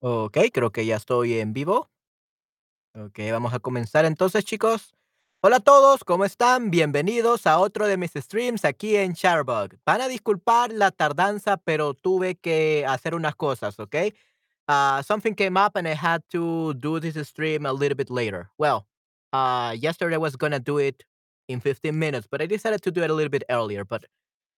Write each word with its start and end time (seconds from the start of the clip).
Ok, 0.00 0.38
creo 0.52 0.70
que 0.70 0.86
ya 0.86 0.94
estoy 0.96 1.40
en 1.40 1.52
vivo. 1.52 1.90
Ok, 2.94 3.18
vamos 3.32 3.52
a 3.52 3.58
comenzar 3.58 4.04
entonces, 4.04 4.44
chicos. 4.44 4.94
Hola 5.40 5.56
a 5.56 5.60
todos, 5.60 6.04
¿cómo 6.04 6.24
están? 6.24 6.70
Bienvenidos 6.70 7.48
a 7.48 7.58
otro 7.58 7.88
de 7.88 7.96
mis 7.96 8.12
streams 8.12 8.64
aquí 8.64 8.94
en 8.96 9.14
Charbug. 9.14 9.76
Van 9.84 10.00
a 10.00 10.06
disculpar 10.08 10.72
la 10.72 10.92
tardanza, 10.92 11.56
pero 11.56 11.94
tuve 11.94 12.36
que 12.36 12.84
hacer 12.86 13.14
unas 13.14 13.34
cosas, 13.34 13.78
¿ok? 13.80 13.96
Uh, 14.68 15.02
something 15.02 15.34
came 15.34 15.56
up 15.58 15.76
and 15.76 15.88
I 15.88 15.94
had 15.94 16.22
to 16.30 16.74
do 16.74 17.00
this 17.00 17.16
stream 17.26 17.66
a 17.66 17.72
little 17.72 17.96
bit 17.96 18.10
later. 18.10 18.50
Well, 18.56 18.86
uh, 19.32 19.74
yesterday 19.76 20.14
I 20.14 20.18
was 20.18 20.36
gonna 20.36 20.60
do 20.60 20.78
it 20.78 21.04
in 21.48 21.60
15 21.60 21.92
minutes, 21.98 22.28
but 22.30 22.40
I 22.40 22.46
decided 22.46 22.82
to 22.82 22.92
do 22.92 23.02
it 23.02 23.10
a 23.10 23.14
little 23.14 23.30
bit 23.30 23.42
earlier. 23.50 23.84
But 23.84 24.04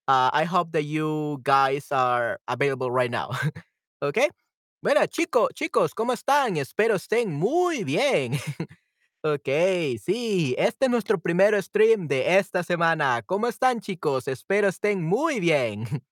uh, 0.07 0.31
I 0.35 0.45
hope 0.45 0.73
that 0.73 0.85
you 0.85 1.41
guys 1.43 1.91
are 1.93 2.41
available 2.47 2.91
right 2.91 3.11
now. 3.11 3.31
okay? 4.03 4.29
Bueno, 4.83 5.05
chicos, 5.07 5.51
chicos, 5.53 5.95
¿cómo 5.95 6.15
están? 6.15 6.57
Espero 6.57 6.95
estén 6.95 7.31
muy 7.35 7.85
bien. 7.85 8.33
ok, 9.23 9.47
sí, 10.03 10.55
este 10.57 10.87
es 10.87 10.91
nuestro 10.91 11.21
primer 11.21 11.63
stream 11.63 12.09
de 12.09 12.39
esta 12.39 12.63
semana. 12.63 13.21
¿Cómo 13.27 13.47
están, 13.47 13.81
chicos? 13.81 14.27
Espero 14.27 14.69
estén 14.69 15.03
muy 15.03 15.39
bien. 15.39 15.85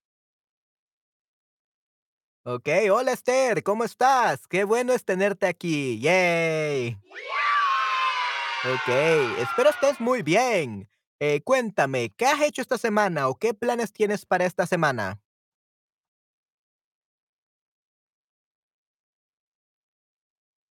ok, 2.44 2.68
hola 2.92 3.12
Esther, 3.12 3.62
¿cómo 3.62 3.84
estás? 3.84 4.46
Qué 4.46 4.64
bueno 4.64 4.92
es 4.92 5.02
tenerte 5.02 5.46
aquí. 5.46 5.98
Yay. 6.00 6.98
Ok, 8.64 8.88
espero 9.38 9.70
estés 9.70 9.98
muy 9.98 10.20
bien. 10.20 10.90
Eh, 11.20 11.40
cuéntame, 11.42 12.12
¿qué 12.14 12.26
has 12.26 12.42
hecho 12.42 12.60
esta 12.60 12.76
semana 12.76 13.28
o 13.28 13.34
qué 13.34 13.54
planes 13.54 13.94
tienes 13.94 14.26
para 14.26 14.44
esta 14.44 14.66
semana? 14.66 15.18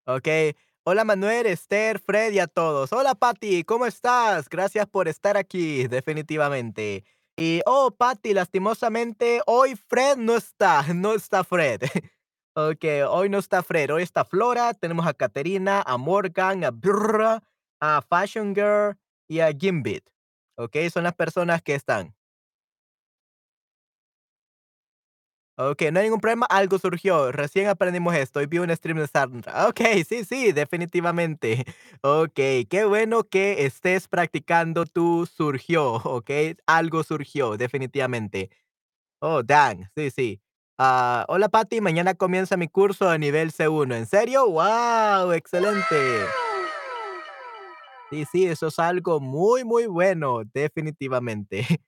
Ok. 0.05 0.27
Hola 0.85 1.05
Manuel, 1.05 1.45
Esther, 1.45 1.97
Fred 1.97 2.33
y 2.33 2.39
a 2.39 2.47
todos. 2.47 2.91
Hola 2.91 3.15
Patti, 3.15 3.63
¿cómo 3.63 3.85
estás? 3.85 4.49
Gracias 4.49 4.85
por 4.85 5.07
estar 5.07 5.37
aquí, 5.37 5.87
definitivamente. 5.87 7.05
Y, 7.37 7.61
oh, 7.65 7.89
Patti, 7.91 8.33
lastimosamente, 8.33 9.41
hoy 9.45 9.77
Fred 9.77 10.17
no 10.17 10.35
está, 10.35 10.83
no 10.93 11.13
está 11.13 11.45
Fred. 11.45 11.83
ok, 12.55 12.83
hoy 13.09 13.29
no 13.29 13.37
está 13.37 13.63
Fred, 13.63 13.93
hoy 13.93 14.03
está 14.03 14.25
Flora, 14.25 14.73
tenemos 14.73 15.07
a 15.07 15.13
Caterina, 15.13 15.81
a 15.85 15.97
Morgan, 15.97 16.65
a 16.65 16.71
Brr, 16.71 17.41
a 17.79 18.01
Fashion 18.01 18.53
Girl 18.53 18.97
y 19.29 19.39
a 19.39 19.53
Gimbit. 19.53 20.03
Ok, 20.57 20.75
son 20.91 21.05
las 21.05 21.15
personas 21.15 21.61
que 21.61 21.75
están. 21.75 22.13
Okey, 25.57 25.91
no 25.91 25.99
hay 25.99 26.05
ningún 26.05 26.19
problema, 26.19 26.47
algo 26.47 26.79
surgió, 26.79 27.31
recién 27.31 27.67
aprendimos 27.67 28.15
esto, 28.15 28.41
y 28.41 28.47
vi 28.47 28.57
un 28.57 28.75
stream 28.75 28.97
de 28.97 29.05
Sandra. 29.07 29.67
Okey, 29.69 30.03
sí, 30.03 30.25
sí, 30.25 30.51
definitivamente. 30.51 31.63
Okey, 32.01 32.65
qué 32.65 32.85
bueno 32.85 33.23
que 33.23 33.63
estés 33.65 34.07
practicando 34.07 34.85
tu 34.85 35.27
surgió, 35.27 35.93
okey, 35.93 36.55
algo 36.65 37.03
surgió, 37.03 37.55
definitivamente. 37.55 38.49
Oh, 39.21 39.43
dang, 39.43 39.89
sí, 39.95 40.11
sí. 40.11 40.41
Ah, 40.79 41.25
hola, 41.29 41.49
Patty, 41.49 41.81
mañana 41.81 42.15
comienza 42.15 42.57
mi 42.57 42.67
curso 42.69 43.09
de 43.09 43.19
nivel 43.19 43.51
C1, 43.51 43.95
¿en 43.95 44.05
serio? 44.07 44.47
¡Guau! 44.47 45.33
Excelente. 45.33 46.35
Sí, 48.11 48.25
sí, 48.31 48.45
eso 48.45 48.67
es 48.67 48.79
algo 48.79 49.19
muy, 49.19 49.63
muy 49.63 49.87
bueno, 49.87 50.43
definitivamente. 50.53 51.65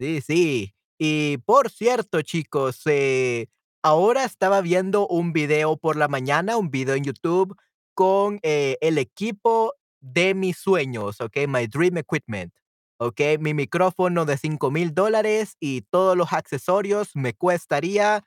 Sí, 0.00 0.20
sí. 0.20 0.73
Y 0.98 1.38
por 1.38 1.70
cierto, 1.70 2.22
chicos, 2.22 2.82
eh, 2.86 3.48
ahora 3.82 4.24
estaba 4.24 4.60
viendo 4.60 5.06
un 5.06 5.32
video 5.32 5.76
por 5.76 5.96
la 5.96 6.08
mañana, 6.08 6.56
un 6.56 6.70
video 6.70 6.94
en 6.94 7.04
YouTube 7.04 7.56
con 7.94 8.40
eh, 8.42 8.76
el 8.80 8.98
equipo 8.98 9.74
de 10.00 10.34
mis 10.34 10.56
sueños, 10.58 11.20
¿ok? 11.20 11.46
My 11.48 11.66
Dream 11.66 11.98
Equipment, 11.98 12.54
¿ok? 12.98 13.20
Mi 13.40 13.54
micrófono 13.54 14.24
de 14.24 14.36
cinco 14.36 14.70
mil 14.70 14.94
dólares 14.94 15.56
y 15.60 15.82
todos 15.82 16.16
los 16.16 16.32
accesorios 16.32 17.10
me 17.14 17.34
cuestaría, 17.34 18.24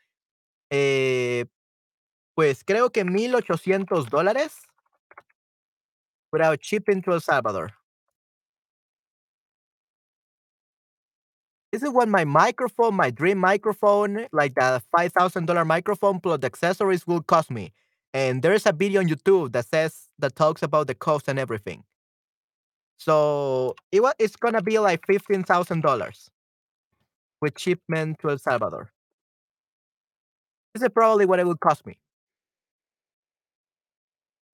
eh, 0.69 1.45
pues 2.35 2.63
creo 2.65 2.91
que 2.91 3.05
mil 3.05 3.35
ochocientos 3.35 4.09
dólares 4.09 4.53
without 6.31 6.59
shipping 6.61 7.01
to 7.01 7.13
El 7.13 7.21
Salvador. 7.21 7.73
This 11.71 11.83
is 11.83 11.89
what 11.89 12.07
my 12.07 12.23
microphone, 12.23 12.95
my 12.95 13.09
dream 13.11 13.37
microphone, 13.39 14.27
like 14.31 14.55
the 14.55 14.81
$5,000 14.95 15.65
microphone 15.65 16.19
plus 16.19 16.39
the 16.39 16.47
accessories 16.47 17.05
will 17.05 17.21
cost 17.21 17.51
me. 17.51 17.73
And 18.13 18.41
there 18.41 18.53
is 18.53 18.65
a 18.65 18.71
video 18.71 19.01
on 19.01 19.07
YouTube 19.07 19.51
that 19.51 19.65
says, 19.65 20.07
that 20.19 20.35
talks 20.35 20.63
about 20.63 20.87
the 20.87 20.95
cost 20.95 21.27
and 21.27 21.37
everything. 21.37 21.83
So 22.97 23.75
it 23.91 24.01
was, 24.01 24.13
it's 24.19 24.35
gonna 24.35 24.61
be 24.61 24.79
like 24.79 25.05
$15,000 25.07 26.29
with 27.41 27.57
shipment 27.57 28.19
to 28.19 28.29
El 28.29 28.37
Salvador. 28.37 28.91
This 30.73 30.83
is 30.83 30.89
probably 30.89 31.25
what 31.25 31.39
it 31.39 31.47
would 31.47 31.59
cost 31.59 31.85
me. 31.85 31.97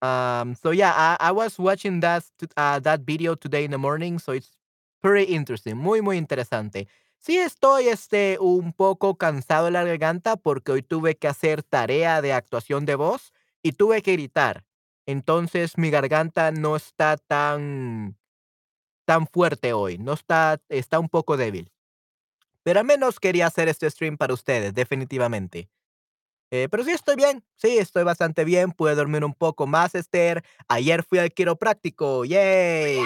Um, 0.01 0.56
so 0.56 0.72
yeah, 0.72 0.94
I, 0.95 1.30
I 1.30 1.31
was 1.31 1.57
watching 1.57 2.01
that, 2.01 2.25
uh, 2.57 2.80
that 2.80 3.01
video 3.01 3.35
today 3.35 3.63
in 3.63 3.72
the 3.72 3.78
morning, 3.78 4.19
so 4.19 4.34
it's 4.34 4.50
pretty 5.03 5.36
interesting, 5.36 5.75
muy, 5.75 6.02
muy 6.02 6.18
interesante. 6.18 6.88
Sí 7.19 7.38
estoy, 7.38 7.90
este, 7.90 8.38
un 8.40 8.74
poco 8.74 9.18
cansado 9.18 9.66
de 9.66 9.72
la 9.72 9.84
garganta 9.84 10.38
porque 10.38 10.72
hoy 10.72 10.81
tuve 10.81 11.16
que 11.16 11.28
hacer 11.28 11.62
tarea 11.62 12.22
de 12.22 12.34
actuación 12.34 12.86
de 12.86 12.96
voz 12.96 13.34
y 13.62 13.74
tuve 13.74 14.02
que 14.02 14.13
gritar. 14.13 14.66
Entonces 15.06 15.78
mi 15.78 15.90
garganta 15.90 16.52
no 16.52 16.78
está 16.78 17.18
tan, 17.18 18.18
tan 19.06 19.28
fuerte 19.28 19.74
hoy, 19.74 19.97
no 19.97 20.13
está, 20.13 20.62
está 20.69 21.00
un 21.00 21.09
poco 21.09 21.36
débil. 21.36 21.69
Pero 22.63 22.80
al 22.80 22.86
menos 22.86 23.19
quería 23.19 23.47
hacer 23.47 23.68
este 23.68 23.90
stream 23.90 24.18
para 24.18 24.34
ustedes, 24.34 24.74
definitivamente. 24.74 25.69
Eh, 26.50 26.69
pero 26.72 26.86
sí 26.86 26.92
estoy 26.92 27.18
bien, 27.18 27.44
sí, 27.58 27.78
estoy 27.78 28.03
bastante 28.03 28.46
bien, 28.46 28.72
pude 28.72 28.96
dormir 28.96 29.25
un 29.25 29.34
poco 29.34 29.68
más, 29.68 29.96
Esther. 29.96 30.46
Ayer 30.69 31.03
fui 31.03 31.19
al 31.19 31.34
quiropráctico, 31.34 32.24
¡yay! 32.24 33.00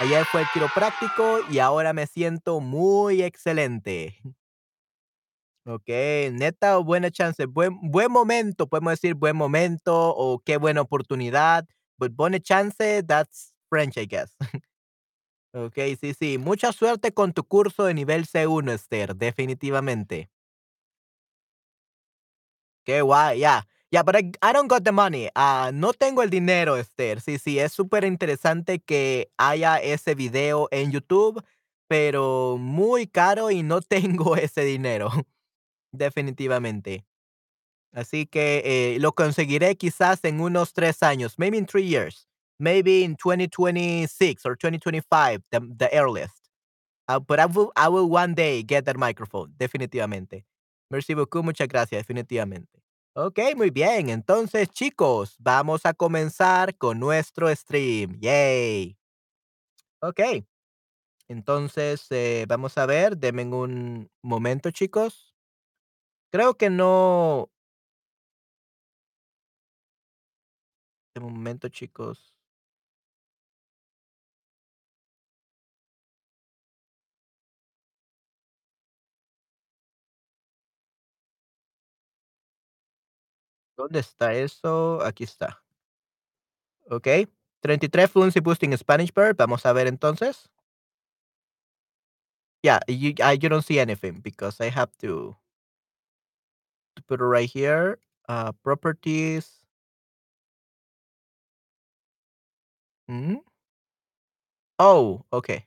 Ayer 0.00 0.26
fue 0.26 0.40
el 0.40 0.48
quiropráctico 0.50 1.40
y 1.48 1.58
ahora 1.60 1.92
me 1.92 2.06
siento 2.08 2.58
muy 2.60 3.22
excelente. 3.22 4.18
Okey, 5.66 6.30
neta 6.32 6.78
o 6.78 6.84
buena 6.84 7.10
chance, 7.10 7.44
buen 7.44 7.78
buen 7.82 8.10
momento, 8.10 8.66
podemos 8.66 8.92
decir 8.94 9.14
buen 9.14 9.36
momento 9.36 9.92
o 10.16 10.38
qué 10.42 10.56
buena 10.56 10.80
oportunidad, 10.80 11.66
but 11.98 12.12
buena 12.16 12.40
chance, 12.40 13.02
that's 13.02 13.52
French, 13.68 13.98
I 13.98 14.06
guess. 14.06 14.34
Okey, 15.54 15.96
sí, 15.96 16.14
sí, 16.14 16.38
mucha 16.38 16.72
suerte 16.72 17.12
con 17.12 17.32
tu 17.32 17.44
curso 17.44 17.84
de 17.84 17.94
nivel 17.94 18.26
C1, 18.26 18.72
Esther, 18.72 19.16
definitivamente. 19.16 20.30
Qué 22.84 23.02
guay, 23.02 23.38
yeah, 23.40 23.66
yeah, 23.90 24.02
but 24.02 24.16
I 24.16 24.32
I 24.42 24.52
don't 24.52 24.68
got 24.68 24.84
the 24.84 24.92
money, 24.92 25.28
ah, 25.36 25.70
no 25.72 25.92
tengo 25.92 26.22
el 26.22 26.30
dinero, 26.30 26.76
Esther. 26.76 27.20
Sí, 27.20 27.38
sí, 27.38 27.58
es 27.58 27.72
súper 27.72 28.04
interesante 28.04 28.80
que 28.80 29.30
haya 29.38 29.78
ese 29.78 30.14
video 30.14 30.68
en 30.70 30.92
YouTube, 30.92 31.42
pero 31.88 32.56
muy 32.58 33.06
caro 33.06 33.50
y 33.50 33.62
no 33.62 33.80
tengo 33.82 34.36
ese 34.36 34.64
dinero, 34.64 35.10
definitivamente. 35.92 37.04
Así 37.92 38.26
que, 38.26 38.62
eh, 38.96 38.98
lo 39.00 39.12
conseguiré 39.14 39.76
quizás 39.76 40.24
en 40.24 40.40
unos 40.40 40.72
3 40.74 41.02
años, 41.02 41.34
maybe 41.38 41.58
in 41.58 41.66
3 41.66 41.84
years, 41.86 42.28
maybe 42.58 43.02
in 43.04 43.16
2026 43.16 44.46
or 44.46 44.56
2025, 44.56 45.42
the 45.50 45.60
the 45.78 45.88
earliest. 45.92 46.50
Ah, 47.08 47.20
but 47.20 47.40
I 47.40 47.46
will 47.46 47.72
I 47.76 47.88
will 47.88 48.08
one 48.10 48.34
day 48.34 48.62
get 48.64 48.84
that 48.86 48.96
microphone, 48.98 49.54
definitivamente. 49.58 50.44
Merci 50.90 51.14
beaucoup, 51.14 51.44
muchas 51.44 51.68
gracias, 51.68 52.00
definitivamente. 52.06 52.68
Okey, 53.16 53.56
muy 53.56 53.70
bien. 53.70 54.08
Entonces, 54.08 54.68
chicos, 54.70 55.34
vamos 55.40 55.84
a 55.84 55.92
comenzar 55.94 56.76
con 56.76 57.00
nuestro 57.00 57.54
stream, 57.54 58.16
yay. 58.20 58.96
Okey. 60.02 60.46
Entonces, 61.28 62.06
eh, 62.10 62.46
vamos 62.48 62.78
a 62.78 62.86
ver, 62.86 63.16
denme 63.18 63.44
un 63.46 64.10
momento, 64.22 64.70
chicos. 64.72 65.32
Creo 66.32 66.54
que 66.56 66.70
no 66.70 67.50
un 71.16 71.22
momento, 71.34 71.68
chicos. 71.68 72.29
¿Dónde 83.80 84.00
está 84.00 84.34
eso? 84.34 85.00
Aquí 85.02 85.24
está. 85.24 85.62
Okey. 86.90 87.28
33 87.60 88.10
Fluency 88.10 88.40
Boosting 88.40 88.76
Spanish 88.76 89.12
Bird. 89.12 89.36
Vamos 89.36 89.64
a 89.66 89.72
ver 89.72 89.86
entonces. 89.86 90.50
Yeah, 92.62 92.80
you 92.88 93.14
you 93.40 93.48
don't 93.48 93.64
see 93.64 93.78
anything 93.78 94.20
because 94.20 94.60
I 94.60 94.70
have 94.70 94.90
to 94.98 95.36
put 97.06 97.20
it 97.20 97.24
right 97.24 97.48
here. 97.50 97.98
uh, 98.30 98.52
properties. 98.62 99.50
Mm? 103.10 103.40
Oh, 104.78 105.24
okay. 105.32 105.66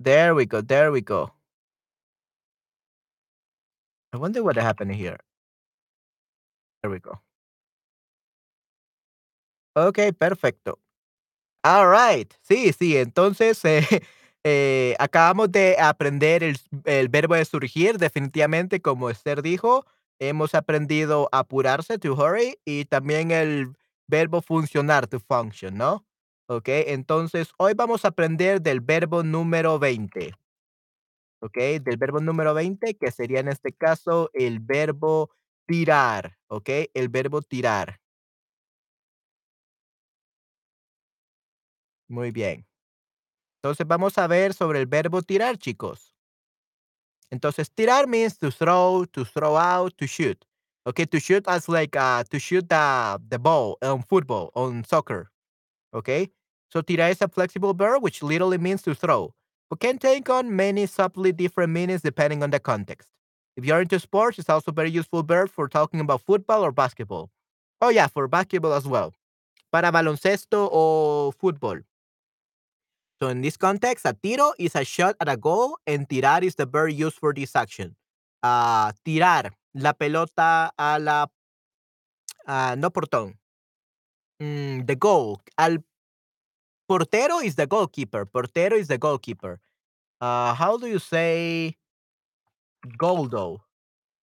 There 0.00 0.34
we 0.34 0.46
go, 0.46 0.60
there 0.60 0.90
we 0.90 1.02
go. 1.02 1.30
I 4.12 4.16
wonder 4.16 4.42
what 4.42 4.56
happened 4.56 4.92
here. 4.94 5.18
There 6.82 6.90
we 6.90 6.98
go. 6.98 7.20
Okey, 9.76 10.12
perfecto. 10.12 10.78
Alright. 11.64 12.34
Sí, 12.42 12.72
sí, 12.72 12.96
entonces, 12.96 13.64
eh, 13.64 13.82
eh, 14.44 14.96
acabamos 14.98 15.52
de 15.52 15.76
aprender 15.80 16.44
el 16.44 16.58
el 16.86 17.08
verbo 17.08 17.34
de 17.36 17.44
surgir, 17.46 17.98
definitivamente, 17.98 18.80
como 18.82 19.10
Esther 19.10 19.42
dijo, 19.42 19.86
hemos 20.20 20.54
aprendido 20.54 21.28
apurarse, 21.32 21.98
to 21.98 22.14
hurry, 22.14 22.58
y 22.64 22.86
también 22.86 23.30
el 23.32 23.74
verbo 24.08 24.42
funcionar, 24.42 25.06
to 25.08 25.20
function, 25.20 25.76
¿no? 25.78 26.06
Okey, 26.48 26.84
entonces, 26.88 27.50
hoy 27.58 27.74
vamos 27.74 28.04
a 28.04 28.08
aprender 28.08 28.62
del 28.62 28.80
verbo 28.80 29.22
número 29.24 29.78
20. 29.78 30.34
Okey, 31.42 31.78
del 31.78 31.96
verbo 31.96 32.20
número 32.20 32.52
20, 32.52 32.94
que 32.96 33.10
sería, 33.10 33.40
en 33.40 33.48
este 33.48 33.72
caso, 33.72 34.30
el 34.34 34.60
verbo 34.60 35.30
tirar, 35.66 36.36
¿okey? 36.48 36.90
El 36.94 37.08
verbo 37.08 37.42
tirar. 37.42 37.98
Muy 42.08 42.30
bien. 42.30 42.66
Entonces, 43.62 43.86
vamos 43.86 44.18
a 44.18 44.26
ver 44.26 44.54
sobre 44.54 44.80
el 44.80 44.86
verbo 44.86 45.22
tirar, 45.22 45.58
chicos. 45.58 46.14
Entonces, 47.30 47.70
tirar 47.70 48.06
means 48.08 48.36
to 48.38 48.50
throw, 48.50 49.04
to 49.12 49.24
throw 49.24 49.56
out, 49.56 49.96
to 49.98 50.06
shoot. 50.06 50.44
Okay, 50.86 51.04
to 51.06 51.20
shoot 51.20 51.44
as 51.46 51.68
like, 51.68 51.94
uh, 51.96 52.24
to 52.30 52.38
shoot 52.38 52.68
the 52.68 53.20
the 53.28 53.38
ball 53.38 53.76
on 53.82 54.02
football, 54.02 54.50
on 54.54 54.82
soccer, 54.84 55.30
okay? 55.94 56.30
So, 56.70 56.82
tirar 56.82 57.10
is 57.12 57.22
a 57.22 57.28
flexible 57.28 57.74
verb 57.74 58.02
which 58.02 58.22
literally 58.22 58.58
means 58.58 58.82
to 58.84 58.94
throw, 58.94 59.34
but 59.70 59.80
can 59.80 59.98
take 59.98 60.30
on 60.30 60.56
many 60.56 60.86
subtly 60.86 61.32
different 61.32 61.72
meanings 61.72 62.02
depending 62.02 62.42
on 62.42 62.50
the 62.50 62.60
context. 62.60 63.08
If 63.60 63.66
you're 63.66 63.82
into 63.82 64.00
sports, 64.00 64.38
it's 64.38 64.48
also 64.48 64.70
a 64.70 64.74
very 64.74 64.88
useful 64.88 65.22
verb 65.22 65.50
for 65.50 65.68
talking 65.68 66.00
about 66.00 66.22
football 66.22 66.64
or 66.64 66.72
basketball. 66.72 67.28
Oh, 67.82 67.90
yeah, 67.90 68.06
for 68.06 68.26
basketball 68.26 68.72
as 68.72 68.86
well. 68.86 69.12
Para 69.70 69.92
baloncesto 69.92 70.66
o 70.72 71.30
fútbol. 71.32 71.82
So 73.20 73.28
in 73.28 73.42
this 73.42 73.58
context, 73.58 74.06
a 74.06 74.14
tiro 74.14 74.54
is 74.58 74.74
a 74.74 74.82
shot 74.82 75.14
at 75.20 75.28
a 75.28 75.36
goal, 75.36 75.76
and 75.86 76.08
tirar 76.08 76.42
is 76.42 76.54
the 76.54 76.64
verb 76.64 76.92
used 76.92 77.18
for 77.18 77.34
this 77.34 77.54
action. 77.54 77.96
Ah, 78.42 78.92
tirar 79.04 79.50
la 79.74 79.92
pelota 79.92 80.70
a 80.78 80.98
la 80.98 81.26
ah, 82.46 82.74
no 82.78 82.88
portón. 82.88 83.34
Mm, 84.40 84.86
the 84.86 84.96
goal. 84.96 85.42
Al 85.58 85.84
portero 86.88 87.44
is 87.44 87.56
the 87.56 87.66
goalkeeper. 87.66 88.24
Portero 88.24 88.72
is 88.72 88.88
the 88.88 88.96
goalkeeper. 88.96 89.60
Uh, 90.18 90.54
how 90.54 90.78
do 90.78 90.86
you 90.86 90.98
say 90.98 91.76
though? 93.28 93.64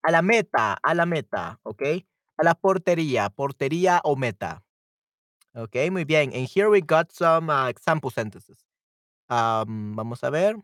A 0.03 0.11
la 0.11 0.21
meta, 0.21 0.77
a 0.81 0.93
la 0.93 1.05
meta, 1.05 1.59
¿ok? 1.63 1.81
A 2.37 2.43
la 2.43 2.53
portería, 2.53 3.29
portería 3.29 4.01
o 4.03 4.15
meta. 4.15 4.63
Ok, 5.53 5.75
muy 5.91 6.05
bien. 6.05 6.31
And 6.33 6.47
here 6.47 6.69
we 6.69 6.81
got 6.81 7.11
some 7.11 7.49
uh, 7.49 7.67
example 7.67 8.11
sentences. 8.11 8.65
Um, 9.29 9.95
vamos 9.95 10.23
a 10.23 10.29
ver. 10.29 10.55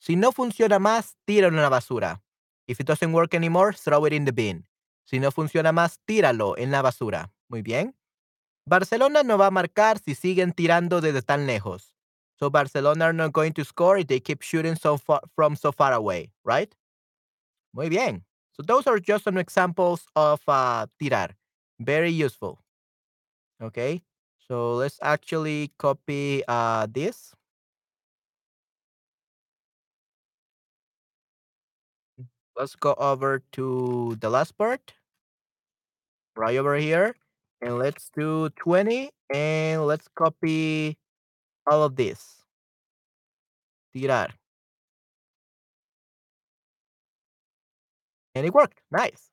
Si 0.00 0.16
no 0.16 0.32
funciona 0.32 0.78
más, 0.78 1.16
tíralo 1.24 1.56
en 1.56 1.62
la 1.62 1.68
basura. 1.68 2.22
If 2.66 2.80
it 2.80 2.86
doesn't 2.86 3.12
work 3.12 3.34
anymore, 3.34 3.72
throw 3.72 4.06
it 4.06 4.12
in 4.12 4.24
the 4.24 4.32
bin. 4.32 4.66
Si 5.04 5.18
no 5.18 5.30
funciona 5.30 5.72
más, 5.72 5.98
tíralo 6.04 6.56
en 6.58 6.70
la 6.70 6.82
basura. 6.82 7.30
Muy 7.48 7.62
bien. 7.62 7.94
Barcelona 8.66 9.22
no 9.22 9.38
va 9.38 9.46
a 9.46 9.50
marcar 9.50 9.98
si 9.98 10.14
siguen 10.14 10.52
tirando 10.52 11.00
desde 11.00 11.22
tan 11.22 11.46
lejos. 11.46 11.94
So 12.38 12.50
Barcelona 12.50 13.06
are 13.06 13.12
not 13.12 13.32
going 13.32 13.52
to 13.54 13.64
score 13.64 13.98
if 13.98 14.06
they 14.06 14.20
keep 14.20 14.42
shooting 14.42 14.76
so 14.76 14.98
far 14.98 15.22
from 15.34 15.56
so 15.56 15.72
far 15.72 15.92
away, 15.92 16.32
right? 16.44 16.72
Muy 17.78 17.88
bien. 17.88 18.24
So 18.50 18.64
those 18.64 18.88
are 18.88 18.98
just 18.98 19.22
some 19.22 19.38
examples 19.38 20.04
of 20.16 20.40
uh, 20.48 20.86
tirar. 21.00 21.30
Very 21.78 22.10
useful. 22.10 22.58
Okay. 23.62 24.02
So 24.48 24.74
let's 24.74 24.98
actually 25.00 25.70
copy 25.78 26.42
uh, 26.48 26.88
this. 26.90 27.32
let's 32.56 32.74
go 32.74 32.92
over 32.98 33.40
to 33.52 34.16
the 34.20 34.28
last 34.28 34.58
part 34.58 34.92
right 36.34 36.56
over 36.56 36.74
here 36.74 37.14
and 37.62 37.78
let's 37.78 38.10
do 38.18 38.50
20 38.58 39.10
and 39.32 39.86
let's 39.86 40.08
copy 40.16 40.98
all 41.70 41.84
of 41.84 41.94
this 41.94 42.42
tirar 43.94 44.37
and 48.38 48.46
it 48.46 48.54
worked 48.54 48.80
nice 48.92 49.30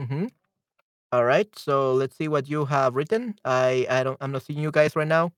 hmm 0.00 0.26
all 1.12 1.24
right 1.24 1.58
so 1.58 1.94
let's 1.94 2.16
see 2.16 2.28
what 2.28 2.48
you 2.48 2.64
have 2.66 2.96
written 2.96 3.34
i 3.44 3.86
i 3.90 4.02
don't 4.04 4.18
i'm 4.20 4.32
not 4.32 4.42
seeing 4.42 4.60
you 4.60 4.70
guys 4.72 4.96
right 4.96 5.08
now 5.08 5.32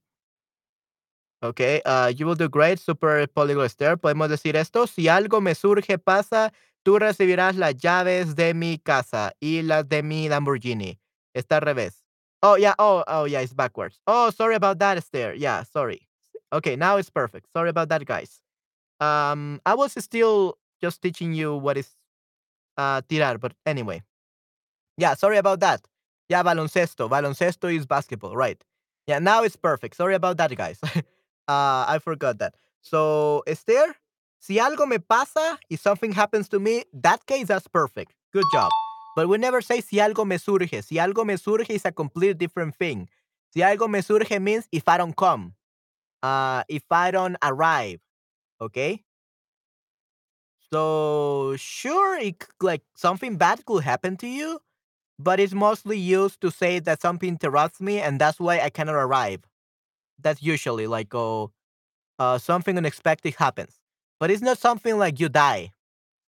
Okay, 1.44 1.82
uh, 1.84 2.12
you 2.16 2.26
will 2.26 2.36
do 2.36 2.48
great, 2.48 2.78
super 2.78 3.26
polyglot 3.26 3.66
Esther. 3.66 3.96
Podemos 3.96 4.28
decir 4.28 4.54
esto. 4.56 4.86
Si 4.86 5.08
algo 5.08 5.40
me 5.40 5.54
surge, 5.54 5.98
pasa, 5.98 6.52
tú 6.84 6.98
recibirás 7.00 7.56
las 7.56 7.74
llaves 7.76 8.36
de 8.36 8.54
mi 8.54 8.78
casa 8.78 9.32
y 9.40 9.62
las 9.62 9.88
de 9.88 10.02
mi 10.04 10.28
Lamborghini. 10.28 11.00
Está 11.34 11.56
al 11.56 11.62
revés. 11.62 12.04
Oh, 12.42 12.56
yeah. 12.56 12.74
Oh, 12.78 13.02
oh, 13.08 13.24
yeah. 13.26 13.40
It's 13.40 13.54
backwards. 13.54 13.98
Oh, 14.06 14.30
sorry 14.30 14.54
about 14.54 14.78
that, 14.78 14.98
Esther. 14.98 15.34
Yeah, 15.34 15.64
sorry. 15.64 16.08
Okay, 16.52 16.76
now 16.76 16.96
it's 16.98 17.10
perfect. 17.10 17.48
Sorry 17.52 17.70
about 17.70 17.88
that, 17.88 18.04
guys. 18.06 18.41
Um, 19.02 19.60
I 19.66 19.74
was 19.74 19.92
still 20.02 20.58
just 20.80 21.02
teaching 21.02 21.32
you 21.34 21.56
what 21.56 21.76
is 21.76 21.90
uh, 22.76 23.02
tirar, 23.02 23.40
but 23.40 23.52
anyway. 23.66 24.02
Yeah, 24.96 25.14
sorry 25.14 25.38
about 25.38 25.60
that. 25.60 25.86
Yeah, 26.28 26.42
baloncesto. 26.42 27.08
Baloncesto 27.08 27.74
is 27.74 27.86
basketball, 27.86 28.36
right? 28.36 28.62
Yeah, 29.06 29.18
now 29.18 29.42
it's 29.42 29.56
perfect. 29.56 29.96
Sorry 29.96 30.14
about 30.14 30.36
that, 30.38 30.54
guys. 30.56 30.80
Uh, 31.48 31.84
I 31.88 31.98
forgot 31.98 32.38
that. 32.38 32.54
So, 32.82 33.42
Esther, 33.48 33.96
si 34.38 34.58
algo 34.58 34.86
me 34.88 34.98
pasa, 34.98 35.58
if 35.68 35.80
something 35.80 36.12
happens 36.12 36.48
to 36.50 36.60
me, 36.60 36.84
that 36.94 37.26
case, 37.26 37.48
that's 37.48 37.66
perfect. 37.66 38.14
Good 38.32 38.44
job. 38.52 38.70
But 39.16 39.28
we 39.28 39.38
never 39.38 39.60
say 39.60 39.80
si 39.80 39.96
algo 39.96 40.24
me 40.24 40.38
surge. 40.38 40.70
Si 40.84 40.96
algo 40.96 41.26
me 41.26 41.36
surge 41.36 41.68
is 41.70 41.84
a 41.84 41.90
completely 41.92 42.34
different 42.34 42.76
thing. 42.76 43.08
Si 43.52 43.60
algo 43.60 43.90
me 43.90 44.00
surge 44.02 44.38
means 44.40 44.68
if 44.70 44.88
I 44.88 44.96
don't 44.98 45.16
come, 45.16 45.54
uh, 46.22 46.62
if 46.68 46.84
I 46.90 47.10
don't 47.10 47.36
arrive. 47.42 48.00
Okay. 48.62 49.04
So 50.72 51.54
sure, 51.58 52.18
it, 52.18 52.46
like 52.60 52.82
something 52.96 53.36
bad 53.36 53.64
could 53.66 53.84
happen 53.84 54.16
to 54.18 54.26
you, 54.26 54.60
but 55.18 55.40
it's 55.40 55.54
mostly 55.54 55.98
used 55.98 56.40
to 56.42 56.50
say 56.50 56.78
that 56.80 57.02
something 57.02 57.28
interrupts 57.30 57.80
me, 57.80 58.00
and 58.00 58.20
that's 58.20 58.40
why 58.40 58.60
I 58.60 58.70
cannot 58.70 58.96
arrive. 58.96 59.42
That's 60.20 60.42
usually 60.42 60.86
like 60.86 61.14
oh 61.14 61.52
uh, 62.18 62.38
something 62.38 62.78
unexpected 62.78 63.34
happens. 63.36 63.80
But 64.20 64.30
it's 64.30 64.42
not 64.42 64.58
something 64.58 64.98
like 64.98 65.20
you 65.20 65.28
die. 65.30 65.72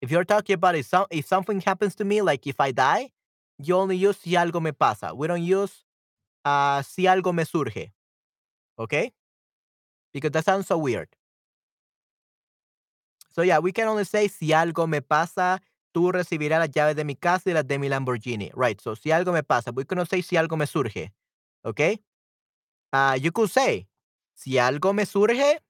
If 0.02 0.10
you're 0.10 0.24
talking 0.24 0.54
about 0.54 0.76
if, 0.76 0.86
some, 0.86 1.06
if 1.10 1.26
something 1.26 1.60
happens 1.62 1.94
to 1.96 2.04
me 2.04 2.22
like 2.22 2.46
if 2.46 2.60
i 2.60 2.72
die 2.72 3.10
you 3.58 3.76
only 3.76 3.96
use 3.96 4.18
si 4.18 4.32
algo 4.32 4.62
me 4.62 4.72
pasa. 4.72 5.14
We 5.14 5.26
don't 5.28 5.42
use 5.42 5.84
uh, 6.44 6.82
si 6.82 7.04
algo 7.04 7.34
me 7.34 7.44
surge 7.44 7.90
okay? 8.78 9.12
Because 10.12 10.30
that 10.32 10.44
sounds 10.44 10.66
so 10.68 10.78
weird 10.78 11.08
so 13.30 13.42
yeah 13.42 13.58
we 13.60 13.72
can 13.72 13.88
only 13.88 14.04
say 14.04 14.28
si 14.28 14.52
algo 14.52 14.86
me 14.86 15.02
pasa 15.02 15.62
tú 15.92 16.12
recibirás 16.12 16.60
las 16.60 16.70
llaves 16.70 16.96
de 16.96 17.04
mi 17.04 17.16
casa 17.16 17.50
y 17.50 17.54
las 17.54 17.66
de 17.66 17.78
mi 17.78 17.88
Lamborghini 17.88 18.50
right 18.54 18.80
so 18.80 18.96
si 18.96 19.10
algo 19.12 19.32
me 19.32 19.42
pasa 19.42 19.70
we 19.74 19.84
cannot 19.84 20.08
say 20.08 20.22
si 20.22 20.36
algo 20.36 20.56
me 20.56 20.66
surge 20.66 21.12
okay 21.64 22.00
uh, 22.92 23.16
you 23.20 23.32
could 23.32 23.50
say, 23.50 23.88
si 24.34 24.58
algo 24.58 24.92
me 24.92 25.06
surge, 25.06 25.60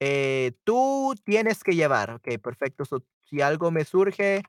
eh, 0.00 0.52
tú 0.64 1.14
tienes 1.24 1.62
que 1.62 1.72
llevar. 1.74 2.10
Ok, 2.14 2.38
perfecto. 2.42 2.84
So, 2.84 3.02
si 3.24 3.40
algo 3.40 3.70
me 3.70 3.84
surge, 3.84 4.42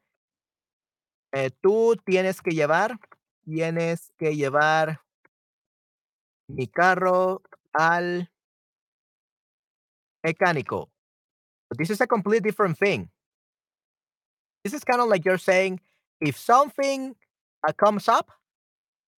eh, 1.32 1.52
tú 1.62 1.96
tienes 2.06 2.42
que 2.42 2.52
llevar, 2.52 3.00
tienes 3.46 4.12
que 4.18 4.36
llevar 4.36 5.02
mi 6.48 6.68
carro 6.68 7.42
al 7.74 8.30
mecánico. 10.24 10.93
But 11.74 11.80
this 11.80 11.90
is 11.90 12.02
a 12.02 12.06
completely 12.06 12.40
different 12.40 12.78
thing. 12.78 13.10
This 14.64 14.76
is 14.76 14.84
kind 14.84 15.02
of 15.02 15.10
like 15.10 15.26
you're 15.26 15.40
saying, 15.40 15.80
if 16.22 16.38
something 16.38 17.16
uh, 17.68 17.74
comes 17.74 18.08
up 18.08 18.30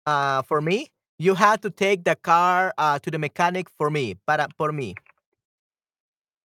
uh, 0.05 0.41
for 0.43 0.61
me, 0.61 0.87
you 1.19 1.35
had 1.35 1.61
to 1.63 1.69
take 1.69 2.05
the 2.05 2.15
car 2.15 2.73
uh, 2.77 2.97
to 2.99 3.11
the 3.11 3.19
mechanic 3.19 3.67
for 3.77 3.89
me, 3.89 4.15
para 4.25 4.47
por 4.57 4.71
mí. 4.71 4.95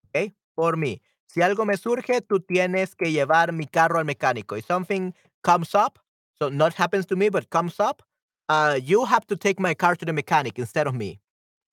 Okay, 0.09 0.33
por 0.57 0.77
mí. 0.77 1.03
Si 1.29 1.43
algo 1.43 1.67
me 1.67 1.77
surge, 1.77 2.23
tú 2.23 2.41
tienes 2.41 2.97
que 2.97 3.13
llevar 3.13 3.53
mi 3.53 3.67
carro 3.67 3.99
al 3.99 4.07
mecánico. 4.07 4.57
If 4.57 4.65
something 4.65 5.13
comes 5.45 5.75
up, 5.75 5.99
so 6.39 6.49
not 6.49 6.73
happens 6.73 7.05
to 7.07 7.17
me, 7.17 7.29
but 7.29 7.51
comes 7.51 7.79
up, 7.79 8.03
uh, 8.49 8.81
you 8.83 9.05
have 9.05 9.27
to 9.27 9.37
take 9.37 9.61
my 9.61 9.75
car 9.75 9.97
to 9.97 10.07
the 10.07 10.15
mechanic 10.15 10.59
instead 10.59 10.87
of 10.87 10.95
me 10.95 11.21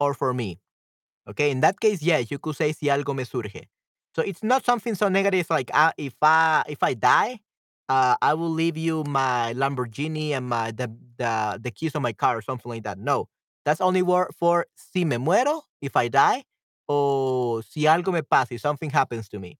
or 0.01 0.13
for 0.13 0.33
me. 0.33 0.59
Okay, 1.29 1.49
in 1.49 1.61
that 1.61 1.79
case, 1.79 2.03
yes, 2.03 2.29
you 2.29 2.39
could 2.39 2.57
say 2.57 2.73
si 2.73 2.87
algo 2.87 3.15
me 3.15 3.23
surge. 3.23 3.69
So 4.17 4.23
it's 4.23 4.41
not 4.41 4.65
something 4.65 4.95
so 4.95 5.09
negative 5.09 5.45
like 5.51 5.69
uh, 5.75 5.91
if 5.95 6.15
I 6.23 6.63
if 6.67 6.81
I 6.81 6.95
die, 6.95 7.39
uh, 7.87 8.15
I 8.19 8.33
will 8.33 8.49
leave 8.49 8.75
you 8.75 9.03
my 9.03 9.53
Lamborghini 9.53 10.31
and 10.31 10.49
my 10.49 10.71
the 10.71 10.89
the 11.17 11.59
the 11.61 11.69
keys 11.69 11.93
of 11.93 12.01
my 12.01 12.13
car 12.13 12.35
or 12.35 12.41
something 12.41 12.67
like 12.67 12.81
that. 12.83 12.97
No, 12.97 13.29
that's 13.63 13.79
only 13.79 14.01
word 14.01 14.33
for 14.33 14.65
si 14.73 15.05
me 15.05 15.17
muero 15.17 15.61
if 15.81 15.95
I 15.95 16.07
die 16.07 16.45
or 16.87 17.61
si 17.61 17.83
algo 17.83 18.11
me 18.11 18.23
pasa 18.23 18.55
if 18.55 18.61
something 18.61 18.89
happens 18.89 19.29
to 19.29 19.37
me. 19.39 19.59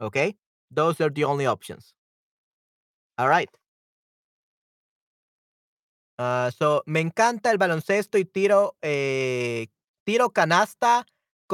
Okay, 0.00 0.34
those 0.70 0.98
are 1.02 1.10
the 1.10 1.24
only 1.24 1.44
options. 1.44 1.92
All 3.18 3.28
right. 3.28 3.50
Uh, 6.18 6.50
so 6.52 6.82
me 6.86 7.00
encanta 7.00 7.50
el 7.50 7.58
baloncesto 7.58 8.18
y 8.18 8.24
tiro 8.24 8.76
eh, 8.82 9.66
tiro 10.04 10.30
canasta 10.30 11.04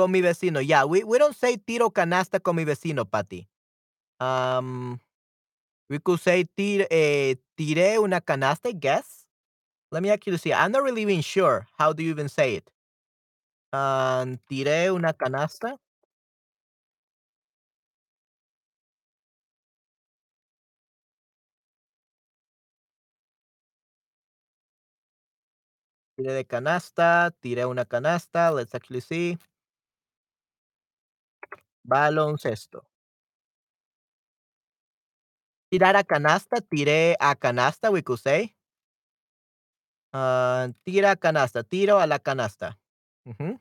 con 0.00 0.10
mi 0.10 0.22
vecino. 0.22 0.60
Yeah, 0.60 0.84
we, 0.84 1.04
we 1.04 1.18
don't 1.18 1.36
say 1.36 1.58
tiro 1.58 1.90
canasta 1.90 2.40
con 2.40 2.56
mi 2.56 2.64
vecino, 2.64 3.04
Patty. 3.04 3.46
Um, 4.20 5.00
we 5.90 5.98
could 6.00 6.20
say 6.20 6.44
tir, 6.56 6.86
eh, 6.90 7.36
tiré 7.56 7.98
una 7.98 8.20
canasta, 8.20 8.68
I 8.70 8.72
guess. 8.72 9.26
Let 9.92 10.02
me 10.02 10.10
actually 10.10 10.38
see. 10.38 10.52
I'm 10.52 10.72
not 10.72 10.82
really 10.84 11.02
even 11.02 11.22
sure. 11.22 11.66
How 11.78 11.92
do 11.92 12.02
you 12.02 12.10
even 12.10 12.28
say 12.28 12.56
it? 12.56 12.70
Um, 13.72 14.38
tiré 14.48 14.90
una 14.92 15.12
canasta. 15.12 15.76
Tiré 26.16 26.34
de 26.34 26.44
canasta, 26.46 27.32
tiré 27.40 27.66
una 27.66 27.84
canasta. 27.84 28.50
Let's 28.52 28.74
actually 28.74 29.00
see. 29.00 29.38
Baloncesto. 31.82 32.86
Tirar 35.70 35.96
a 35.96 36.04
canasta, 36.04 36.60
tiré 36.60 37.16
a 37.20 37.36
canasta, 37.36 37.90
we 37.90 38.02
could 38.02 38.18
say. 38.18 38.54
Tira 40.82 41.14
canasta, 41.16 41.62
tiro 41.62 42.00
a 42.00 42.06
la 42.06 42.18
canasta. 42.18 42.78
Ujú. 43.24 43.60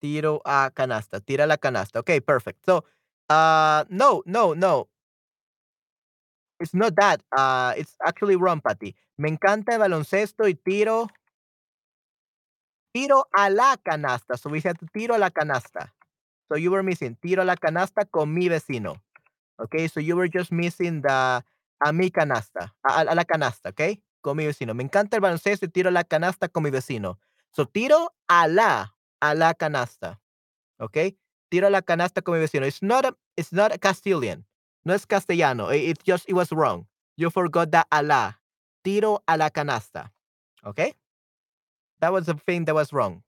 Tiro 0.00 0.42
a 0.44 0.70
canasta, 0.74 1.20
tira 1.20 1.46
la 1.46 1.56
canasta. 1.56 2.00
Okay, 2.00 2.20
perfect. 2.20 2.64
So, 2.66 2.84
uh, 3.30 3.84
no, 3.88 4.22
no, 4.26 4.54
no. 4.54 4.88
It's 6.58 6.74
not 6.74 6.94
that. 6.96 7.22
Uh, 7.34 7.72
it's 7.76 7.96
actually 8.04 8.36
wrong, 8.36 8.60
Patty. 8.60 8.94
Me 9.18 9.30
encanta 9.30 9.72
el 9.72 9.78
baloncesto 9.78 10.46
y 10.46 10.54
tiro, 10.54 11.08
tiro 12.92 13.26
a 13.32 13.48
la 13.48 13.76
canasta. 13.78 14.36
So 14.36 14.50
we 14.50 14.60
said 14.60 14.76
tiro 14.92 15.14
a 15.14 15.18
la 15.18 15.30
canasta. 15.30 15.92
So 16.50 16.56
you 16.56 16.72
were 16.72 16.82
missing 16.82 17.16
tiro 17.22 17.42
a 17.42 17.44
la 17.44 17.54
canasta 17.54 18.04
con 18.10 18.34
mi 18.34 18.48
vecino. 18.48 19.00
Okay, 19.62 19.86
so 19.86 20.00
you 20.00 20.16
were 20.16 20.26
just 20.26 20.50
missing 20.50 21.00
the 21.00 21.44
a 21.82 21.92
mi 21.92 22.10
canasta, 22.10 22.72
a, 22.84 23.04
la 23.04 23.24
canasta, 23.24 23.68
okay, 23.68 24.02
con 24.20 24.36
mi 24.36 24.44
vecino. 24.46 24.74
Me 24.74 24.82
encanta 24.82 25.16
el 25.16 25.20
baloncesto 25.20 25.66
y 25.66 25.68
tiro 25.68 25.90
a 25.90 25.92
la 25.92 26.02
canasta 26.02 26.48
con 26.48 26.64
mi 26.64 26.70
vecino. 26.70 27.18
So 27.52 27.66
tiro 27.66 28.10
a 28.28 28.48
la, 28.48 28.96
a 29.20 29.34
la 29.34 29.54
canasta. 29.54 30.18
Okay, 30.80 31.16
tiro 31.50 31.68
a 31.68 31.70
la 31.70 31.82
canasta 31.82 32.20
con 32.22 32.34
mi 32.34 32.40
vecino. 32.40 32.66
It's 32.66 32.82
not 32.82 33.04
a, 33.04 33.16
it's 33.36 33.52
not 33.52 33.72
a 33.72 33.78
Castilian. 33.78 34.44
No 34.84 34.94
es 34.94 35.06
castellano. 35.06 35.68
It, 35.68 35.90
it 35.90 36.04
just 36.04 36.28
it 36.28 36.34
was 36.34 36.50
wrong. 36.50 36.86
You 37.16 37.30
forgot 37.30 37.70
the 37.70 37.84
a 37.92 38.02
la. 38.02 38.32
Tiro 38.82 39.22
a 39.28 39.36
la 39.36 39.50
canasta. 39.50 40.10
Okay, 40.66 40.94
that 42.00 42.12
was 42.12 42.26
the 42.26 42.34
thing 42.34 42.64
that 42.64 42.74
was 42.74 42.92
wrong. 42.92 43.22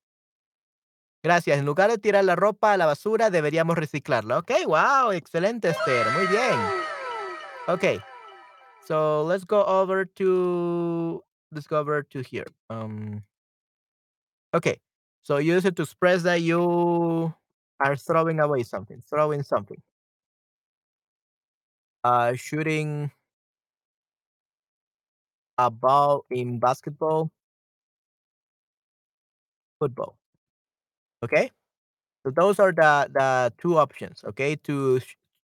Gracias. 1.23 1.59
En 1.59 1.64
lugar 1.64 1.88
de 1.88 1.99
tirar 1.99 2.25
la 2.25 2.35
ropa 2.35 2.73
a 2.73 2.76
la 2.76 2.87
basura, 2.87 3.31
deberíamos 3.31 3.76
reciclarla. 3.76 4.38
Okay, 4.38 4.64
wow, 4.64 5.12
excelente, 5.12 5.69
Esther. 5.69 6.07
Muy 6.17 6.26
bien. 6.26 6.59
Okay, 7.69 8.00
so 8.85 9.23
let's 9.25 9.45
go 9.45 9.64
over 9.64 10.05
to 10.05 11.23
let's 11.52 11.69
go 11.69 11.79
over 11.79 12.02
to 12.02 12.23
here. 12.23 12.47
Um, 12.69 13.23
okay, 14.52 14.81
so 15.23 15.38
use 15.38 15.64
it 15.64 15.76
to 15.76 15.83
express 15.83 16.25
that 16.25 16.43
you 16.43 17.33
are 17.79 17.97
throwing 17.97 18.41
away 18.41 18.64
something, 18.64 19.00
throwing 19.09 19.45
something. 19.45 19.81
Uh, 22.02 22.35
shooting 22.35 23.12
a 25.57 25.71
ball 25.71 26.25
in 26.31 26.59
basketball, 26.59 27.31
football. 29.79 30.17
Okay, 31.23 31.50
so 32.25 32.33
those 32.33 32.59
are 32.61 32.73
the 32.73 33.09
the 33.12 33.52
two 33.59 33.79
options. 33.79 34.25
Okay, 34.25 34.57
to 34.64 35.00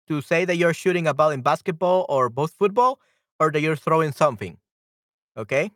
to 0.08 0.20
say 0.22 0.44
that 0.44 0.56
you're 0.56 0.74
shooting 0.74 1.06
a 1.06 1.14
ball 1.14 1.30
in 1.30 1.42
basketball 1.42 2.06
or 2.08 2.28
both 2.30 2.52
football, 2.52 3.00
or 3.40 3.50
that 3.52 3.60
you're 3.60 3.76
throwing 3.76 4.12
something. 4.12 4.58
Okay, 5.36 5.70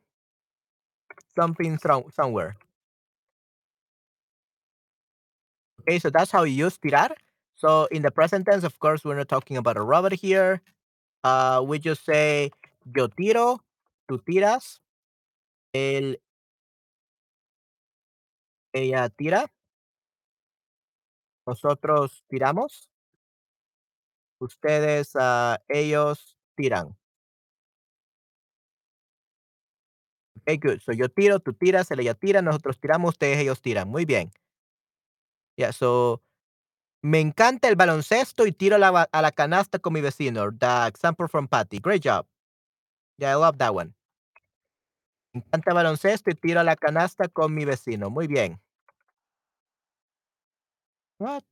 something 1.35 1.78
throw 1.78 2.09
somewhere. 2.14 2.57
Okay, 5.80 5.99
so 5.99 6.11
that's 6.11 6.30
how 6.30 6.45
you 6.45 6.54
use 6.66 6.78
tirar. 6.78 7.11
So 7.57 7.87
in 7.90 8.02
the 8.02 8.11
present 8.11 8.47
tense, 8.47 8.64
of 8.64 8.78
course, 8.78 9.04
we're 9.04 9.16
not 9.16 9.28
talking 9.28 9.57
about 9.57 9.76
a 9.76 9.83
robot 9.83 10.12
here. 10.12 10.61
Uh, 11.25 11.62
we 11.66 11.78
just 11.78 12.04
say 12.04 12.50
yo 12.97 13.09
tiro, 13.09 13.61
tú 14.11 14.19
tiras, 14.25 14.80
él, 15.75 16.16
ella 18.73 19.09
tira, 19.11 19.47
nosotros 21.47 22.25
tiramos, 22.28 22.90
ustedes, 24.38 25.12
ah, 25.14 25.59
ellos 25.68 26.37
tiran. 26.56 26.97
Okay, 30.42 30.56
good. 30.56 30.80
So 30.80 30.92
yo 30.92 31.09
tiro, 31.09 31.40
tú 31.40 31.52
tiras, 31.52 31.90
él, 31.90 32.00
ella 32.00 32.14
tira, 32.14 32.40
nosotros 32.42 32.78
tiramos, 32.80 33.11
ustedes, 33.11 33.38
ellos 33.38 33.61
tiran. 33.61 33.88
Muy 33.88 34.04
bien. 34.04 34.30
Yeah, 35.56 35.73
so 35.73 36.23
me 37.02 37.20
encanta 37.20 37.68
el 37.68 37.76
baloncesto 37.76 38.47
y 38.47 38.52
tiro 38.52 38.78
la, 38.78 39.09
a 39.11 39.23
la 39.23 39.32
canasta 39.32 39.78
con 39.78 39.92
mi 39.92 40.00
vecino. 40.00 40.50
The 40.52 40.87
example 40.88 41.28
from 41.28 41.49
Patty. 41.49 41.78
Great 41.78 42.02
job. 42.02 42.26
Yeah, 43.18 43.32
I 43.32 43.37
love 43.37 43.59
that 43.59 43.75
one. 43.75 43.94
Me 45.32 45.40
encanta 45.40 45.70
el 45.70 45.75
baloncesto 45.75 46.30
y 46.30 46.35
tiro 46.35 46.61
a 46.61 46.64
la 46.64 46.76
canasta 46.76 47.28
con 47.28 47.54
mi 47.54 47.64
vecino. 47.64 48.11
Muy 48.11 48.26
bien. 48.26 48.61
What? 51.20 51.44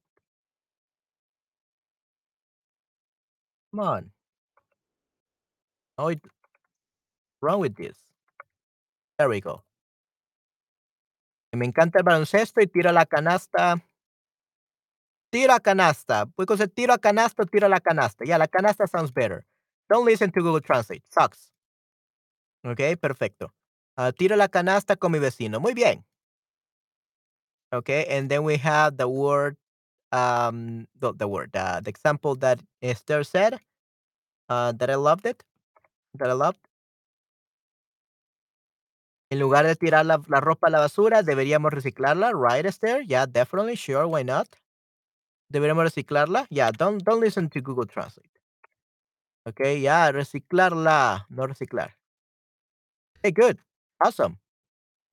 Come 3.70 3.80
on. 3.80 4.10
Oh, 5.98 6.08
it- 6.08 6.24
wrong 7.42 7.60
with 7.60 7.76
this. 7.76 7.98
There 9.18 9.28
we 9.28 9.40
go. 9.42 9.62
Me 11.52 11.66
encanta 11.66 11.98
el 11.98 12.04
baloncesto 12.04 12.60
y 12.62 12.66
tiro 12.66 12.92
la 12.92 13.04
canasta. 13.04 13.82
Tiro 15.30 15.52
a 15.52 15.60
canasta. 15.60 16.24
Because 16.36 16.62
it 16.64 16.74
tiro 16.74 16.96
canasta, 16.96 17.44
tiro 17.44 17.66
a 17.66 17.68
la 17.68 17.80
canasta. 17.80 18.24
Yeah, 18.24 18.38
la 18.38 18.46
canasta 18.46 18.86
sounds 18.86 19.10
better. 19.12 19.44
Don't 19.90 20.06
listen 20.06 20.30
to 20.32 20.40
Google 20.40 20.62
Translate. 20.62 21.02
Sucks. 21.10 21.50
Okay, 22.64 22.96
perfecto. 22.96 23.52
Ah, 23.96 24.12
tiro 24.12 24.34
la 24.36 24.48
canasta 24.48 24.96
con 24.96 25.12
mi 25.12 25.18
vecino. 25.18 25.60
Muy 25.60 25.74
bien. 25.74 26.04
Okay, 27.72 28.06
and 28.08 28.30
then 28.30 28.44
we 28.44 28.56
have 28.56 28.96
the 28.96 29.08
word, 29.08 29.56
um, 30.12 30.88
the, 30.98 31.12
the 31.12 31.28
word, 31.28 31.54
uh, 31.54 31.80
the 31.80 31.90
example 31.90 32.34
that 32.36 32.60
Esther 32.80 33.24
said, 33.24 33.60
uh, 34.48 34.72
that 34.72 34.90
I 34.90 34.94
loved 34.94 35.26
it, 35.26 35.44
that 36.14 36.30
I 36.30 36.32
loved. 36.32 36.60
En 39.30 39.38
lugar 39.38 39.66
de 39.66 39.76
tirar 39.76 40.06
la, 40.06 40.18
la 40.28 40.40
ropa 40.40 40.68
a 40.68 40.70
la 40.70 40.78
basura, 40.80 41.22
deberíamos 41.22 41.70
reciclarla, 41.72 42.32
right, 42.32 42.64
Esther? 42.64 43.02
Yeah, 43.02 43.26
definitely, 43.26 43.76
sure, 43.76 44.06
why 44.08 44.22
not? 44.22 44.48
Deberíamos 45.52 45.84
reciclarla. 45.84 46.46
Yeah, 46.50 46.70
don't, 46.70 47.04
don't 47.04 47.20
listen 47.20 47.50
to 47.50 47.60
Google 47.60 47.86
Translate. 47.86 48.30
Okay, 49.46 49.78
yeah, 49.80 50.10
reciclarla, 50.12 51.26
no 51.30 51.46
reciclar. 51.46 51.90
Hey, 53.22 53.32
good, 53.32 53.58
awesome. 54.02 54.38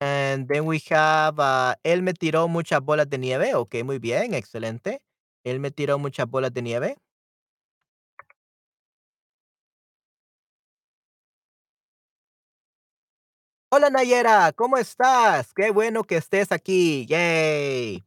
And 0.00 0.46
then 0.48 0.66
we 0.66 0.78
have, 0.90 1.38
uh, 1.38 1.74
él 1.82 2.02
me 2.02 2.12
tiró 2.12 2.48
muchas 2.48 2.80
bolas 2.82 3.08
de 3.08 3.18
nieve. 3.18 3.54
Okay, 3.54 3.82
muy 3.82 3.98
bien, 3.98 4.34
excelente. 4.34 5.00
Él 5.44 5.58
me 5.60 5.70
tiró 5.70 5.98
muchas 5.98 6.26
bolas 6.28 6.52
de 6.52 6.62
nieve. 6.62 6.96
Hola 13.70 13.90
Nayera, 13.90 14.52
¿cómo 14.52 14.76
estás? 14.76 15.52
Qué 15.52 15.70
bueno 15.70 16.04
que 16.04 16.16
estés 16.16 16.52
aquí. 16.52 17.04
Yay. 17.06 18.04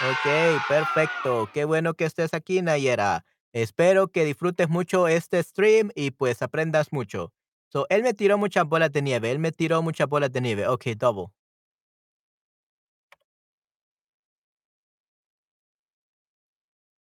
Okey, 0.00 0.58
perfecto. 0.68 1.48
Qué 1.52 1.64
bueno 1.64 1.94
que 1.94 2.04
estés 2.04 2.32
aquí, 2.34 2.62
Nayera. 2.62 3.24
Espero 3.52 4.08
que 4.08 4.24
disfrutes 4.24 4.68
mucho 4.68 5.08
este 5.08 5.42
stream 5.42 5.90
y, 5.94 6.12
pues, 6.12 6.40
aprendas 6.42 6.92
mucho. 6.92 7.32
So, 7.70 7.86
él 7.90 8.02
me 8.02 8.14
tiró 8.14 8.38
muchas 8.38 8.64
bolas 8.66 8.90
de 8.92 9.02
nieve, 9.02 9.30
él 9.30 9.38
me 9.38 9.52
tiró 9.52 9.82
muchas 9.82 10.08
bolas 10.08 10.32
de 10.32 10.40
nieve. 10.40 10.66
Okey, 10.66 10.94
double. 10.94 11.26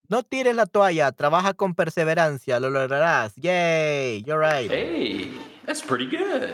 No 0.08 0.22
tires 0.22 0.54
la 0.54 0.66
toalla, 0.66 1.12
trabaja 1.12 1.54
con 1.54 1.74
perseverancia, 1.74 2.60
lo 2.60 2.70
lograrás. 2.70 3.34
Yay, 3.36 4.22
you're 4.24 4.38
right. 4.40 4.70
Hey, 4.70 5.32
that's 5.64 5.82
pretty 5.82 6.06
good. 6.06 6.50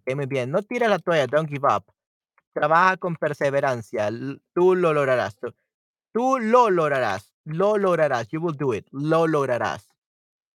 Okey, 0.00 0.14
muy 0.14 0.26
bien. 0.26 0.50
No 0.50 0.62
tires 0.62 0.88
la 0.88 0.98
toalla, 0.98 1.26
don't 1.26 1.48
give 1.48 1.66
up. 1.66 1.84
Trabaja 2.54 2.96
con 2.96 3.16
perseverancia, 3.16 4.10
tú 4.54 4.74
lo 4.74 4.92
lograrás. 4.92 5.36
Tú 5.36 5.54
tú 6.14 6.38
lo 6.38 6.70
lograrás, 6.70 7.34
lo 7.44 7.76
lograrás. 7.76 8.28
You 8.28 8.40
will 8.40 8.56
do 8.56 8.72
it. 8.72 8.86
Lo 8.92 9.26
lograrás. 9.26 9.93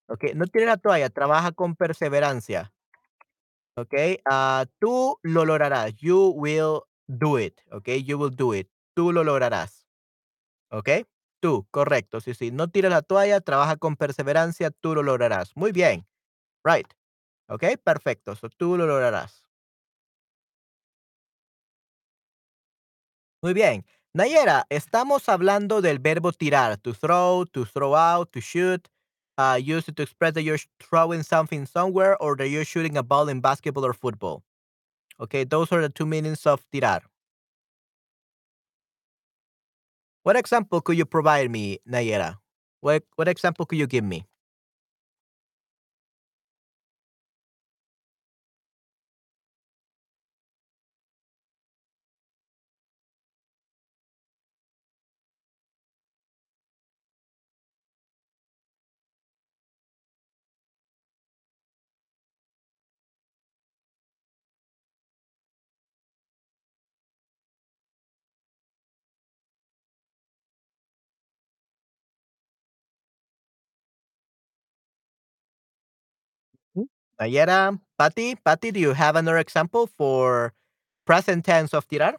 Okey, 0.09 0.33
no 0.33 0.47
tires 0.47 0.67
la 0.67 0.77
toalla, 0.77 1.09
trabaja 1.11 1.51
con 1.51 1.75
perseverancia. 1.75 2.71
Okey, 3.77 4.19
ah, 4.25 4.65
tú 4.79 5.17
lo 5.23 5.45
lograrás. 5.45 5.95
You 5.97 6.29
will 6.35 6.81
do 7.07 7.37
it, 7.39 7.61
okey, 7.71 8.03
you 8.03 8.17
will 8.17 8.35
do 8.35 8.53
it. 8.55 8.69
Tú 8.95 9.11
lo 9.13 9.23
lograrás, 9.23 9.85
¿okey? 10.71 11.05
Tú, 11.41 11.67
correcto, 11.71 12.21
sí, 12.21 12.33
sí. 12.35 12.51
No 12.51 12.69
tires 12.69 12.91
la 12.91 13.01
toalla, 13.03 13.41
trabaja 13.41 13.77
con 13.77 13.97
perseverancia, 13.97 14.71
tú 14.71 14.95
lo 14.95 15.03
lograrás. 15.03 15.51
Muy 15.55 15.71
bien, 15.73 16.07
right, 16.65 16.87
okey, 17.49 17.77
perfecto. 17.77 18.35
So, 18.35 18.49
tú 18.49 18.77
lo 18.77 18.87
lograrás. 18.87 19.43
Muy 23.43 23.53
bien. 23.53 23.85
Nayera, 24.13 24.65
estamos 24.69 25.29
hablando 25.29 25.81
del 25.81 25.99
verbo 25.99 26.33
tirar, 26.33 26.77
to 26.77 26.93
throw, 26.93 27.45
to 27.45 27.63
throw 27.65 27.95
out, 27.95 28.29
to 28.31 28.41
shoot, 28.41 28.85
uh, 29.39 29.59
use 29.63 29.87
it 29.89 29.97
to 29.97 30.03
express 30.03 30.33
that 30.35 30.43
you're 30.43 30.59
throwing 30.81 31.23
something 31.23 31.65
somewhere 31.65 32.17
or 32.21 32.35
that 32.37 32.49
you're 32.49 32.65
shooting 32.65 32.97
a 32.97 33.03
ball 33.03 33.29
in 33.29 33.41
basketball 33.41 33.85
or 33.85 33.93
football. 33.93 34.43
Okay, 35.19 35.43
those 35.45 35.71
are 35.71 35.81
the 35.81 35.89
2 35.89 36.05
meanings 36.05 36.45
of 36.47 36.65
tirar. 36.73 37.01
What 40.23 40.35
example 40.37 40.81
could 40.81 40.97
you 40.97 41.05
provide 41.05 41.51
me, 41.51 41.79
Nayera? 41.87 42.37
What 42.81 43.03
what 43.15 43.27
example 43.27 43.65
could 43.65 43.77
you 43.79 43.87
give 43.87 44.03
me? 44.03 44.25
Nayera, 77.21 77.79
Patty, 77.97 78.35
Patty, 78.35 78.71
do 78.71 78.79
you 78.79 78.93
have 78.93 79.15
another 79.15 79.37
example 79.37 79.87
for 79.87 80.53
present 81.05 81.45
tense 81.45 81.73
of 81.73 81.87
tirar? 81.87 82.15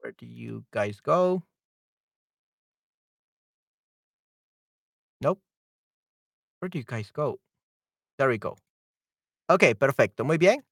Where 0.00 0.12
do 0.12 0.26
you 0.26 0.64
guys 0.72 0.98
go? 1.00 1.44
Nope. 5.20 5.40
Where 6.60 6.68
do 6.68 6.78
you 6.78 6.84
guys 6.84 7.10
go? 7.12 7.38
There 8.18 8.28
we 8.28 8.38
go. 8.38 8.56
Okey, 9.50 9.74
perfecto, 9.74 10.24
muy 10.24 10.38
bien. 10.38 10.64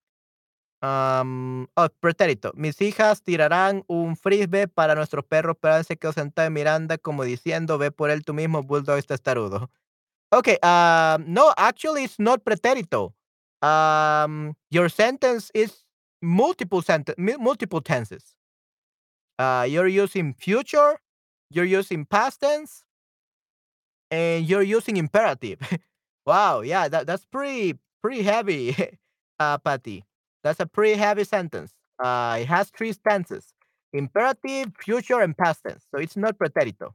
Am, 0.82 1.68
oh, 1.76 1.88
pretérito. 2.00 2.52
Mis 2.56 2.80
hijas 2.82 3.22
tirarán 3.22 3.84
un 3.88 4.16
frisbee 4.16 4.68
para 4.68 4.94
nuestro 4.94 5.22
perro, 5.22 5.54
pero 5.56 5.82
se 5.84 5.96
quedó 5.96 6.12
sentado 6.12 6.46
en 6.48 6.54
Miranda 6.54 6.98
como 6.98 7.24
diciendo: 7.24 7.78
"Ve 7.78 7.90
por 7.92 8.10
él 8.10 8.24
tú 8.24 8.34
mismo, 8.34 8.62
bulldog 8.62 8.98
es 8.98 9.06
testarudo". 9.06 9.70
Okay, 10.32 10.58
um, 10.62 11.24
no, 11.32 11.52
actually, 11.56 12.04
it's 12.04 12.18
not 12.20 12.44
pretérito. 12.44 13.14
Um, 13.62 14.54
your 14.70 14.90
sentence 14.90 15.50
is 15.54 15.84
multiple 16.22 16.82
sent 16.82 17.10
multiple 17.18 17.80
tenses. 17.82 18.36
Uh, 19.38 19.66
you're 19.68 19.86
using 19.88 20.32
future, 20.34 20.98
you're 21.50 21.64
using 21.66 22.06
past 22.06 22.40
tense, 22.40 22.84
and 24.10 24.46
you're 24.46 24.62
using 24.62 24.96
imperative. 24.96 25.58
wow, 26.26 26.60
yeah, 26.60 26.88
that, 26.88 27.06
that's 27.06 27.24
pretty 27.24 27.78
pretty 28.02 28.22
heavy, 28.22 28.76
uh, 29.38 29.58
Patty. 29.58 30.04
That's 30.44 30.60
a 30.60 30.66
pretty 30.66 30.98
heavy 30.98 31.24
sentence. 31.24 31.72
Uh, 32.02 32.38
it 32.40 32.46
has 32.46 32.70
three 32.70 32.92
tenses: 33.08 33.54
imperative, 33.92 34.72
future, 34.78 35.20
and 35.20 35.36
past 35.36 35.62
tense. 35.66 35.84
So 35.90 36.00
it's 36.00 36.16
not 36.16 36.38
pretérito. 36.38 36.92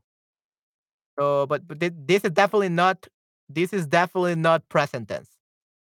So, 1.20 1.46
but, 1.46 1.68
but 1.68 1.80
this 1.80 2.24
is 2.24 2.32
definitely 2.32 2.70
not. 2.70 3.08
This 3.50 3.74
is 3.74 3.86
definitely 3.86 4.36
not 4.36 4.68
present 4.70 5.10
tense. 5.10 5.30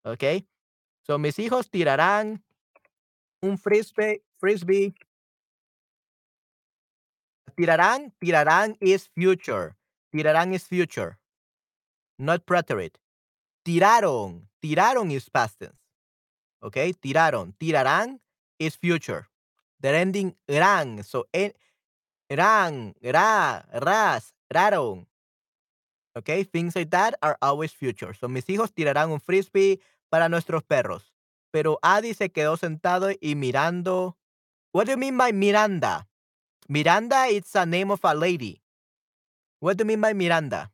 Okay. 0.06 0.44
So 1.02 1.18
mis 1.18 1.36
hijos 1.36 1.68
tirarán 1.68 2.40
un 3.42 3.56
frisbee. 3.56 4.22
Frisbee. 4.38 4.94
Tirarán. 7.56 8.12
Tirarán 8.22 8.76
is 8.80 9.08
future. 9.14 9.76
Tirarán 10.16 10.54
is 10.54 10.64
future. 10.64 11.18
Not 12.18 12.46
preterite. 12.46 12.98
Tiraron. 13.66 14.48
Tiraron 14.62 15.12
is 15.12 15.28
past 15.28 15.58
tense. 15.60 15.76
Okay. 16.62 16.94
Tiraron. 16.94 17.52
Tirarán 17.60 18.20
is 18.58 18.76
future. 18.76 19.28
They're 19.78 19.94
ending 19.94 20.34
ran. 20.48 21.02
So 21.02 21.26
en, 21.34 21.52
ran, 22.30 22.94
ra, 23.02 23.62
ras. 23.74 24.32
Okay, 26.16 26.44
things 26.44 26.74
like 26.74 26.90
that 26.90 27.14
are 27.22 27.36
always 27.42 27.72
future. 27.72 28.14
So 28.14 28.26
mis 28.28 28.46
hijos 28.46 28.72
tirarán 28.72 29.10
un 29.10 29.20
frisbee 29.20 29.80
para 30.08 30.30
nuestros 30.30 30.62
perros. 30.62 31.12
Pero 31.50 31.78
Adi 31.82 32.14
se 32.14 32.30
quedó 32.30 32.56
sentado 32.56 33.10
y 33.20 33.34
mirando. 33.34 34.16
What 34.72 34.86
do 34.86 34.92
you 34.92 34.96
mean 34.96 35.18
by 35.18 35.32
Miranda? 35.32 36.08
Miranda, 36.68 37.28
it's 37.28 37.54
a 37.54 37.66
name 37.66 37.90
of 37.90 38.00
a 38.02 38.14
lady. 38.14 38.62
What 39.60 39.76
do 39.76 39.82
you 39.82 39.86
mean 39.88 40.00
by 40.00 40.14
Miranda? 40.14 40.70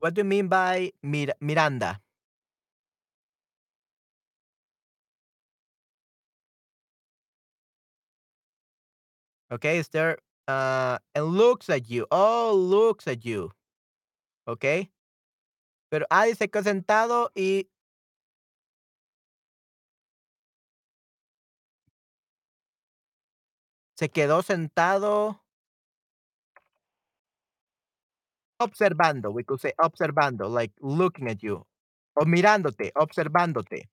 What 0.00 0.14
do 0.14 0.20
you 0.20 0.24
mean 0.24 0.48
by 0.48 0.90
Mir- 1.02 1.34
Miranda? 1.40 2.00
Okay, 9.50 9.78
is 9.78 9.88
there 9.88 10.18
uh 10.46 10.98
and 11.14 11.26
looks 11.26 11.68
at 11.68 11.88
you. 11.90 12.06
Oh, 12.10 12.54
looks 12.54 13.06
at 13.06 13.24
you. 13.24 13.52
Okay. 14.48 14.90
Pero 15.90 16.06
Adi 16.10 16.34
se 16.34 16.48
quedó 16.48 16.62
sentado 16.64 17.30
y 17.34 17.70
se 23.96 24.08
quedó 24.10 24.42
sentado 24.42 25.42
observando. 28.60 29.30
We 29.30 29.44
could 29.44 29.60
say 29.60 29.72
observando, 29.78 30.48
like 30.48 30.72
looking 30.80 31.28
at 31.28 31.38
you. 31.38 31.66
O 32.14 32.24
mirándote, 32.24 32.92
observándote. 32.94 33.88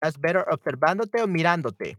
That's 0.00 0.18
better 0.18 0.44
observándote 0.50 1.22
o 1.22 1.26
mirándote. 1.26 1.96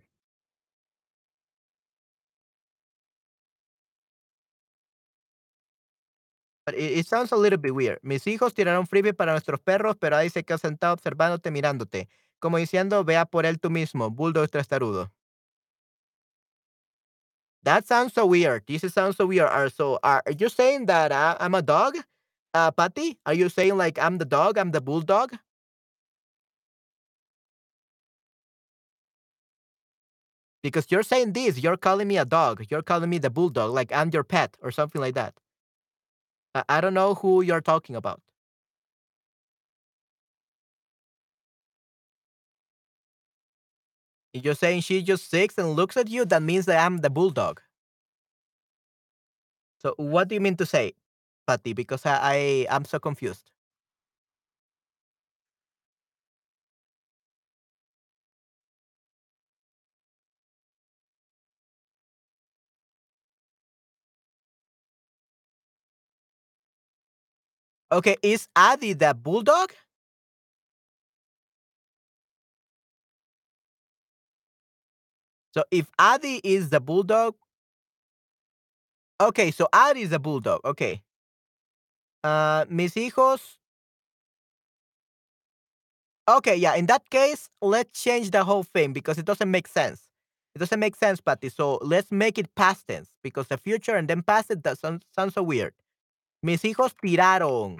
But 6.66 6.76
it, 6.76 7.00
it 7.00 7.08
sounds 7.08 7.32
a 7.32 7.38
little 7.38 7.60
bit 7.60 7.74
weird. 7.76 8.00
Mis 8.04 8.26
hijos 8.28 8.54
tiraron 8.54 8.88
frisbee 8.88 9.14
para 9.14 9.32
nuestros 9.34 9.60
perros, 9.62 9.96
pero 10.00 10.16
ahí 10.18 10.30
se 10.30 10.44
quedó 10.44 10.58
sentado 10.58 10.94
observándote, 10.94 11.52
mirándote. 11.52 12.08
Como 12.40 12.58
diciendo, 12.58 13.04
ve 13.06 13.18
a 13.18 13.26
por 13.26 13.46
él 13.46 13.60
tú 13.60 13.70
mismo, 13.70 14.10
bulldog 14.12 14.50
testarudo. 14.50 15.12
That 17.64 17.86
sounds 17.88 18.14
so 18.14 18.26
weird. 18.26 18.66
This 18.68 18.82
sounds 18.94 19.18
so 19.18 19.26
weird. 19.26 19.50
Are 19.50 19.70
so 19.70 20.00
are 20.04 20.24
you 20.38 20.50
saying 20.50 20.86
that 20.88 21.12
I, 21.14 21.38
I'm 21.40 21.56
a 21.56 21.62
dog, 21.62 21.96
uh, 22.54 22.72
Patty? 22.72 23.18
Are 23.26 23.34
you 23.34 23.50
saying 23.50 23.78
like 23.78 23.98
I'm 24.00 24.18
the 24.18 24.26
dog? 24.26 24.58
I'm 24.58 24.72
the 24.72 24.82
bulldog? 24.82 25.32
Because 30.64 30.88
you're 30.92 31.04
saying 31.04 31.34
this, 31.34 31.60
you're 31.60 31.78
calling 31.78 32.08
me 32.08 32.18
a 32.18 32.26
dog. 32.26 32.66
You're 32.70 32.82
calling 32.84 33.10
me 33.10 33.18
the 33.20 33.30
bulldog, 33.30 33.72
like 33.74 33.92
I'm 33.94 34.10
your 34.14 34.24
pet 34.24 34.58
or 34.62 34.72
something 34.72 35.02
like 35.02 35.16
that. 35.16 35.34
I, 36.56 36.64
I 36.70 36.82
don't 36.82 36.94
know 36.94 37.16
who 37.16 37.42
you're 37.42 37.62
talking 37.62 37.96
about. 37.96 38.22
If 44.34 44.46
you're 44.46 44.56
saying 44.56 44.82
she 44.82 45.02
just 45.04 45.30
sits 45.30 45.58
and 45.58 45.72
looks 45.76 45.98
at 45.98 46.10
you, 46.10 46.26
that 46.26 46.44
means 46.44 46.66
that 46.68 46.84
I'm 46.86 46.98
the 47.00 47.10
bulldog. 47.10 47.62
So 49.80 49.96
what 49.98 50.30
do 50.30 50.36
you 50.36 50.42
mean 50.42 50.58
to 50.58 50.66
say, 50.66 50.94
Patty? 51.48 51.74
Because 51.74 52.06
I, 52.06 52.66
I 52.70 52.76
am 52.76 52.86
so 52.86 53.00
confused. 53.00 53.52
Okay, 67.94 68.18
is 68.24 68.48
Adi 68.56 68.94
the 68.94 69.14
bulldog? 69.14 69.72
So 75.54 75.64
if 75.70 75.92
Adi 76.00 76.42
is 76.44 76.70
the 76.72 76.80
bulldog, 76.80 77.36
okay, 79.22 79.52
so 79.52 79.68
Adi 79.72 80.02
is 80.02 80.10
the 80.10 80.20
bulldog. 80.20 80.62
Okay. 80.66 81.04
Uh, 82.24 82.66
mis 82.70 82.96
hijos. 82.96 83.58
Okay, 86.28 86.56
yeah. 86.56 86.76
In 86.76 86.86
that 86.88 87.10
case, 87.12 87.50
let's 87.62 88.02
change 88.02 88.32
the 88.32 88.44
whole 88.44 88.64
thing 88.64 88.94
because 88.94 89.18
it 89.20 89.26
doesn't 89.26 89.52
make 89.52 89.68
sense. 89.68 90.08
It 90.56 90.60
doesn't 90.60 90.80
make 90.80 90.96
sense, 90.96 91.22
Patty. 91.22 91.50
So 91.50 91.80
let's 91.82 92.12
make 92.12 92.38
it 92.38 92.54
past 92.56 92.88
tense 92.88 93.10
because 93.24 93.48
the 93.48 93.58
future 93.58 93.96
and 93.96 94.08
then 94.08 94.24
past 94.24 94.50
it 94.52 94.64
that 94.64 94.80
sounds, 94.80 95.04
sounds 95.16 95.34
so 95.36 95.44
weird. 95.44 95.74
Mis 96.44 96.66
hijos 96.66 96.94
tiraron. 96.98 97.78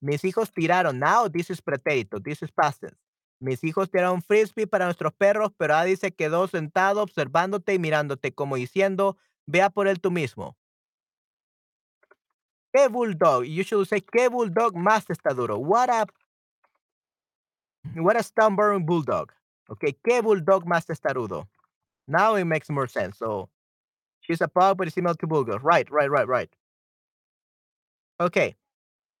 Mis 0.00 0.22
hijos 0.22 0.52
tiraron. 0.52 0.98
Now 0.98 1.30
this 1.30 1.48
is 1.48 1.62
pretérito. 1.62 2.22
This 2.22 2.42
is 2.42 2.52
past. 2.52 2.84
Mis 3.40 3.64
hijos 3.64 3.90
tiraron 3.90 4.20
frisbee 4.20 4.66
para 4.66 4.84
nuestros 4.84 5.14
perros, 5.14 5.50
pero 5.56 5.74
Adi 5.74 5.96
se 5.96 6.12
quedó 6.12 6.46
sentado 6.46 7.02
observándote 7.02 7.72
y 7.72 7.78
mirándote 7.78 8.34
como 8.34 8.56
diciendo, 8.56 9.16
vea 9.46 9.70
por 9.70 9.88
él 9.88 9.98
tú 9.98 10.10
mismo. 10.10 10.58
¿Qué 12.74 12.88
bulldog? 12.88 13.44
You 13.44 13.62
should 13.64 13.88
say, 13.88 14.02
¿qué 14.02 14.28
bulldog 14.28 14.76
más 14.76 15.08
está 15.08 15.34
duro? 15.34 15.56
What 15.56 15.88
a, 15.88 16.06
what 17.96 18.16
a 18.16 18.22
stubborn 18.22 18.84
bulldog. 18.84 19.32
Okay, 19.70 19.94
¿qué 20.04 20.20
bulldog 20.20 20.66
más 20.66 20.84
testarudo? 20.84 21.48
Now 22.06 22.36
it 22.36 22.44
makes 22.44 22.68
more 22.68 22.88
sense. 22.88 23.16
So, 23.16 23.48
she's 24.20 24.42
a 24.42 24.48
pug, 24.48 24.76
but 24.76 24.86
it's 24.86 24.94
similar 24.94 25.14
to 25.14 25.26
bulldog. 25.26 25.64
Right, 25.64 25.90
right, 25.90 26.10
right, 26.10 26.28
right. 26.28 26.50
Okay. 28.22 28.56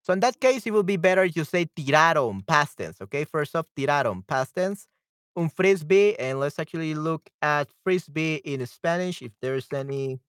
So 0.04 0.12
in 0.14 0.20
that 0.20 0.40
case, 0.40 0.66
it 0.66 0.72
will 0.72 0.84
be 0.84 0.96
better 0.96 1.24
you 1.24 1.44
say 1.44 1.66
tiraron, 1.66 2.46
past 2.46 2.78
tense. 2.78 3.00
Okay, 3.02 3.24
first 3.24 3.56
off, 3.56 3.66
tiraron, 3.78 4.26
past 4.26 4.54
tense. 4.54 4.88
Un 5.36 5.48
frisbee, 5.50 6.18
and 6.18 6.40
let's 6.40 6.58
actually 6.58 6.94
look 6.94 7.28
at 7.42 7.68
frisbee 7.84 8.36
in 8.44 8.66
Spanish 8.66 9.22
if 9.22 9.32
there's 9.42 9.68
any 9.72 10.20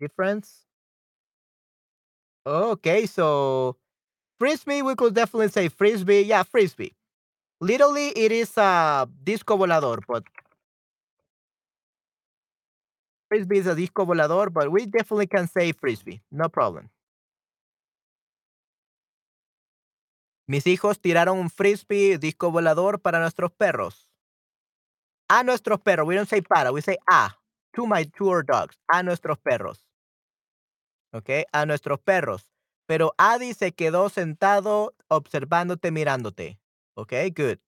difference. 0.00 0.66
Okay, 2.46 3.06
so 3.06 3.76
frisbee, 4.38 4.82
we 4.82 4.94
could 4.96 5.14
definitely 5.14 5.48
say 5.48 5.68
frisbee. 5.68 6.22
Yeah, 6.22 6.42
frisbee. 6.44 6.94
Literally, 7.60 8.08
it 8.10 8.32
is 8.32 8.56
a 8.58 9.08
disco 9.24 9.56
volador, 9.58 10.00
but 10.08 10.24
frisbee 13.32 13.58
is 13.58 13.66
a 13.66 13.74
disco 13.74 14.04
volador, 14.04 14.50
but 14.52 14.70
we 14.70 14.84
definitely 14.84 15.26
can 15.26 15.48
say 15.48 15.72
frisbee. 15.72 16.22
No 16.30 16.50
problem. 16.50 16.90
Mis 20.46 20.66
hijos 20.66 21.00
tiraron 21.00 21.38
un 21.38 21.48
frisbee 21.48 22.18
disco 22.18 22.50
volador 22.50 23.00
para 23.00 23.20
nuestros 23.20 23.50
perros. 23.52 24.06
A 25.30 25.42
nuestros 25.44 25.80
perros. 25.80 26.06
We 26.06 26.14
don't 26.14 26.28
say 26.28 26.42
para, 26.42 26.72
we 26.72 26.82
say 26.82 26.98
a. 27.10 27.30
To 27.74 27.86
my 27.86 28.04
two 28.04 28.28
our 28.28 28.44
dogs. 28.44 28.76
A 28.92 29.02
nuestros 29.02 29.38
perros. 29.38 29.86
Okay, 31.14 31.44
a 31.52 31.64
nuestros 31.64 32.00
perros. 32.00 32.50
Pero 32.86 33.14
Adi 33.16 33.54
se 33.54 33.72
quedó 33.72 34.10
sentado 34.10 34.94
observándote, 35.08 35.90
mirándote. 35.90 36.58
Okay, 36.96 37.30
good. 37.30 37.58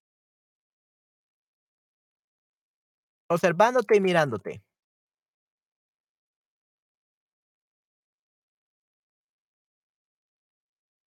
Observándote 3.29 3.97
y 3.97 4.01
mirándote. 4.01 4.63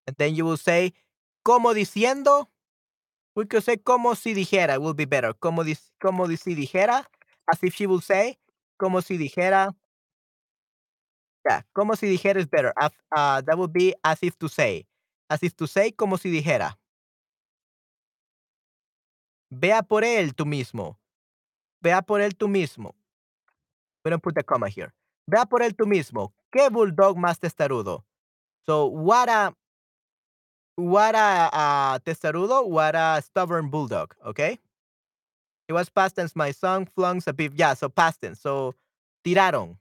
And 0.07 0.15
then 0.17 0.35
you 0.35 0.45
will 0.45 0.57
say, 0.57 0.93
como 1.43 1.73
diciendo, 1.73 2.47
we 3.35 3.45
could 3.45 3.63
say 3.63 3.77
como 3.77 4.15
si 4.15 4.33
dijera, 4.33 4.79
will 4.79 4.93
be 4.93 5.05
better. 5.05 5.33
Como, 5.33 5.63
como 6.01 6.27
si 6.35 6.55
dijera, 6.55 7.05
as 7.47 7.61
if 7.61 7.75
she 7.75 7.85
will 7.85 8.01
say, 8.01 8.37
como 8.79 9.01
si 9.01 9.17
dijera. 9.17 9.75
Yeah, 11.47 11.61
como 11.73 11.95
si 11.95 12.07
dijera 12.07 12.37
is 12.37 12.47
better. 12.47 12.73
Uh, 13.15 13.41
that 13.41 13.57
would 13.57 13.71
be 13.71 13.93
as 14.03 14.17
if 14.21 14.37
to 14.39 14.49
say. 14.49 14.85
As 15.29 15.43
if 15.43 15.55
to 15.57 15.67
say, 15.67 15.91
como 15.91 16.17
si 16.17 16.31
dijera. 16.31 16.77
Vea 19.49 19.83
por 19.83 20.03
él 20.03 20.33
tú 20.33 20.45
mismo. 20.45 20.97
Vea 21.81 22.01
por 22.01 22.21
él 22.21 22.35
tú 22.35 22.47
mismo. 22.47 22.95
We 24.03 24.11
don't 24.11 24.21
put 24.23 24.35
the 24.35 24.43
comma 24.43 24.67
here. 24.69 24.93
Vea 25.27 25.45
por 25.45 25.61
él 25.61 25.75
tú 25.75 25.85
mismo. 25.85 26.33
¿Qué 26.51 26.69
bulldog 26.69 27.17
más 27.17 27.39
testarudo? 27.39 28.05
So, 28.65 28.87
what 28.87 29.29
a, 29.29 29.53
what 30.77 31.15
a 31.15 31.49
uh, 31.51 31.99
testarudo, 31.99 32.67
what 32.69 32.95
a 32.95 33.21
stubborn 33.25 33.69
bulldog, 33.69 34.15
okay? 34.25 34.59
It 35.67 35.73
was 35.73 35.89
past 35.89 36.15
tense. 36.15 36.35
My 36.35 36.51
son 36.51 36.85
flung 36.85 37.21
a 37.27 37.33
beef. 37.33 37.51
Yeah, 37.55 37.73
so 37.73 37.89
past 37.89 38.21
tense. 38.21 38.39
So, 38.39 38.75
tiraron. 39.25 39.77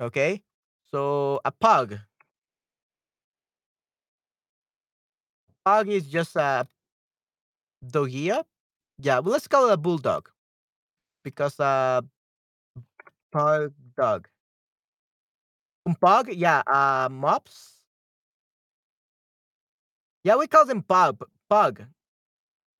Okay? 0.00 0.42
So, 0.90 1.40
a 1.44 1.50
pug. 1.52 1.98
Pug 5.64 5.88
is 5.88 6.06
just 6.06 6.36
a 6.36 6.66
dogia. 7.84 8.44
Yeah, 8.98 9.20
well, 9.20 9.32
let's 9.32 9.48
call 9.48 9.68
it 9.68 9.72
a 9.72 9.76
bulldog. 9.76 10.30
Because 11.24 11.60
uh 11.60 12.00
pug 13.32 13.72
dog. 13.96 14.28
Pug, 16.00 16.28
yeah, 16.32 16.62
uh 16.66 17.08
mops. 17.10 17.77
Yeah, 20.24 20.36
we 20.36 20.46
call 20.46 20.64
them 20.66 20.82
pug. 20.82 21.24
Pug. 21.48 21.86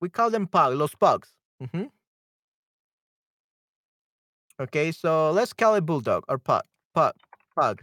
We 0.01 0.09
call 0.09 0.31
them 0.31 0.47
pug, 0.47 0.75
los 0.75 0.95
pugs. 0.95 1.33
hmm 1.59 1.85
Okay, 4.59 4.91
so 4.91 5.31
let's 5.31 5.53
call 5.53 5.75
it 5.75 5.85
bulldog 5.85 6.23
or 6.27 6.37
pug. 6.37 6.63
Pug. 6.93 7.13
Pug. 7.55 7.81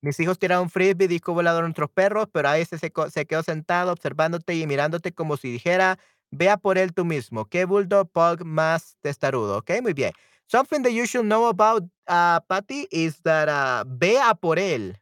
Mis 0.00 0.18
hijos 0.18 0.38
tiraron 0.38 0.68
frisbee, 0.68 1.06
disco 1.06 1.32
volador 1.32 1.62
a 1.64 1.66
nuestros 1.68 1.90
perros, 1.90 2.26
pero 2.32 2.48
a 2.48 2.58
ese 2.58 2.76
se, 2.78 2.92
se 3.10 3.26
quedó 3.26 3.42
sentado 3.44 3.92
observándote 3.92 4.54
y 4.56 4.66
mirándote 4.66 5.12
como 5.12 5.36
si 5.36 5.50
dijera, 5.52 5.98
vea 6.30 6.56
por 6.56 6.76
él 6.78 6.92
tú 6.92 7.04
mismo. 7.04 7.44
¿Qué 7.46 7.64
bulldog 7.66 8.10
pug 8.10 8.44
más 8.44 8.96
testarudo? 9.00 9.58
Ok, 9.58 9.70
muy 9.80 9.92
bien. 9.92 10.12
Something 10.48 10.82
that 10.82 10.92
you 10.92 11.06
should 11.06 11.26
know 11.26 11.46
about 11.46 11.82
uh, 12.08 12.40
Patty 12.40 12.86
is 12.90 13.18
that 13.24 13.48
uh, 13.48 13.84
vea 13.86 14.34
por 14.34 14.56
él. 14.56 14.94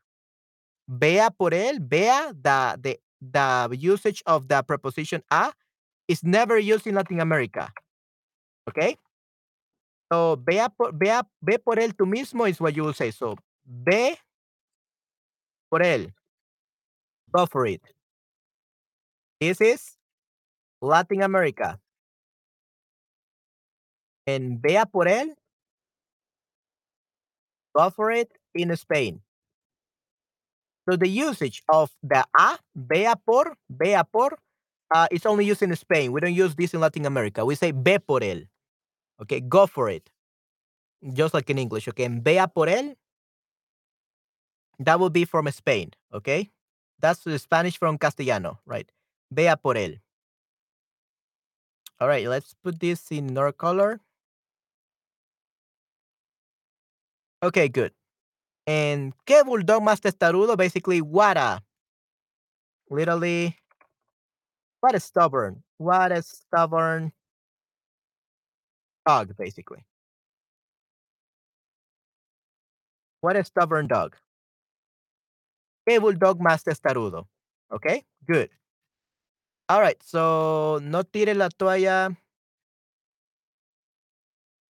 Vea 0.88 1.30
por 1.30 1.50
él, 1.50 1.78
vea, 1.80 2.32
the, 2.32 2.78
the, 2.80 2.98
the 3.20 3.76
usage 3.76 4.22
of 4.26 4.48
the 4.48 4.62
preposition 4.62 5.22
a 5.30 5.52
is 6.08 6.22
never 6.24 6.58
used 6.58 6.86
in 6.86 6.94
Latin 6.94 7.20
America. 7.20 7.72
Okay? 8.68 8.96
So, 10.12 10.36
vea 10.36 10.68
por, 10.68 10.92
vea, 10.92 11.22
ve 11.42 11.58
por 11.58 11.76
él 11.76 11.94
tú 11.94 12.06
mismo 12.06 12.48
is 12.48 12.60
what 12.60 12.74
you 12.74 12.82
will 12.82 12.94
say. 12.94 13.10
So, 13.10 13.36
ve 13.64 14.16
por 15.70 15.80
él. 15.80 16.12
Go 17.32 17.46
for 17.46 17.66
it. 17.66 17.80
This 19.40 19.60
is 19.60 19.96
Latin 20.82 21.22
America. 21.22 21.78
En 24.26 24.60
vea 24.60 24.86
por 24.86 25.06
él. 25.06 25.34
Go 27.74 27.90
for 27.90 28.10
it 28.10 28.30
in 28.54 28.74
Spain. 28.76 29.20
So 30.88 30.96
the 30.96 31.08
usage 31.08 31.62
of 31.68 31.90
the 32.02 32.24
a, 32.38 32.58
vea 32.74 33.14
por, 33.14 33.56
vea 33.68 34.02
por, 34.02 34.38
uh, 34.92 35.06
it's 35.10 35.26
only 35.26 35.44
used 35.44 35.62
in 35.62 35.74
Spain. 35.76 36.10
We 36.10 36.20
don't 36.20 36.34
use 36.34 36.54
this 36.54 36.74
in 36.74 36.80
Latin 36.80 37.06
America. 37.06 37.44
We 37.44 37.54
say 37.54 37.70
ve 37.70 37.98
por 37.98 38.20
él. 38.20 38.48
Okay, 39.22 39.40
go 39.40 39.66
for 39.66 39.88
it. 39.88 40.10
Just 41.14 41.34
like 41.34 41.48
in 41.48 41.58
English. 41.58 41.86
Okay, 41.88 42.08
vea 42.08 42.46
por 42.46 42.66
él. 42.66 42.96
That 44.80 44.98
would 44.98 45.12
be 45.12 45.24
from 45.24 45.48
Spain. 45.50 45.90
Okay, 46.12 46.50
that's 46.98 47.20
the 47.22 47.38
Spanish 47.38 47.78
from 47.78 47.98
Castellano, 47.98 48.58
right? 48.66 48.90
Vea 49.30 49.56
por 49.56 49.74
él. 49.74 50.00
All 52.00 52.08
right, 52.08 52.26
let's 52.26 52.54
put 52.64 52.80
this 52.80 53.10
in 53.10 53.28
another 53.28 53.52
color. 53.52 54.00
Okay, 57.42 57.68
good. 57.68 57.92
And 58.66 59.14
¿qué 59.26 59.42
bulldog 59.44 59.82
más 59.82 60.00
testarudo? 60.00 60.56
Basically, 60.56 61.00
what 61.00 61.36
a 61.38 61.62
literally 62.90 63.56
what 64.80 64.94
a 64.94 65.00
stubborn, 65.00 65.62
what 65.78 66.12
a 66.12 66.22
stubborn 66.22 67.12
dog, 69.06 69.36
basically. 69.36 69.84
What 73.22 73.36
a 73.36 73.44
stubborn 73.44 73.86
dog. 73.86 74.16
¿Qué 75.86 75.98
bulldog 75.98 76.40
más 76.40 76.62
testarudo? 76.64 77.28
Okay, 77.70 78.04
good. 78.26 78.50
All 79.68 79.80
right, 79.80 80.02
so 80.02 80.80
no 80.82 81.04
tire 81.04 81.34
la 81.34 81.48
toalla. 81.48 82.16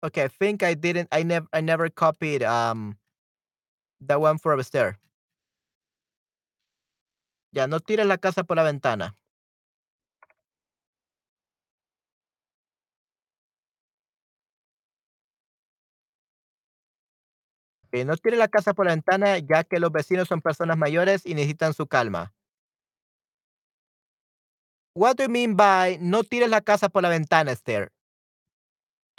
Okay, 0.02 0.24
I 0.24 0.28
think 0.28 0.62
I 0.62 0.74
didn't. 0.74 1.08
I 1.12 1.22
never. 1.22 1.46
I 1.52 1.60
never 1.60 1.88
copied 1.90 2.42
um 2.42 2.96
that 4.00 4.20
one 4.20 4.38
for 4.38 4.52
upstairs. 4.52 4.96
Ya, 7.52 7.66
no 7.66 7.80
tires 7.80 8.06
la 8.06 8.18
casa 8.18 8.44
por 8.44 8.56
la 8.56 8.62
ventana. 8.62 9.16
Que 17.92 18.04
no 18.04 18.16
tire 18.16 18.36
la 18.36 18.48
casa 18.48 18.72
por 18.74 18.86
la 18.86 18.92
ventana, 18.92 19.38
ya 19.38 19.64
que 19.64 19.80
los 19.80 19.92
vecinos 19.92 20.28
son 20.28 20.40
personas 20.40 20.76
mayores 20.78 21.26
y 21.26 21.34
necesitan 21.34 21.74
su 21.74 21.86
calma. 21.86 22.32
What 24.94 25.16
do 25.16 25.24
you 25.24 25.28
mean 25.28 25.54
by 25.56 25.98
no 26.00 26.22
tires 26.22 26.48
la 26.50 26.60
casa 26.60 26.88
por 26.88 27.02
la 27.02 27.08
ventana, 27.08 27.52
Esther? 27.52 27.90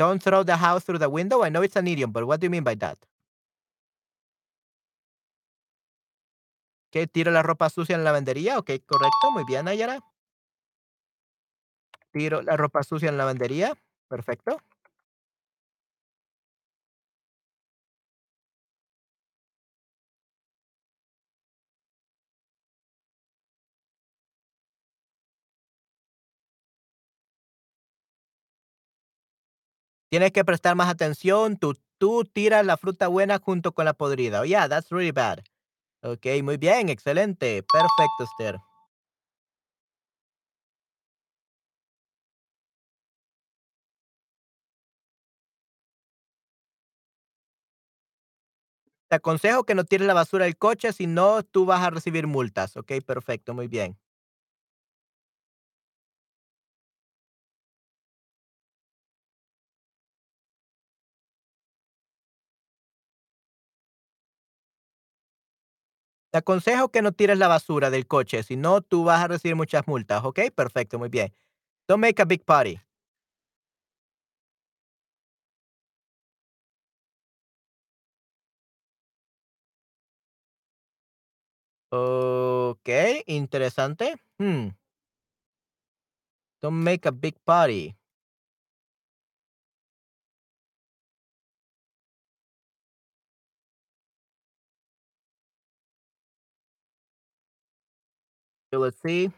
Don't 0.02 0.20
throw 0.20 0.44
the 0.44 0.58
house 0.58 0.84
through 0.84 0.98
the 0.98 1.10
window. 1.10 1.44
I 1.44 1.50
know 1.50 1.62
it's 1.62 1.76
an 1.76 1.86
idiom, 1.86 2.12
but 2.12 2.26
what 2.26 2.40
do 2.40 2.46
you 2.48 2.50
mean 2.50 2.64
by 2.64 2.74
that? 2.78 2.98
¿Que 6.92 7.06
tiro 7.06 7.30
la 7.30 7.44
ropa 7.44 7.70
sucia 7.70 7.94
en 7.94 8.04
la 8.04 8.10
lavandería? 8.10 8.58
Ok, 8.58 8.72
correcto. 8.88 9.30
Muy 9.32 9.44
bien, 9.48 9.68
Ayara. 9.68 10.00
Tiro 12.12 12.42
la 12.42 12.58
ropa 12.58 12.82
sucia 12.82 13.10
en 13.10 13.18
la 13.18 13.26
lavandería. 13.26 13.76
Perfecto. 14.10 14.58
Tienes 30.12 30.34
que 30.34 30.44
prestar 30.44 30.76
más 30.76 30.90
atención. 30.90 31.56
Tú, 31.56 31.74
tú 31.98 32.26
tiras 32.26 32.66
la 32.66 32.76
fruta 32.76 33.08
buena 33.08 33.40
junto 33.40 33.72
con 33.74 33.86
la 33.86 33.94
podrida. 33.94 34.42
Oh, 34.42 34.44
yeah, 34.46 34.68
that's 34.68 34.92
really 34.92 35.12
bad. 35.12 35.40
Ok, 36.04 36.26
muy 36.44 36.58
bien, 36.58 36.90
excelente. 36.90 37.64
Perfecto, 37.64 38.24
Esther. 38.26 38.60
Te 49.10 49.18
aconsejo 49.18 49.64
que 49.64 49.76
no 49.76 49.84
tires 49.84 50.08
la 50.08 50.16
basura 50.16 50.46
del 50.46 50.58
coche, 50.58 50.92
si 50.92 51.06
no, 51.06 51.44
tú 51.44 51.66
vas 51.68 51.82
a 51.84 51.92
recibir 51.92 52.26
multas. 52.26 52.76
Ok, 52.78 52.94
perfecto, 53.06 53.54
muy 53.54 53.68
bien. 53.68 54.01
Te 66.32 66.38
aconsejo 66.38 66.90
que 66.90 67.02
no 67.02 67.12
tires 67.12 67.38
la 67.38 67.50
basura 67.50 67.90
del 67.90 68.08
coche, 68.08 68.44
si 68.44 68.56
no, 68.56 68.82
tú 68.82 69.04
vas 69.04 69.22
a 69.22 69.28
recibir 69.28 69.56
muchas 69.58 69.86
multas. 69.88 70.24
Ok, 70.24 70.40
perfecto, 70.56 70.98
muy 70.98 71.10
bien. 71.10 71.34
Don't 71.88 72.02
make 72.02 72.22
a 72.22 72.26
big 72.26 72.44
party. 72.46 72.80
Ok, 81.94 82.88
interesante. 83.28 84.16
Hmm. 84.40 84.70
Don't 86.62 86.84
make 86.84 87.06
a 87.06 87.12
big 87.12 87.36
party. 87.46 87.96
Let's 98.80 99.02
see. 99.02 99.32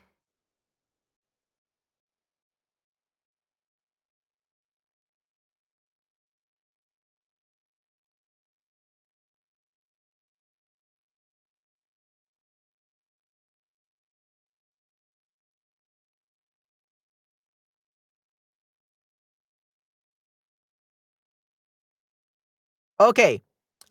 Okay. 22.99 23.41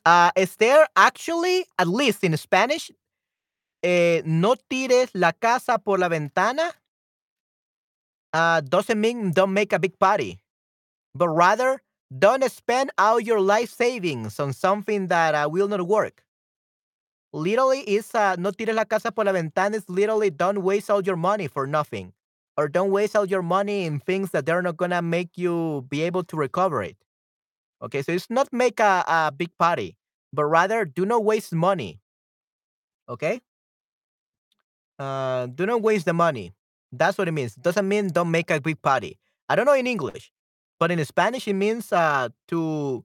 Uh, 0.07 0.31
there 0.57 0.87
actually, 0.96 1.66
at 1.78 1.88
least 1.88 2.24
in 2.24 2.37
Spanish, 2.37 2.90
eh, 3.82 4.22
no 4.24 4.54
tires 4.56 5.10
la 5.14 5.32
casa 5.32 5.78
por 5.78 5.98
la 5.98 6.08
ventana 6.08 6.72
uh, 8.32 8.60
doesn't 8.60 9.00
mean 9.00 9.32
don't 9.32 9.52
make 9.52 9.72
a 9.72 9.78
big 9.78 9.98
party, 9.98 10.40
but 11.14 11.28
rather 11.28 11.82
don't 12.16 12.44
spend 12.50 12.90
all 12.98 13.20
your 13.20 13.40
life 13.40 13.70
savings 13.70 14.38
on 14.40 14.52
something 14.52 15.08
that 15.08 15.34
uh, 15.34 15.48
will 15.48 15.68
not 15.68 15.86
work. 15.86 16.22
Literally, 17.32 17.80
is 17.80 18.14
uh, 18.14 18.36
no 18.38 18.50
tires 18.50 18.76
la 18.76 18.84
casa 18.84 19.10
por 19.10 19.24
la 19.24 19.32
ventana 19.32 19.76
is 19.76 19.88
literally 19.88 20.30
don't 20.30 20.62
waste 20.62 20.90
all 20.90 21.02
your 21.02 21.16
money 21.16 21.48
for 21.48 21.66
nothing, 21.66 22.12
or 22.58 22.68
don't 22.68 22.90
waste 22.90 23.16
all 23.16 23.24
your 23.26 23.42
money 23.42 23.86
in 23.86 24.00
things 24.00 24.30
that 24.32 24.44
they're 24.44 24.62
not 24.62 24.76
gonna 24.76 25.00
make 25.00 25.38
you 25.38 25.86
be 25.88 26.02
able 26.02 26.24
to 26.24 26.36
recover 26.36 26.82
it. 26.82 26.96
Okay, 27.82 28.02
so 28.02 28.12
it's 28.12 28.30
not 28.30 28.52
make 28.52 28.80
a, 28.80 29.04
a 29.08 29.32
big 29.34 29.50
party, 29.58 29.96
but 30.32 30.44
rather 30.44 30.84
do 30.84 31.06
not 31.06 31.24
waste 31.24 31.52
money. 31.52 32.00
Okay? 33.08 33.40
Uh, 34.98 35.46
do 35.46 35.66
not 35.66 35.83
waste 35.83 36.05
the 36.07 36.12
money. 36.12 36.55
That's 36.92 37.18
what 37.18 37.28
it 37.28 37.33
means. 37.33 37.55
Doesn't 37.55 37.88
mean 37.88 38.09
don't 38.09 38.31
make 38.31 38.50
a 38.50 38.61
big 38.61 38.81
party. 38.83 39.18
I 39.48 39.57
don't 39.57 39.66
know 39.66 39.74
in 39.74 39.87
English, 39.87 40.31
but 40.78 40.90
in 40.90 41.05
Spanish 41.05 41.48
it 41.48 41.55
means 41.55 41.92
uh, 41.92 42.28
to. 42.48 43.05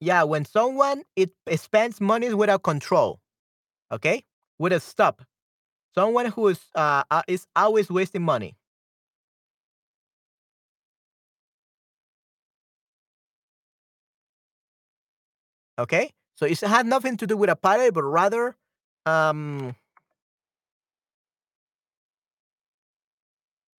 Yeah, 0.00 0.22
when 0.24 0.44
someone 0.44 1.02
it 1.16 1.30
spends 1.56 2.00
money 2.00 2.32
without 2.34 2.62
control, 2.62 3.20
okay, 3.92 4.24
with 4.58 4.72
a 4.72 4.80
stop. 4.80 5.22
Someone 5.94 6.26
who 6.26 6.48
is 6.48 6.60
uh, 6.74 7.04
is 7.28 7.46
always 7.56 7.90
wasting 7.90 8.22
money. 8.22 8.56
Okay, 15.78 16.10
so 16.36 16.46
it 16.46 16.60
had 16.60 16.86
nothing 16.86 17.16
to 17.16 17.26
do 17.26 17.36
with 17.36 17.48
a 17.50 17.56
party, 17.56 17.90
but 17.90 18.02
rather, 18.04 18.56
um, 19.06 19.74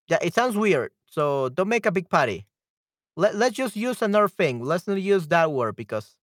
yeah, 0.08 0.20
it 0.22 0.34
sounds 0.34 0.56
weird. 0.56 0.92
So 1.06 1.50
don't 1.50 1.68
make 1.68 1.86
a 1.86 1.92
big 1.92 2.10
party. 2.10 2.46
Let, 3.16 3.36
let's 3.36 3.56
just 3.56 3.76
use 3.76 4.02
another 4.02 4.30
thing. 4.30 4.64
Let's 4.64 4.88
not 4.88 5.02
use 5.02 5.28
that 5.28 5.52
word 5.52 5.76
because 5.76 6.16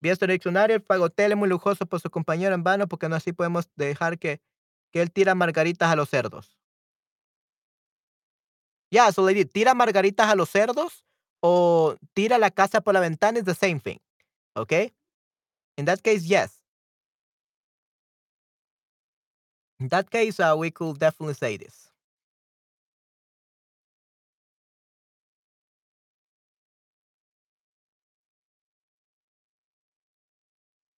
vi 0.00 0.08
este 0.08 0.26
diccionario, 0.26 0.76
el 0.76 0.82
pagotel 0.82 1.32
es 1.32 1.38
muy 1.38 1.48
lujoso 1.48 1.86
por 1.86 2.00
su 2.00 2.08
compañero 2.10 2.54
en 2.54 2.62
vano 2.62 2.88
porque 2.88 3.08
no 3.08 3.16
así 3.16 3.32
podemos 3.32 3.68
dejar 3.76 4.18
que, 4.18 4.40
que 4.92 5.02
él 5.02 5.10
tira 5.12 5.34
margaritas 5.34 5.90
a 5.90 5.96
los 5.96 6.08
cerdos. 6.08 6.56
Yeah, 8.90 9.12
so 9.12 9.22
lady, 9.22 9.44
tira 9.44 9.74
margaritas 9.74 10.28
a 10.28 10.34
los 10.34 10.48
cerdos 10.50 11.04
o 11.40 11.96
tira 12.14 12.38
la 12.38 12.50
casa 12.50 12.80
por 12.80 12.94
la 12.94 13.00
ventana 13.00 13.38
is 13.38 13.44
the 13.44 13.54
same 13.54 13.78
thing. 13.78 14.00
Okay? 14.56 14.92
In 15.76 15.84
that 15.84 16.02
case, 16.02 16.24
yes. 16.24 16.59
In 19.80 19.88
that 19.88 20.10
case, 20.10 20.38
uh, 20.38 20.54
we 20.56 20.70
could 20.70 21.00
definitely 21.00 21.34
say 21.34 21.56
this. 21.56 21.90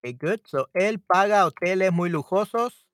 Okay, 0.04 0.12
good. 0.12 0.40
So, 0.46 0.68
él 0.74 1.00
paga 1.00 1.44
hoteles 1.46 1.92
muy 1.92 2.08
lujosos 2.10 2.86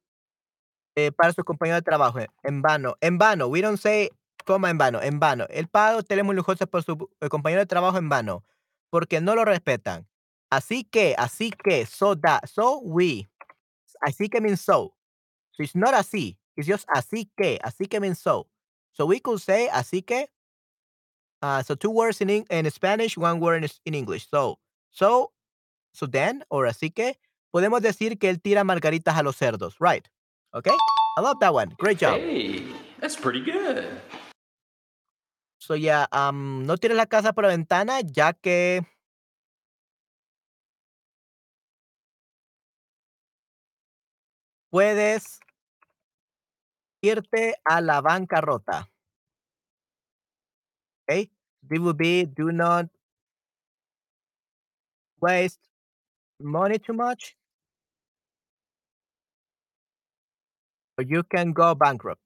eh, 0.97 1.13
para 1.13 1.33
sus 1.33 1.45
compañeros 1.45 1.79
de 1.81 1.83
trabajo. 1.85 2.19
eh, 2.21 2.29
En 2.43 2.63
vano. 2.63 2.97
En 3.01 3.19
vano. 3.19 3.49
We 3.49 3.61
don't 3.63 3.79
say 3.79 4.11
coma 4.45 4.71
en 4.71 4.79
vano. 4.79 5.01
En 5.03 5.19
vano. 5.21 5.47
Él 5.51 5.69
paga 5.69 5.97
hoteles 5.99 6.25
muy 6.25 6.35
lujosos 6.37 6.69
por 6.69 6.83
su 6.83 6.97
compañero 7.31 7.61
de 7.61 7.67
trabajo 7.67 7.99
en 7.99 8.09
vano. 8.09 8.45
Porque 8.91 9.21
no 9.21 9.35
lo 9.35 9.45
respetan. 9.45 10.07
Así 10.51 10.85
que, 10.85 11.15
así 11.19 11.51
que, 11.51 11.85
so 11.87 12.17
that, 12.17 12.47
so 12.47 12.79
we. 12.81 13.29
Así 14.03 14.29
que 14.31 14.41
means 14.43 14.63
so. 14.63 14.95
So 15.59 15.65
it's 15.65 15.75
not 15.75 15.93
así. 15.93 16.37
It's 16.57 16.69
just 16.69 16.87
así 16.87 17.29
que. 17.37 17.59
Así 17.65 17.91
que 17.91 18.01
means 18.01 18.21
so. 18.21 18.47
So 18.93 19.07
we 19.07 19.19
could 19.19 19.41
say 19.41 19.69
así 19.69 20.07
que. 20.07 20.29
Uh, 21.43 21.63
so 21.63 21.75
two 21.75 21.91
words 21.91 22.21
in, 22.21 22.31
in 22.31 22.71
Spanish, 22.71 23.17
one 23.17 23.41
word 23.41 23.65
in, 23.65 23.71
in 23.85 23.95
English. 23.95 24.29
So, 24.31 24.59
so, 24.91 25.33
so 25.93 26.07
then, 26.07 26.45
or 26.49 26.67
así 26.67 26.95
que, 26.95 27.17
podemos 27.53 27.81
decir 27.81 28.19
que 28.19 28.29
él 28.29 28.41
tira 28.41 28.65
margaritas 28.65 29.17
a 29.17 29.23
los 29.23 29.37
cerdos, 29.37 29.75
right? 29.81 30.09
Okay? 30.55 30.77
I 31.17 31.21
love 31.21 31.39
that 31.41 31.53
one. 31.53 31.75
Great 31.79 31.99
job. 31.99 32.21
Hey, 32.21 32.65
that's 33.01 33.17
pretty 33.17 33.41
good. 33.41 33.87
So 35.59 35.75
yeah, 35.75 36.07
um, 36.13 36.67
no 36.67 36.77
tires 36.77 36.97
la 36.97 37.07
casa 37.07 37.33
por 37.33 37.45
la 37.45 37.51
ventana 37.51 38.01
ya 38.01 38.33
que 38.33 38.85
puedes 44.71 45.41
irte 47.03 47.55
a 47.65 47.81
la 47.81 48.01
bancarrota. 48.01 48.89
Okay? 51.09 51.31
This 51.63 51.79
would 51.79 51.97
be 51.97 52.25
do 52.25 52.53
not 52.53 52.87
waste 55.21 55.61
money 56.41 56.79
too 56.79 56.93
much 56.93 57.37
or 60.99 61.05
you 61.05 61.23
can 61.23 61.53
go 61.53 61.75
bankrupt. 61.75 62.21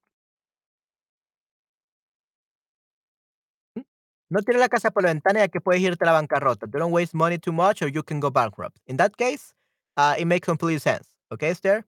¿Mm? 3.77 3.85
No 4.31 4.41
tires 4.41 4.61
la 4.61 4.69
casa 4.69 4.91
por 4.91 5.03
la 5.03 5.09
ventana 5.11 5.41
ya 5.41 5.49
que 5.49 5.61
puedes 5.61 5.83
irte 5.83 6.05
a 6.05 6.07
la 6.07 6.13
bancarrota. 6.13 6.67
Don't 6.67 6.93
waste 6.93 7.15
money 7.15 7.39
too 7.39 7.53
much 7.53 7.83
or 7.83 7.89
you 7.89 8.03
can 8.03 8.21
go 8.21 8.31
bankrupt. 8.31 8.79
In 8.87 8.97
that 8.97 9.17
case, 9.17 9.55
uh, 9.97 10.15
it 10.19 10.27
makes 10.27 10.47
complete 10.47 10.81
sense. 10.81 11.07
Okay, 11.33 11.51
Esther? 11.51 11.85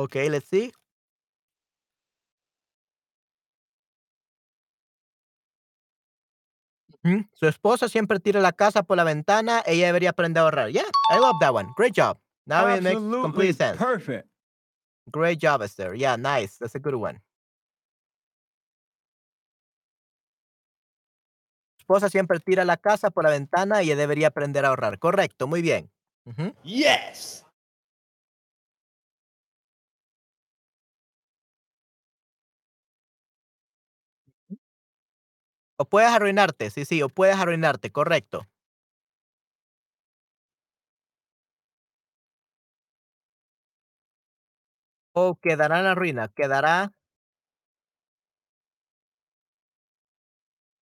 Okay, 0.00 0.30
let's 0.30 0.48
see. 0.48 0.72
Ujú. 7.04 7.24
Su 7.34 7.46
esposa 7.46 7.88
siempre 7.88 8.18
tira 8.18 8.40
la 8.40 8.52
casa 8.52 8.82
por 8.82 8.96
la 8.96 9.04
ventana. 9.04 9.62
Ella 9.66 9.86
debería 9.86 10.10
aprender 10.10 10.40
a 10.40 10.44
ahorrar. 10.44 10.70
Yeah, 10.70 10.84
I 11.10 11.18
love 11.18 11.36
that 11.40 11.52
one. 11.52 11.68
Great 11.76 11.94
job. 11.94 12.18
Now 12.46 12.66
it 12.66 12.82
makes 12.82 12.96
Absolutely 12.96 13.22
complete 13.22 13.56
sense. 13.56 13.78
perfect. 13.78 14.28
Great 15.12 15.38
job, 15.38 15.62
Esther. 15.62 15.94
Yeah, 15.94 16.16
nice. 16.16 16.56
That's 16.58 16.74
a 16.74 16.78
good 16.78 16.94
one. 16.94 17.20
Su 21.76 21.82
esposa 21.82 22.08
siempre 22.08 22.40
tira 22.40 22.64
la 22.64 22.76
casa 22.78 23.10
por 23.10 23.24
la 23.24 23.30
ventana 23.30 23.82
y 23.82 23.86
ella 23.86 23.96
debería 23.96 24.28
aprender 24.28 24.64
a 24.64 24.68
ahorrar. 24.68 24.98
Correcto, 24.98 25.46
muy 25.46 25.60
bien. 25.60 25.90
Ujú. 26.24 26.54
Yes. 26.62 27.44
O 35.82 35.86
puedes 35.86 36.10
arruinarte, 36.12 36.68
sí, 36.70 36.84
sí, 36.84 37.02
o 37.02 37.08
puedes 37.08 37.36
arruinarte, 37.36 37.90
correcto. 37.90 38.46
O 45.22 45.36
quedará 45.44 45.78
en 45.78 45.84
la 45.84 45.94
ruina, 45.94 46.24
quedará 46.36 46.92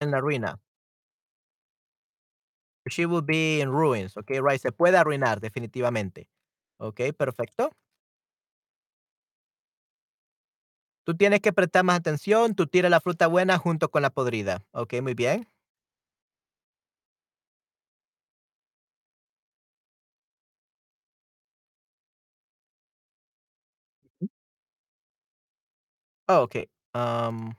en 0.01 0.11
la 0.11 0.21
ruina. 0.21 0.59
She 2.89 3.07
will 3.07 3.23
be 3.23 3.61
in 3.61 3.71
ruins, 3.71 4.17
okay, 4.17 4.41
right. 4.41 4.61
Se 4.61 4.73
puede 4.73 4.97
arruinar, 4.97 5.41
definitivamente. 5.41 6.29
Ok, 6.79 7.01
perfecto. 7.17 7.73
Tú 11.09 11.17
tienes 11.17 11.41
que 11.41 11.55
prestar 11.55 11.85
más 11.85 11.99
atención, 12.01 12.55
tú 12.55 12.67
tira 12.67 12.91
la 12.91 13.01
fruta 13.01 13.29
buena 13.29 13.57
junto 13.57 13.91
con 13.91 14.03
la 14.03 14.11
podrida. 14.11 14.63
Ok, 14.73 15.01
muy 15.01 15.15
bien. 15.15 15.49
Oh, 26.29 26.43
ok. 26.43 26.69
am, 26.93 27.57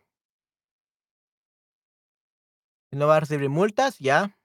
no 2.91 3.07
va 3.07 3.17
a 3.17 3.19
recibir 3.21 3.49
multas, 3.49 3.97
ya. 3.97 4.37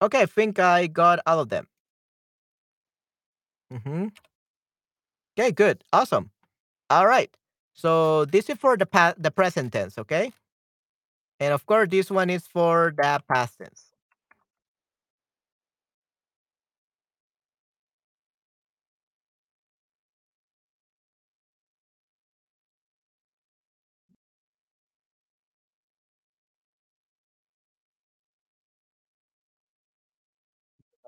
Okay, 0.00 0.22
I 0.22 0.26
think 0.26 0.60
I 0.60 0.86
got 0.86 1.18
all 1.26 1.40
of 1.40 1.48
them. 1.48 1.66
Okay, 5.36 5.50
good. 5.50 5.82
Awesome. 5.92 6.30
All 6.92 7.06
right. 7.06 7.30
So 7.74 8.24
this 8.26 8.50
is 8.50 8.58
for 8.58 8.76
the 8.76 8.86
pa- 8.86 9.14
the 9.18 9.30
present 9.30 9.72
tense, 9.72 9.98
okay? 9.98 10.32
And 11.40 11.52
of 11.52 11.66
course, 11.66 11.90
this 11.90 12.10
one 12.10 12.30
is 12.30 12.46
for 12.46 12.94
the 12.96 13.22
past 13.28 13.58
tense. 13.58 13.92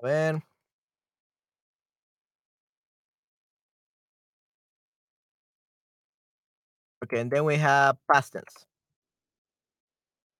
A 0.03 0.07
ver. 0.07 0.43
Okay, 7.05 7.21
and 7.21 7.31
then 7.31 7.45
we 7.45 7.57
have 7.57 7.99
past 8.11 8.33
tense. 8.33 8.67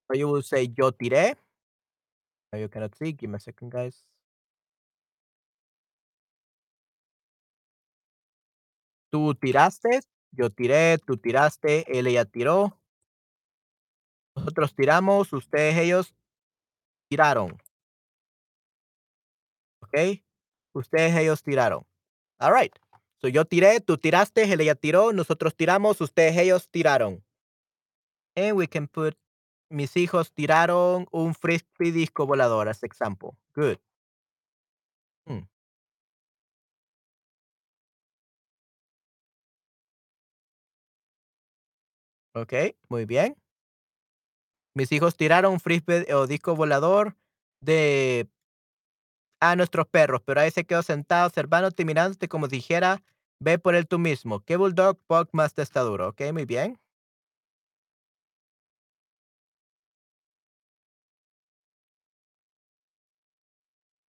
So 0.09 0.17
you 0.17 0.29
will 0.29 0.43
say 0.43 0.67
yo 0.75 0.91
tiré. 0.93 1.37
Now 2.51 2.59
you 2.59 2.69
cannot 2.71 2.95
see. 2.97 3.13
Give 3.13 3.29
me 3.29 3.37
a 3.37 3.41
second, 3.41 3.71
guys. 3.71 4.03
Tú 9.13 9.35
tiraste, 9.35 10.01
yo 10.33 10.49
tiré, 10.49 10.99
tú 10.99 11.19
tiraste, 11.19 11.85
él 11.99 12.07
ella 12.07 12.25
tiró. 12.25 12.81
Nosotros 14.35 14.75
tiramos, 14.75 15.33
ustedes 15.35 15.77
ellos 15.77 16.15
tiraron. 17.11 17.59
¿Ok? 19.83 20.23
Ustedes 20.73 21.15
ellos 21.15 21.43
tiraron. 21.43 21.87
All 22.41 22.53
right. 22.53 22.75
Yo 23.29 23.45
tiré, 23.45 23.81
tú 23.81 23.99
tiraste, 23.99 24.53
él 24.53 24.61
ella 24.61 24.75
tiró, 24.75 25.13
nosotros 25.13 25.55
tiramos, 25.55 26.01
ustedes 26.01 26.37
ellos 26.37 26.69
tiraron. 26.71 27.25
And 28.37 28.57
we 28.57 28.67
can 28.69 28.89
put 28.89 29.17
mis 29.71 29.97
hijos 29.97 30.33
tiraron 30.33 31.07
un 31.11 31.35
frisbee 31.35 31.93
disco 31.93 32.27
volador 32.27 32.69
as 32.69 32.83
example. 32.83 33.31
Good. 33.55 33.79
Hmm. 35.27 35.45
Ok, 42.35 42.53
muy 42.89 43.05
bien. 43.05 43.37
Mis 44.75 44.91
hijos 44.93 45.17
tiraron 45.17 45.53
un 45.53 45.61
frisbee 45.61 46.13
o 46.15 46.27
disco 46.27 46.57
volador 46.57 47.17
de 47.61 48.29
a 49.41 49.57
nuestros 49.57 49.87
perros, 49.87 50.23
pero 50.25 50.41
ahí 50.41 50.51
se 50.51 50.65
quedó 50.65 50.83
sentado 50.83 51.27
observándote 51.27 51.85
mirándote 51.85 52.29
como 52.29 52.47
si 52.47 52.57
dijera, 52.57 53.03
Ve 53.45 53.59
por 53.59 53.75
él 53.75 53.87
tú 53.87 53.99
mismo. 53.99 54.41
¿Qué 54.41 54.57
Bulldog 54.57 54.99
Puck 55.07 55.29
más 55.33 55.53
testaduro? 55.53 56.09
Ok, 56.09 56.23
muy 56.33 56.47
bien. 56.47 56.79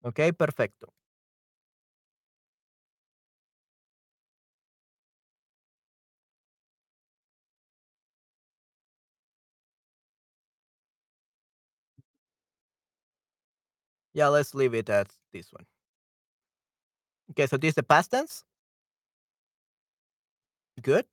Ok, 0.02 0.20
perfecto. 0.38 0.92
Yeah, 14.14 14.28
let's 14.28 14.54
leave 14.54 14.74
it 14.74 14.88
at 14.88 15.08
this 15.32 15.52
one. 15.52 15.66
Okay, 17.30 17.46
so 17.46 17.58
this 17.58 17.70
is 17.70 17.74
the 17.74 17.82
past 17.82 18.10
tense. 18.12 18.44
Good. 20.82 21.06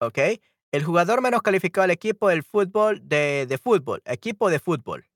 Okay. 0.00 0.40
El 0.72 0.84
jugador 0.84 1.22
menos 1.22 1.42
calificado 1.42 1.82
del 1.82 1.92
equipo 1.92 2.28
del 2.28 2.42
fútbol 2.42 3.00
de, 3.08 3.46
de 3.48 3.58
fútbol. 3.58 4.02
Equipo 4.04 4.50
de 4.50 4.58
fútbol. 4.58 5.06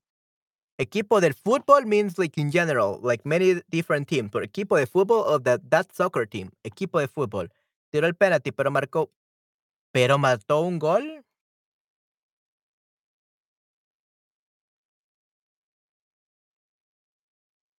Equipo 0.77 1.19
del 1.21 1.33
fútbol 1.33 1.85
means 1.85 2.17
like 2.17 2.39
in 2.39 2.51
general, 2.51 2.99
like 3.03 3.25
many 3.25 3.61
different 3.69 4.07
teams. 4.07 4.31
But 4.31 4.43
equipo 4.43 4.77
de 4.77 4.87
fútbol 4.87 5.25
of 5.25 5.43
that, 5.43 5.61
that 5.69 5.91
soccer 5.93 6.25
team. 6.25 6.51
Equipo 6.63 6.99
de 6.99 7.07
fútbol. 7.09 7.51
Tiró 7.91 8.07
el 8.07 8.15
penalti, 8.15 8.51
pero 8.51 8.71
marcó. 8.71 9.11
Pero 9.93 10.17
mató 10.17 10.61
un 10.61 10.79
gol. 10.79 11.25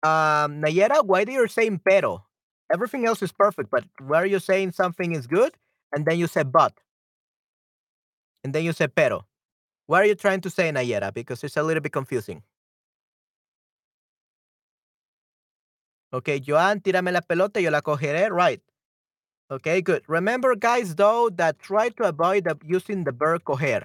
Um, 0.03 0.61
Nayera, 0.61 1.03
why 1.05 1.25
do 1.25 1.33
you 1.33 1.47
saying 1.49 1.79
pero? 1.85 2.30
Everything 2.73 3.07
else 3.07 3.23
is 3.23 3.33
perfect, 3.33 3.71
but 3.71 3.85
where 4.07 4.25
you're 4.25 4.41
saying 4.41 4.73
something 4.73 5.13
is 5.15 5.27
good, 5.27 5.55
and 5.93 6.07
then 6.07 6.19
you 6.19 6.27
say 6.27 6.45
but, 6.45 6.73
and 8.45 8.53
then 8.55 8.65
you 8.65 8.73
say 8.73 8.87
pero. 8.87 9.27
What 9.87 10.03
are 10.03 10.07
you 10.07 10.15
trying 10.15 10.41
to 10.43 10.51
say, 10.51 10.71
Nayera? 10.71 11.13
Because 11.13 11.43
it's 11.43 11.57
a 11.57 11.63
little 11.65 11.81
bit 11.81 11.93
confusing. 11.93 12.43
Okay, 16.13 16.41
Joan, 16.41 16.81
tírame 16.81 17.13
la 17.13 17.21
pelota, 17.21 17.61
yo 17.61 17.71
la 17.71 17.81
cogeré. 17.81 18.31
Right. 18.31 18.61
Okay, 19.51 19.83
good. 19.83 20.03
Remember, 20.09 20.55
guys, 20.55 20.95
though, 20.95 21.29
that 21.31 21.59
try 21.59 21.89
to 21.91 22.05
avoid 22.05 22.47
using 22.65 23.05
the 23.05 23.13
verb 23.13 23.43
coger 23.45 23.85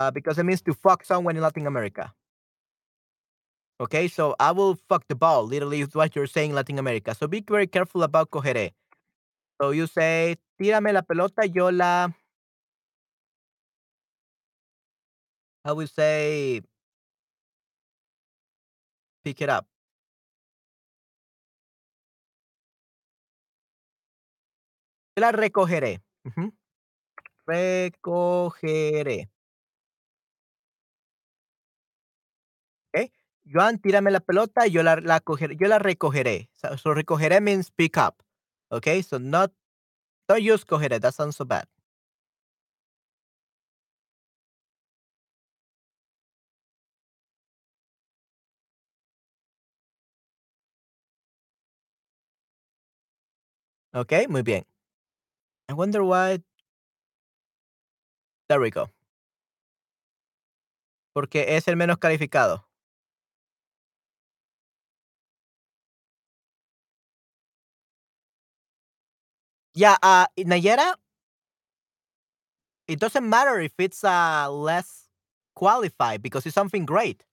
uh, 0.00 0.10
because 0.10 0.38
it 0.38 0.44
means 0.44 0.60
to 0.62 0.74
fuck 0.74 1.04
someone 1.04 1.36
in 1.36 1.42
Latin 1.42 1.66
America. 1.66 2.12
Okay, 3.80 4.08
so 4.08 4.36
I 4.38 4.52
will 4.52 4.76
fuck 4.88 5.08
the 5.08 5.14
ball. 5.14 5.44
Literally, 5.46 5.80
is 5.80 5.94
what 5.94 6.14
you're 6.14 6.26
saying 6.26 6.50
in 6.50 6.56
Latin 6.56 6.78
America. 6.78 7.14
So 7.14 7.26
be 7.26 7.40
very 7.40 7.66
careful 7.66 8.02
about 8.02 8.30
cogeré. 8.30 8.72
So 9.60 9.70
you 9.70 9.86
say, 9.86 10.36
tírame 10.60 10.92
la 10.92 11.02
pelota, 11.02 11.44
yo 11.54 11.68
la. 11.70 12.08
I 15.64 15.72
will 15.72 15.86
say, 15.86 16.60
pick 19.24 19.40
it 19.42 19.48
up. 19.48 19.66
La 25.16 25.32
recogeré. 25.32 26.00
Ujú. 26.24 26.52
Recogeré. 27.46 29.28
Joan, 33.52 33.78
tírame 33.80 34.10
la 34.12 34.20
pelota, 34.20 34.66
yo 34.68 34.82
la, 34.82 34.96
la 34.96 35.20
cogeré, 35.20 35.56
yo 35.56 35.66
la 35.68 35.78
recogeré. 35.80 36.48
So, 36.54 36.76
so 36.78 36.94
recogeré 36.94 37.40
means 37.40 37.70
pick 37.70 37.96
up. 37.98 38.22
Okay, 38.70 39.02
so 39.02 39.18
not 39.18 39.52
don't 40.28 40.42
use 40.42 40.64
cogeré. 40.64 41.00
That 41.00 41.14
sounds 41.14 41.36
so 41.36 41.44
bad. 41.44 41.66
Okay, 53.92 54.26
muy 54.28 54.42
bien. 54.42 54.64
I 55.68 55.72
wonder 55.74 56.04
why. 56.04 56.42
There 58.48 58.60
we 58.60 58.70
go. 58.70 58.90
Porque 61.12 61.56
es 61.56 61.66
el 61.68 61.76
menos 61.76 61.98
calificado. 61.98 62.69
Yeah, 69.74 69.96
uh, 70.02 70.26
Nayera, 70.38 70.94
it 72.88 72.98
doesn't 72.98 73.28
matter 73.28 73.60
if 73.60 73.72
it's 73.78 74.04
uh, 74.04 74.50
less 74.50 75.04
qualified 75.54 76.22
because 76.22 76.46
it's 76.46 76.54
something 76.54 76.84
great. 76.84 77.24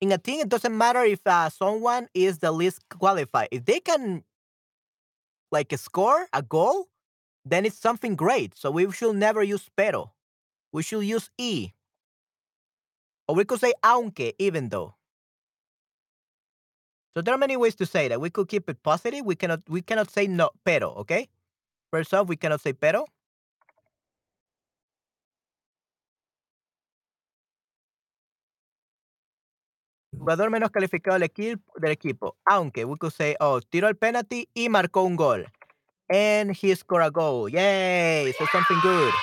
In 0.00 0.12
a 0.12 0.18
team, 0.18 0.40
it 0.40 0.48
doesn't 0.48 0.76
matter 0.76 1.02
if 1.04 1.20
uh, 1.26 1.50
someone 1.50 2.08
is 2.14 2.38
the 2.38 2.52
least 2.52 2.80
qualified. 2.90 3.48
If 3.52 3.64
they 3.66 3.80
can 3.80 4.24
like 5.50 5.76
score 5.78 6.26
a 6.32 6.42
goal, 6.42 6.88
then 7.44 7.64
it's 7.66 7.78
something 7.78 8.16
great. 8.16 8.56
So 8.58 8.70
we 8.70 8.90
should 8.92 9.16
never 9.16 9.42
use 9.42 9.68
pero. 9.76 10.12
We 10.72 10.82
should 10.82 11.04
use 11.04 11.30
e. 11.38 11.72
Or 13.28 13.34
we 13.34 13.44
could 13.44 13.60
say 13.60 13.72
aunque, 13.82 14.34
even 14.38 14.68
though. 14.68 14.94
So 17.16 17.22
there 17.22 17.34
are 17.34 17.38
many 17.38 17.56
ways 17.56 17.74
to 17.76 17.86
say 17.86 18.08
that. 18.08 18.20
We 18.20 18.30
could 18.30 18.48
keep 18.48 18.68
it 18.68 18.82
positive. 18.82 19.24
We 19.24 19.36
cannot 19.36 19.62
we 19.68 19.82
cannot 19.82 20.10
say 20.10 20.26
no 20.26 20.50
pero, 20.64 20.90
okay? 21.04 21.28
First 21.90 22.14
off, 22.14 22.28
we 22.28 22.36
cannot 22.36 22.60
say 22.60 22.72
pero. 22.72 23.04
Jugador 30.12 30.50
menos 30.50 30.70
calificado 30.70 31.14
del 31.14 31.22
equipo, 31.24 31.72
del 31.80 31.92
equipo. 31.92 32.36
Aunque 32.44 32.84
we 32.84 32.96
could 32.98 33.12
say, 33.12 33.36
oh, 33.40 33.60
tiró 33.60 33.88
el 33.88 33.96
penalty 33.96 34.48
y 34.54 34.68
marcó 34.68 35.02
un 35.04 35.16
gol. 35.16 35.46
And 36.10 36.52
he 36.52 36.74
scored 36.76 37.04
a 37.06 37.10
goal. 37.10 37.48
Yay! 37.48 38.32
So 38.32 38.46
something 38.46 38.80
good. 38.80 39.20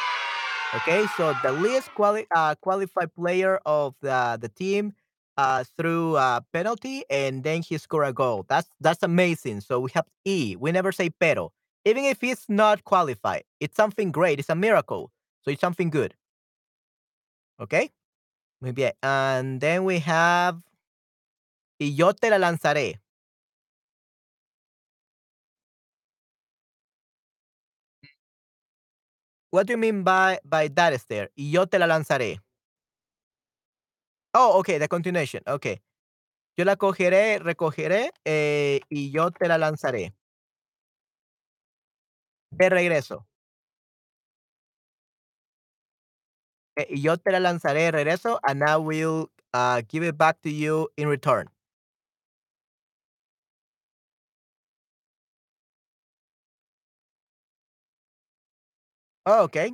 Okay, 0.74 1.08
so 1.08 1.34
the 1.34 1.54
least 1.54 1.94
quali- 1.94 2.28
uh, 2.36 2.56
qualified 2.62 3.14
player 3.16 3.60
of 3.66 3.96
the, 4.02 4.38
the 4.42 4.50
team 4.50 4.94
uh, 5.38 5.64
threw 5.78 6.18
a 6.18 6.44
penalty 6.54 7.04
and 7.10 7.44
then 7.44 7.62
he 7.64 7.78
scored 7.78 8.08
a 8.08 8.14
goal. 8.14 8.46
That's 8.50 8.70
that's 8.82 9.04
amazing. 9.04 9.62
So 9.62 9.80
we 9.82 9.92
have 9.96 10.06
E. 10.26 10.56
We 10.60 10.72
never 10.74 10.92
say 10.92 11.10
pero. 11.10 11.54
Even 11.88 12.04
if 12.04 12.20
he's 12.20 12.44
not 12.50 12.84
qualified, 12.84 13.44
it's 13.62 13.78
something 13.78 14.12
great. 14.12 14.40
It's 14.40 14.50
a 14.50 14.56
miracle. 14.56 15.10
So 15.44 15.52
it's 15.52 15.62
something 15.62 15.90
good. 15.90 16.14
Okay? 17.62 17.92
Muy 18.62 18.74
bien. 18.74 18.92
And 19.02 19.62
then 19.62 19.86
we 19.86 20.00
have 20.00 20.62
y 21.80 21.94
yo 21.96 22.12
te 22.12 22.30
la 22.30 22.38
lanzaré. 22.38 23.00
What 29.52 29.68
do 29.68 29.74
you 29.74 29.78
mean 29.78 30.04
by 30.04 30.40
by 30.44 30.68
that, 30.76 30.92
Esther? 30.92 31.30
Y 31.38 31.52
yo 31.52 31.66
te 31.68 31.80
la 31.80 31.88
lanzaré. 31.88 32.40
Oh, 34.34 34.60
okay, 34.60 34.78
the 34.78 34.90
continuation. 34.90 35.42
Okay. 35.48 35.82
Yo 36.58 36.66
la 36.66 36.76
cogeré, 36.76 37.40
recogeré 37.40 38.12
eh, 38.26 38.82
y 38.90 39.12
yo 39.12 39.32
te 39.32 39.48
la 39.48 39.58
lanzaré. 39.58 40.17
De 42.58 42.70
regreso. 42.70 43.26
Eh, 46.76 46.88
y 46.92 47.02
yo 47.02 47.18
te 47.18 47.32
la 47.32 47.40
lanzaré 47.40 47.84
de 47.84 47.92
regreso 47.92 48.40
and 48.44 48.64
I 48.64 48.78
will 48.78 49.32
uh, 49.54 49.82
give 49.88 50.04
it 50.08 50.18
back 50.18 50.42
to 50.44 50.50
you 50.50 50.90
in 50.98 51.08
return. 51.08 51.50
Oh, 59.26 59.44
okay. 59.44 59.74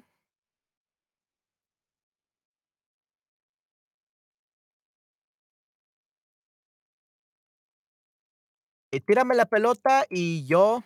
Y 8.91 8.99
tírame 9.01 9.35
la 9.35 9.45
pelota 9.45 10.05
y 10.09 10.45
yo 10.45 10.83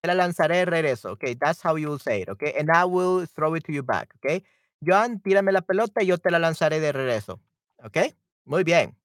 te 0.00 0.08
la 0.08 0.14
lanzaré 0.14 0.58
de 0.58 0.64
regreso. 0.66 1.10
Okay, 1.12 1.34
that's 1.34 1.60
how 1.62 1.76
you 1.76 1.88
will 1.88 1.98
say 1.98 2.22
it. 2.22 2.28
Okay, 2.28 2.54
and 2.58 2.70
I 2.70 2.84
will 2.84 3.26
throw 3.26 3.54
it 3.54 3.64
to 3.64 3.72
you 3.72 3.82
back. 3.82 4.14
Okay, 4.16 4.42
Joan, 4.82 5.20
tírame 5.20 5.52
la 5.52 5.60
pelota 5.62 6.02
y 6.02 6.06
yo 6.06 6.16
te 6.18 6.30
la 6.30 6.38
lanzaré 6.38 6.80
de 6.80 6.92
regreso. 6.92 7.40
Okay, 7.84 8.14
muy 8.44 8.64
bien. 8.64 8.96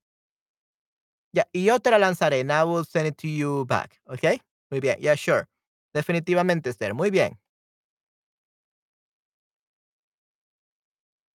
Ya, 1.34 1.48
y 1.54 1.64
yo 1.66 1.80
te 1.80 1.90
la 1.90 1.98
lanzaré 1.98 2.42
and 2.42 2.52
I 2.52 2.64
will 2.64 2.86
send 2.86 3.08
it 3.08 3.18
to 3.18 3.28
you 3.28 3.66
back. 3.66 4.00
Okay, 4.08 4.42
muy 4.72 4.80
bien. 4.80 4.98
Yeah, 5.00 5.16
sure. 5.16 5.48
Definitivamente, 5.94 6.70
Esther. 6.70 6.94
Muy 6.94 7.10
bien. 7.10 7.40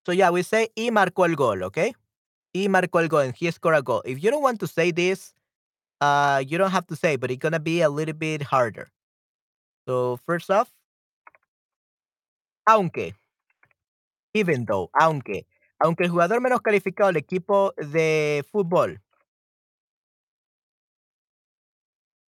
So 0.06 0.12
yeah, 0.12 0.30
we 0.30 0.42
say 0.42 0.70
y 0.74 0.90
marcó 0.90 1.26
el 1.26 1.36
gol, 1.36 1.62
okay? 1.64 1.94
Y 2.54 2.68
marcó 2.68 3.00
el 3.00 3.08
gol 3.08 3.22
and 3.22 3.34
he 3.36 3.50
scored 3.50 3.76
a 3.76 3.82
goal. 3.82 4.02
If 4.06 4.22
you 4.22 4.30
don't 4.30 4.42
want 4.42 4.58
to 4.60 4.66
say 4.66 4.90
this, 4.90 5.34
uh, 6.00 6.42
you 6.46 6.58
don't 6.58 6.70
have 6.70 6.86
to 6.88 6.96
say, 6.96 7.16
but 7.16 7.30
it's 7.30 7.40
gonna 7.40 7.60
be 7.60 7.82
a 7.82 7.90
little 7.90 8.14
bit 8.14 8.42
harder. 8.42 8.90
So 9.88 10.18
first 10.26 10.50
off, 10.50 10.68
aunque, 12.66 13.14
even 14.34 14.66
though, 14.66 14.90
aunque, 14.92 15.46
aunque 15.78 16.04
el 16.04 16.10
jugador 16.10 16.42
menos 16.42 16.60
calificado 16.60 17.08
del 17.08 17.16
equipo 17.16 17.72
de 17.78 18.44
fútbol 18.52 19.00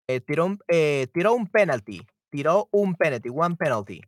eh, 0.09 0.21
tiró, 0.23 0.47
un, 0.47 0.61
eh, 0.69 1.09
tiró 1.13 1.35
un 1.35 1.47
penalty, 1.47 2.07
tiró 2.31 2.71
un 2.71 2.95
penalty, 2.95 3.29
one 3.29 3.57
penalty, 3.57 4.01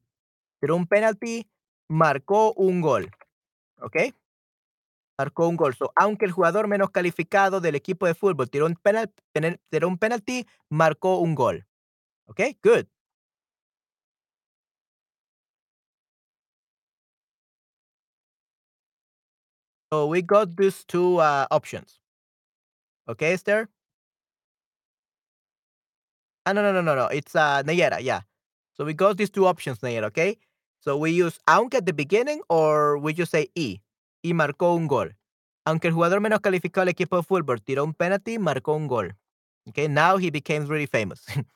tiró 0.59 0.77
un 0.77 0.87
penalty, 0.87 1.47
marcó 1.91 2.55
un 2.55 2.81
gol, 2.81 3.11
¿ok? 3.83 3.97
Marcó 5.19 5.49
un 5.49 5.57
gol. 5.57 5.75
So, 5.75 5.93
aunque 5.97 6.25
el 6.25 6.33
jugador 6.33 6.67
menos 6.67 6.89
calificado 6.89 7.61
del 7.61 7.75
equipo 7.75 8.07
de 8.07 8.15
fútbol 8.15 8.49
tiró 8.49 8.65
un 8.65 8.77
penal 8.77 9.13
penal 9.33 9.61
tiró 9.69 9.89
un 9.89 9.99
penalti, 9.99 10.47
marcó 10.71 11.19
un 11.19 11.35
gol. 11.35 11.67
Okay, 12.27 12.59
good. 12.63 12.87
So 19.95 20.09
we 20.09 20.23
got 20.23 20.57
these 20.57 20.83
two 20.83 21.19
uh, 21.19 21.47
options. 21.53 22.01
Okay, 23.09 23.33
Esther? 23.33 23.69
Ah, 26.45 26.53
no, 26.53 26.63
no, 26.63 26.73
no, 26.73 26.81
no, 26.81 26.97
no. 26.97 27.07
It's 27.07 27.37
uh, 27.37 27.63
Nayera, 27.63 28.03
yeah. 28.03 28.23
So 28.77 28.85
we 28.85 28.93
got 28.93 29.19
these 29.19 29.31
two 29.31 29.47
options, 29.47 29.79
Nayera, 29.79 30.07
okay? 30.07 30.37
So 30.81 30.97
we 30.97 31.13
use 31.13 31.39
aunque 31.47 31.77
at 31.79 31.87
the 31.87 31.93
beginning 31.93 32.41
or 32.49 32.99
we 32.99 33.13
just 33.13 33.31
say 33.31 33.47
y. 33.55 33.83
Y 34.25 34.33
marcó 34.33 34.75
un 34.75 34.89
gol. 34.89 35.15
Aunque 35.65 35.87
el 35.87 35.95
jugador 35.95 36.21
menos 36.21 36.41
calificado 36.41 36.85
del 36.85 36.89
equipo 36.89 37.17
de 37.17 37.23
fútbol 37.23 37.63
tiró 37.63 37.85
un 37.85 37.95
penalty, 37.95 38.39
marcó 38.39 38.75
un 38.75 38.89
gol. 38.89 39.15
Okay, 39.69 39.87
now 39.87 40.17
he 40.17 40.31
became 40.31 40.67
really 40.67 40.87
famous. 40.87 41.25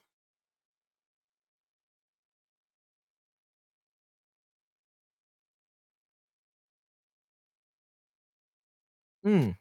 mm. 9.29 9.59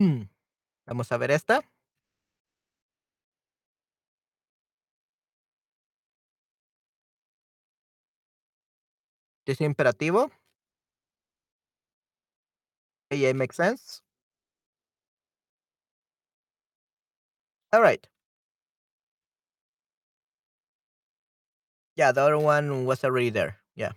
Mm. 0.00 0.28
Vamos 0.86 1.12
a 1.12 1.18
ver 1.18 1.30
esta. 1.32 1.62
¿Es 9.52 9.60
imperativo? 9.60 10.30
Yeah, 13.10 13.32
makes 13.34 13.56
sense. 13.56 14.02
All 17.72 17.82
right. 17.82 18.06
Yeah, 21.96 22.12
the 22.12 22.20
other 22.20 22.38
one 22.38 22.84
was 22.84 23.02
already 23.04 23.30
there. 23.30 23.58
Yeah. 23.74 23.92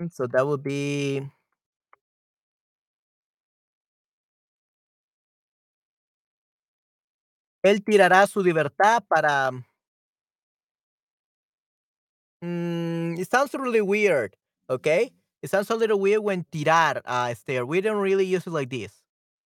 Mm, 0.00 0.10
So 0.12 0.26
that 0.26 0.46
would 0.46 0.62
be 0.62 1.28
él 7.62 7.84
tirará 7.84 8.26
su 8.26 8.40
libertad 8.42 9.02
para 9.08 9.50
mm, 12.42 13.18
it 13.18 13.30
sounds 13.30 13.54
really 13.54 13.80
weird, 13.80 14.36
okay? 14.70 15.12
It 15.42 15.50
sounds 15.50 15.70
a 15.70 15.76
little 15.76 16.00
weird 16.00 16.22
when 16.22 16.44
tirar, 16.50 17.00
uh, 17.04 17.28
Esther. 17.30 17.64
We 17.64 17.80
don't 17.80 18.00
really 18.00 18.26
use 18.26 18.46
it 18.46 18.50
like 18.50 18.70
this. 18.70 18.92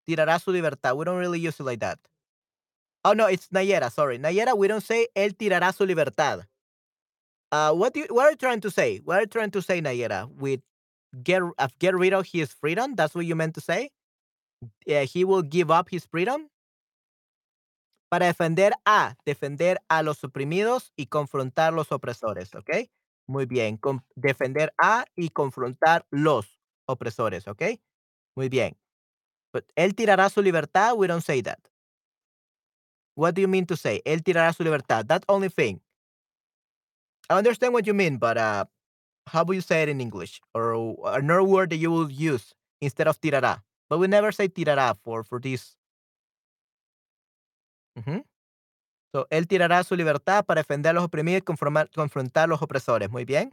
Tirará 0.08 0.40
su 0.40 0.50
libertad. 0.50 0.96
We 0.96 1.04
don't 1.04 1.18
really 1.18 1.40
use 1.40 1.60
it 1.60 1.64
like 1.64 1.80
that. 1.80 1.98
Oh 3.04 3.12
no, 3.12 3.26
it's 3.26 3.48
Nayera. 3.48 3.90
Sorry, 3.90 4.18
Nayera. 4.18 4.56
We 4.56 4.68
don't 4.68 4.82
say 4.82 5.08
él 5.16 5.36
tirará 5.36 5.74
su 5.74 5.84
libertad. 5.84 6.44
Uh, 7.50 7.72
what 7.74 7.92
do 7.92 8.00
you, 8.00 8.06
what 8.10 8.26
are 8.26 8.30
you 8.30 8.36
trying 8.36 8.60
to 8.60 8.70
say? 8.70 8.98
What 9.04 9.18
are 9.18 9.20
you 9.22 9.26
trying 9.26 9.50
to 9.50 9.60
say, 9.62 9.80
Nayera? 9.82 10.28
With 10.30 10.60
get 11.22 11.42
uh, 11.58 11.68
get 11.78 11.94
rid 11.94 12.14
of 12.14 12.26
his 12.26 12.52
freedom? 12.52 12.94
That's 12.94 13.14
what 13.14 13.26
you 13.26 13.34
meant 13.36 13.54
to 13.56 13.60
say? 13.60 13.90
Yeah, 14.86 15.02
he 15.04 15.24
will 15.24 15.42
give 15.42 15.70
up 15.70 15.88
his 15.90 16.06
freedom 16.06 16.48
para 18.12 18.26
defender 18.26 18.74
a 18.84 19.16
defender 19.24 19.80
a 19.88 20.02
los 20.02 20.22
oprimidos 20.22 20.92
y 20.96 21.06
confrontar 21.06 21.72
los 21.72 21.92
opresores, 21.92 22.54
¿ok? 22.54 22.90
Muy 23.26 23.46
bien, 23.46 23.80
defender 24.16 24.74
a 24.76 25.06
y 25.16 25.30
confrontar 25.30 26.04
los 26.10 26.60
opresores, 26.84 27.48
¿ok? 27.48 27.62
Muy 28.36 28.50
bien. 28.50 28.76
But 29.50 29.64
él 29.76 29.94
tirará 29.94 30.28
su 30.28 30.42
libertad. 30.42 30.92
We 30.94 31.06
don't 31.06 31.24
say 31.24 31.40
that. 31.40 31.58
What 33.14 33.32
do 33.32 33.40
you 33.40 33.48
mean 33.48 33.64
to 33.64 33.78
say? 33.78 34.02
Él 34.04 34.22
tirará 34.22 34.52
su 34.52 34.62
libertad. 34.62 35.06
That 35.06 35.24
only 35.26 35.48
thing. 35.48 35.80
I 37.30 37.38
understand 37.38 37.72
what 37.72 37.86
you 37.86 37.94
mean, 37.94 38.18
but 38.18 38.36
uh, 38.36 38.66
how 39.26 39.42
would 39.44 39.54
you 39.54 39.62
say 39.62 39.84
it 39.84 39.88
in 39.88 40.02
English? 40.02 40.38
Or 40.54 40.98
another 41.16 41.44
word 41.44 41.70
that 41.70 41.78
you 41.78 41.90
will 41.90 42.10
use 42.10 42.54
instead 42.82 43.08
of 43.08 43.18
tirará. 43.22 43.62
But 43.88 44.00
we 44.00 44.06
never 44.06 44.32
say 44.32 44.48
tirará 44.48 44.98
for, 45.02 45.24
for 45.24 45.40
this. 45.40 45.76
So, 49.14 49.26
él 49.30 49.46
tirará 49.48 49.84
su 49.84 49.96
libertad 49.96 50.44
para 50.44 50.60
defender 50.60 50.90
a 50.90 50.92
los 50.94 51.04
oprimidos 51.04 51.40
y 51.40 51.42
confrontar 51.42 52.44
a 52.44 52.46
los 52.48 52.62
opresores. 52.62 53.10
Muy 53.10 53.24
bien. 53.24 53.52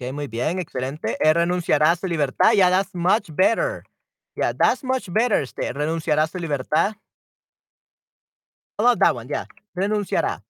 Ok, 0.00 0.12
muy 0.12 0.26
bien, 0.26 0.58
excelente. 0.58 1.16
Él 1.20 1.34
renunciará 1.34 1.90
a 1.92 1.96
su 1.96 2.06
libertad. 2.06 2.52
Yeah, 2.52 2.70
that's 2.70 2.94
much 2.94 3.30
better. 3.34 3.82
Yeah, 4.36 4.52
that's 4.52 4.82
much 4.82 5.10
better. 5.12 5.42
Este, 5.42 5.72
renunciará 5.72 6.24
a 6.24 6.26
su 6.26 6.38
libertad. 6.38 6.94
I 8.78 8.82
love 8.82 8.98
that 9.00 9.14
one. 9.14 9.28
Yeah, 9.28 9.46
renunciará. 9.76 10.42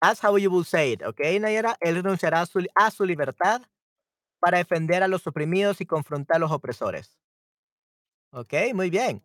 That's 0.00 0.20
how 0.22 0.36
you 0.36 0.50
will 0.50 0.64
say 0.64 0.92
it. 0.92 1.02
Ok, 1.02 1.20
Nayera. 1.40 1.76
Él 1.80 1.96
renunciará 1.96 2.42
a 2.42 2.46
su, 2.46 2.64
a 2.74 2.90
su 2.90 3.04
libertad 3.04 3.62
para 4.38 4.58
defender 4.58 5.02
a 5.02 5.08
los 5.08 5.26
oprimidos 5.26 5.80
y 5.80 5.86
confrontar 5.86 6.36
a 6.36 6.40
los 6.40 6.52
opresores. 6.52 7.16
Ok, 8.32 8.52
muy 8.74 8.90
bien. 8.90 9.22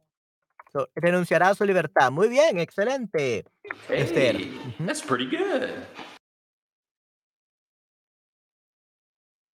So, 0.71 0.89
renunciará 0.95 1.49
a 1.49 1.55
su 1.55 1.65
libertad. 1.65 2.11
Muy 2.11 2.29
bien, 2.29 2.57
excelente. 2.59 3.43
Esther. 3.89 4.37
Hey, 4.37 4.59
Ujú. 4.67 4.85
that's 4.85 5.01
pretty 5.01 5.25
good. 5.25 5.69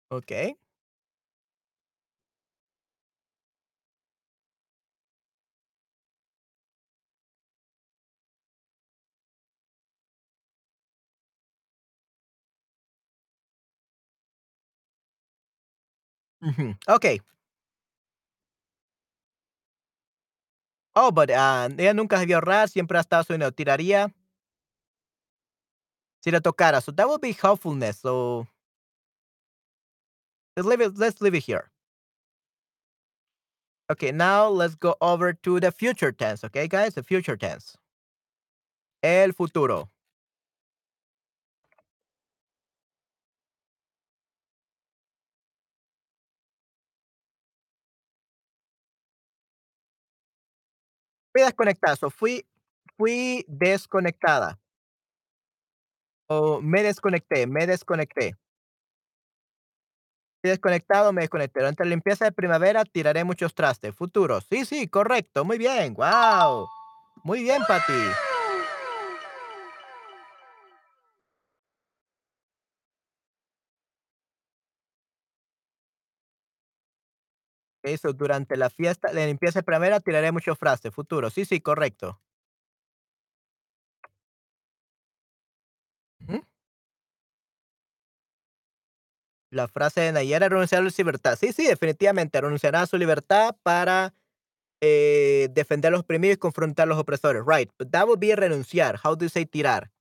Ok. 0.09 0.31
Ujú. 16.47 16.75
Ok. 16.87 17.19
Oh, 20.95 21.11
but 21.11 21.29
ah, 21.31 21.67
ella 21.77 21.93
nunca 21.93 22.23
vio 22.25 22.37
ahorrar, 22.37 22.69
siempre 22.69 22.97
ha 22.97 23.01
estado 23.01 23.23
subiendo, 23.23 23.51
tiraría 23.51 24.11
si 26.23 26.31
le 26.31 26.41
tocara. 26.41 26.81
So 26.81 26.91
that 26.91 27.07
would 27.07 27.21
be 27.21 27.33
helpfulness. 27.33 27.99
So 27.99 28.47
let's 30.55 30.67
leave 30.67 30.81
it, 30.81 30.97
let's 30.97 31.21
leave 31.21 31.35
it 31.35 31.43
here. 31.43 31.69
Okay, 33.89 34.11
now 34.11 34.47
let's 34.49 34.75
go 34.75 34.95
over 34.99 35.33
to 35.33 35.59
the 35.59 35.71
future 35.71 36.11
tense. 36.11 36.43
Okay, 36.43 36.67
guys, 36.67 36.95
the 36.95 37.03
future 37.03 37.37
tense. 37.37 37.77
El 39.03 39.31
futuro. 39.33 39.89
Fui 51.37 51.43
desconectada. 51.43 51.95
So 51.95 52.09
fui, 52.09 52.47
fui 52.97 53.45
desconectada. 53.47 54.59
O 56.27 56.59
me 56.61 56.81
desconecté, 56.81 57.45
me 57.45 57.67
desconecté. 57.67 58.35
Fui 60.41 60.49
desconectado, 60.49 61.13
me 61.13 61.21
desconecté. 61.21 61.59
Durante 61.59 61.83
la 61.83 61.91
limpieza 61.91 62.25
de 62.25 62.31
primavera 62.31 62.85
tiraré 62.85 63.23
muchos 63.23 63.53
trastes. 63.53 63.93
Futuro. 63.93 64.41
Sí, 64.41 64.65
sí, 64.65 64.87
correcto. 64.87 65.45
Muy 65.45 65.59
bien. 65.59 65.93
Wow. 65.93 66.67
Muy 67.23 67.43
bien, 67.43 67.61
Pati. 67.67 67.93
Eso, 77.87 78.13
durante 78.13 78.57
la 78.57 78.69
fiesta 78.69 79.11
de 79.11 79.27
limpieza 79.27 79.61
de 79.61 79.99
tiraré 80.01 80.31
muchos 80.31 80.57
frases. 80.57 80.93
Futuro. 80.93 81.29
Sí, 81.29 81.45
sí, 81.45 81.61
correcto. 81.61 82.19
La 89.51 89.67
frase 89.67 90.01
de 90.01 90.11
Nayera 90.11 90.49
renunciar 90.49 90.85
a 90.85 90.89
su 90.89 91.01
libertad. 91.01 91.37
Sí, 91.39 91.53
sí, 91.53 91.65
definitivamente. 91.67 92.39
Renunciará 92.41 92.81
a 92.81 92.85
su 92.87 92.97
libertad 92.97 93.55
para 93.63 94.13
eh, 94.81 95.49
defender 95.51 95.89
a 95.89 95.91
los 95.91 96.01
oprimidos 96.01 96.35
y 96.35 96.39
confrontar 96.39 96.83
a 96.85 96.87
los 96.89 96.99
opresores. 96.99 97.43
Right. 97.45 97.71
But 97.79 97.91
that 97.91 98.05
would 98.07 98.19
be 98.19 98.35
renunciar. 98.35 98.99
How 99.03 99.15
do 99.15 99.25
you 99.25 99.29
say 99.29 99.45
tirar? 99.45 99.91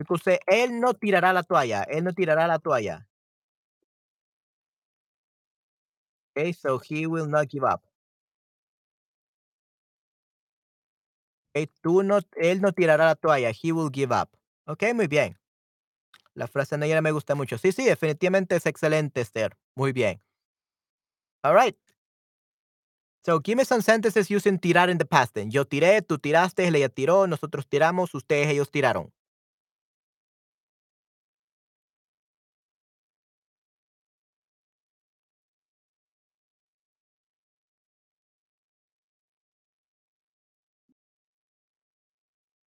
Entonces, 0.00 0.38
él 0.46 0.80
no 0.80 0.94
tirará 0.94 1.32
la 1.32 1.42
toalla. 1.42 1.82
Él 1.84 2.04
no 2.04 2.12
tirará 2.12 2.46
la 2.46 2.58
toalla. 2.58 3.06
Okey, 6.38 6.52
so 6.54 6.78
he 6.78 7.06
will 7.06 7.26
not 7.26 7.48
give 7.48 7.64
up. 7.64 7.82
Okey, 11.54 11.66
tú 11.80 12.02
no 12.02 12.18
él 12.36 12.60
no 12.60 12.72
tirará 12.72 13.06
la 13.06 13.14
toalla, 13.14 13.50
he 13.50 13.72
will 13.72 13.90
give 13.92 14.12
up. 14.14 14.28
Okey, 14.66 14.92
muy 14.94 15.06
bien. 15.06 15.38
La 16.34 16.48
frase 16.48 16.78
Nayera 16.78 17.02
me 17.02 17.12
gusta 17.12 17.34
mucho. 17.34 17.58
Sí, 17.58 17.72
sí, 17.72 17.84
definitivamente 17.84 18.56
es 18.56 18.66
excelente, 18.66 19.20
Esther. 19.20 19.56
Muy 19.76 19.92
bien. 19.92 20.20
All 21.44 21.54
right. 21.54 21.76
So, 23.24 23.40
give 23.40 23.56
me 23.56 23.64
some 23.64 23.82
sentences 23.82 24.30
using 24.30 24.58
tirar 24.58 24.88
in 24.90 24.98
the 24.98 25.04
past 25.04 25.34
tense. 25.34 25.52
Yo 25.52 25.64
tiré, 25.64 26.02
tú 26.02 26.18
tiraste, 26.18 26.66
ella 26.68 26.88
tiró, 26.88 27.26
nosotros 27.26 27.66
tiramos, 27.68 28.14
ustedes, 28.14 28.48
ellos 28.48 28.70
tiraron. 28.70 29.12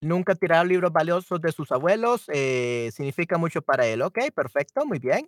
Nunca 0.03 0.33
tirar 0.33 0.65
libros 0.65 0.91
valiosos 0.91 1.39
de 1.41 1.51
sus 1.51 1.71
abuelos, 1.71 2.23
eh, 2.33 2.89
significa 2.91 3.37
mucho 3.37 3.61
para 3.61 3.85
él. 3.85 4.01
Okey, 4.01 4.31
perfecto, 4.31 4.83
muy 4.83 4.97
bien. 4.97 5.27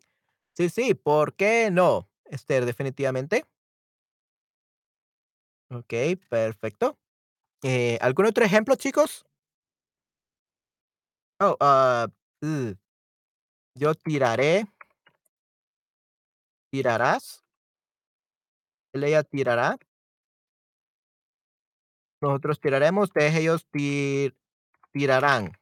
Sí, 0.55 0.69
sí, 0.69 0.95
¿por 0.95 1.35
qué 1.35 1.69
no, 1.71 2.09
Esther? 2.25 2.65
Definitivamente. 2.65 3.45
Okey, 5.71 6.15
perfecto. 6.29 6.97
Eh, 7.63 7.97
¿algún 8.01 8.27
otro 8.27 8.45
ejemplo, 8.45 8.75
chicos? 8.75 9.25
Oh, 11.41 11.55
ah, 11.59 12.07
uh, 12.43 12.73
yo 13.75 13.95
tiraré 13.95 14.65
¿Tirarás? 16.73 17.39
Ella 18.93 19.23
tirará. 19.23 19.77
Nosotros 22.21 22.59
tiraremos, 22.59 23.09
ustedes, 23.09 23.35
ellos 23.35 23.67
ti 23.71 24.33
tirarán. 24.93 25.53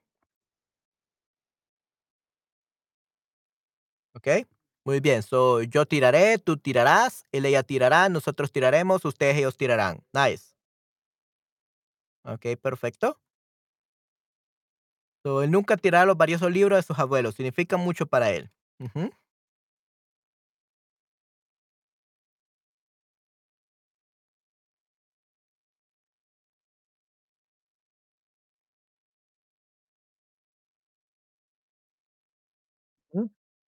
Okey, 4.16 4.46
muy 4.84 5.00
bien. 5.00 5.24
So, 5.24 5.62
yo 5.64 5.86
tiraré, 5.86 6.38
tú 6.38 6.58
tirarás, 6.58 7.24
él, 7.32 7.46
ella 7.46 7.64
tirará, 7.64 8.10
nosotros 8.10 8.52
tiraremos, 8.52 9.06
ustedes, 9.06 9.38
ellos 9.38 9.58
tirarán. 9.58 10.04
Nice. 10.14 10.52
Okey, 12.26 12.56
perfecto. 12.58 13.18
So, 15.26 15.44
él 15.44 15.52
nunca 15.52 15.78
tirará 15.78 16.06
los 16.06 16.18
valiosos 16.18 16.52
libros 16.52 16.78
de 16.80 16.84
sus 16.84 16.98
abuelos, 17.00 17.36
significa 17.36 17.78
mucho 17.78 18.08
para 18.08 18.32
él. 18.32 18.50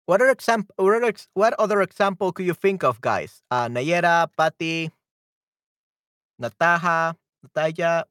What 0.06 0.20
other 0.20 0.30
exam 0.32 0.66
what 0.76 1.54
other 1.58 1.80
example 1.80 2.32
could 2.32 2.46
you 2.46 2.54
think 2.54 2.82
of, 2.82 3.00
guys? 3.00 3.42
Uh, 3.50 3.68
Nayera, 3.68 4.28
Patty 4.36 4.90
Nataja, 6.40 7.16
Nataya, 7.42 8.04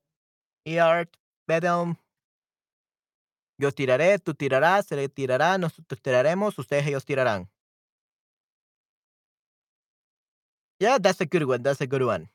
Eart, 0.65 1.09
Bedel. 1.47 1.97
Yo 3.59 3.71
tiraré, 3.71 4.17
tú 4.19 4.33
tirarás, 4.33 4.91
él 4.91 5.11
tirará, 5.11 5.57
nosotros 5.59 6.01
tiraremos, 6.01 6.57
ustedes, 6.57 6.87
ellos 6.87 7.05
tirarán. 7.05 7.47
Yeah, 10.79 10.97
that's 10.97 11.21
a 11.21 11.25
good 11.25 11.43
one, 11.43 11.61
that's 11.61 11.81
a 11.81 11.85
good 11.85 12.01
one. 12.01 12.27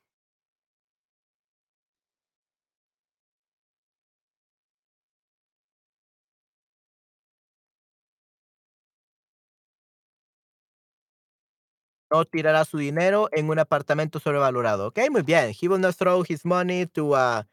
No 12.10 12.24
tirará 12.24 12.64
su 12.64 12.78
dinero 12.78 13.28
en 13.32 13.48
un 13.50 13.58
apartamento 13.58 14.20
sobrevalorado. 14.20 14.88
Okey, 14.88 15.10
muy 15.10 15.22
bien. 15.22 15.52
He 15.60 15.68
will 15.68 15.80
not 15.80 15.96
throw 15.96 16.22
his 16.28 16.44
money 16.44 16.86
to 16.94 17.14
a 17.16 17.46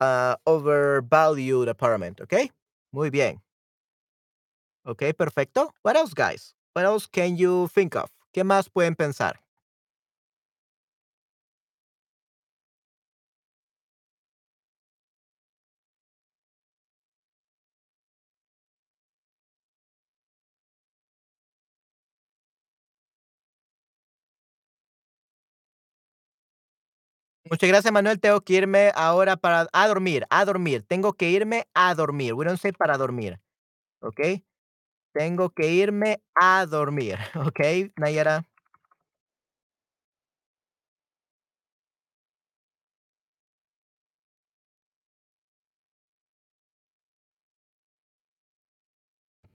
a 0.00 0.38
overvalued 0.46 1.68
apartment, 1.68 2.20
okey. 2.22 2.52
Muy 2.92 3.10
bien. 3.10 3.40
Okey, 4.84 5.12
perfecto. 5.12 5.72
What 5.82 5.96
else, 5.96 6.12
guys? 6.14 6.54
What 6.74 6.84
else 6.84 7.06
can 7.06 7.36
you 7.36 7.68
think 7.68 7.94
of? 7.94 8.10
¿Qué 8.32 8.42
más 8.44 8.68
pueden 8.68 8.96
pensar? 8.96 9.38
Muchas 27.52 27.68
gracias, 27.68 27.92
Manuel. 27.92 28.18
Tengo 28.18 28.40
que 28.40 28.54
irme 28.54 28.92
ahora 28.94 29.36
para 29.36 29.68
a 29.74 29.86
dormir, 29.86 30.24
a 30.30 30.46
dormir. 30.46 30.84
Tengo 30.88 31.12
que 31.12 31.28
irme 31.30 31.66
a 31.74 31.94
dormir. 31.94 32.32
We 32.32 32.46
don't 32.46 32.58
say 32.58 32.72
para 32.72 32.96
dormir, 32.96 33.40
¿okey? 34.00 34.44
Tengo 35.14 35.50
que 35.50 35.72
irme 35.72 36.22
a 36.34 36.66
dormir, 36.66 37.18
¿okey, 37.36 37.92
Nayera? 37.96 38.46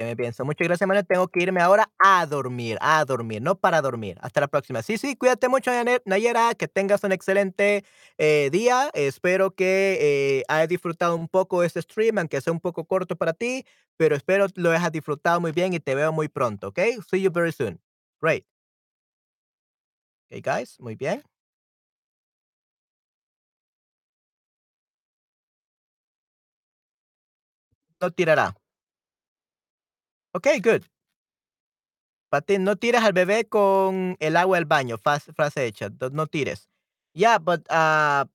Me 0.06 0.16
pienso. 0.16 0.46
Muchas 0.46 0.68
gracias, 0.68 0.88
Manuel. 0.88 1.06
Tengo 1.08 1.28
que 1.28 1.42
irme 1.42 1.62
ahora 1.62 1.92
a 2.00 2.26
dormir, 2.26 2.78
a 2.82 3.04
dormir, 3.06 3.42
no 3.42 3.56
para 3.60 3.82
dormir. 3.82 4.18
Hasta 4.22 4.42
la 4.42 4.48
próxima. 4.48 4.82
Sí, 4.84 4.98
sí, 4.98 5.16
cuídate 5.16 5.50
mucho, 5.50 5.72
Nayera, 6.06 6.54
que 6.56 6.68
tengas 6.68 7.04
un 7.04 7.12
excelente, 7.12 7.84
eh, 8.18 8.50
día. 8.52 8.90
Espero 8.94 9.52
que, 9.56 9.98
eh, 10.40 10.44
hayas 10.48 10.70
disfrutado 10.70 11.16
un 11.16 11.28
poco 11.28 11.64
este 11.64 11.82
stream, 11.82 12.18
aunque 12.20 12.42
sea 12.42 12.54
un 12.54 12.60
poco 12.60 12.86
corto 12.86 13.16
para 13.16 13.34
ti, 13.34 13.66
pero 13.98 14.16
espero 14.16 14.48
lo 14.56 14.72
hayas 14.72 14.92
disfrutado 14.92 15.42
muy 15.42 15.52
bien 15.52 15.74
y 15.74 15.80
te 15.80 15.96
veo 15.96 16.12
muy 16.12 16.28
pronto, 16.30 16.68
¿okey? 16.70 16.98
See 17.10 17.22
you 17.22 17.32
very 17.32 17.52
soon. 17.52 17.80
Great. 18.22 18.44
Okey, 20.32 20.42
guys, 20.42 20.78
muy 20.80 20.96
bien. 20.96 21.24
No 28.02 28.12
tirará. 28.12 28.56
Okey, 30.38 30.60
good. 30.60 30.84
Pati, 32.32 32.60
no 32.60 32.76
tires 32.76 33.02
al 33.04 33.14
bebé 33.14 33.48
con 33.50 34.18
el 34.20 34.36
agua 34.38 34.58
del 34.58 34.66
baño, 34.66 34.98
frase 35.00 35.66
hecha, 35.66 35.90
no 36.12 36.28
tires. 36.28 36.68
Yeah, 37.14 37.40
but, 37.40 37.66
ah 37.72 38.28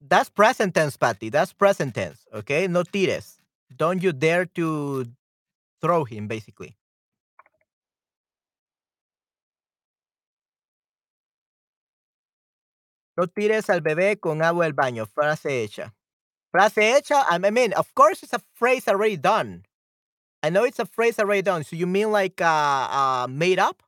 that's 0.00 0.30
present 0.30 0.74
tense, 0.74 0.96
Patty, 0.96 1.28
that's 1.28 1.52
present 1.52 1.94
tense, 1.94 2.26
okey, 2.32 2.68
no 2.68 2.82
tires. 2.84 3.38
Don't 3.76 4.02
you 4.02 4.12
dare 4.12 4.46
to 4.46 5.06
throw 5.82 6.04
him, 6.04 6.28
basically. 6.28 6.76
No 13.16 13.26
tires 13.26 13.68
al 13.70 13.80
bebé 13.82 14.18
con 14.18 14.42
agua 14.42 14.64
del 14.64 14.72
baño, 14.72 15.06
frase 15.06 15.62
hecha. 15.62 15.92
Frase 16.52 16.96
hecha, 16.96 17.24
I 17.28 17.38
mean, 17.50 17.72
of 17.74 17.94
course, 17.94 18.22
it's 18.22 18.32
a 18.32 18.40
phrase 18.54 18.88
already 18.88 19.16
done. 19.16 19.64
I 20.42 20.50
know 20.50 20.64
it's 20.64 20.78
a 20.78 20.86
phrase 20.86 21.18
already 21.18 21.42
done. 21.42 21.64
So 21.64 21.76
you 21.76 21.86
mean 21.86 22.10
like, 22.10 22.40
uh, 22.40 22.44
uh, 22.44 23.26
made 23.28 23.58
up? 23.58 23.82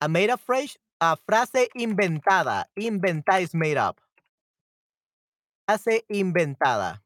A 0.00 0.08
made 0.08 0.30
up 0.30 0.40
phrase? 0.40 0.76
A 1.00 1.16
frase 1.28 1.68
inventada. 1.76 2.64
Inventada 2.78 3.42
is 3.42 3.54
made 3.54 3.76
up. 3.76 4.00
Frase 5.68 6.02
inventada. 6.12 6.98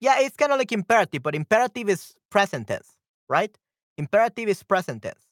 Yeah, 0.00 0.20
it's 0.20 0.36
kinda 0.36 0.56
like 0.56 0.72
imperative, 0.72 1.22
but 1.22 1.34
imperative 1.34 1.88
is 1.90 2.14
present 2.30 2.68
tense, 2.68 2.96
right? 3.28 3.54
Imperative 3.98 4.48
is 4.48 4.62
present 4.62 5.02
tense. 5.02 5.26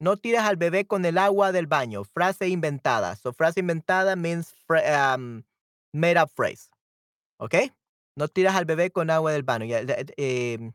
No 0.00 0.16
tires 0.16 0.40
al 0.40 0.56
bebé 0.56 0.86
con 0.88 1.04
el 1.04 1.18
agua 1.18 1.52
del 1.52 1.66
baño, 1.66 2.04
frase 2.04 2.48
inventada. 2.48 3.16
So 3.20 3.32
frase 3.32 3.58
inventada 3.58 4.16
means 4.18 4.54
um, 4.70 5.44
made 5.92 6.16
up 6.16 6.30
phrase, 6.30 6.70
¿okey? 7.38 7.70
No 8.20 8.28
tiras 8.28 8.54
al 8.54 8.66
bebé 8.66 8.90
con 8.90 9.08
agua 9.08 9.32
del 9.32 9.44
baño. 9.44 9.64
Ya. 9.64 9.82
Yeah. 9.82 10.04
Em, 10.18 10.74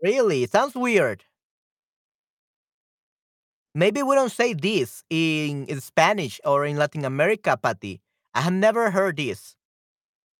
really? 0.00 0.46
Sounds 0.46 0.74
weird. 0.74 1.24
Maybe 3.74 4.02
we 4.02 4.14
don't 4.14 4.32
say 4.32 4.54
this 4.54 5.04
in, 5.10 5.66
Spanish 5.82 6.40
or 6.46 6.64
in 6.64 6.78
Latin 6.78 7.04
America, 7.04 7.58
Patty. 7.58 8.00
I 8.34 8.40
have 8.40 8.54
never 8.54 8.90
heard 8.90 9.16
this. 9.16 9.54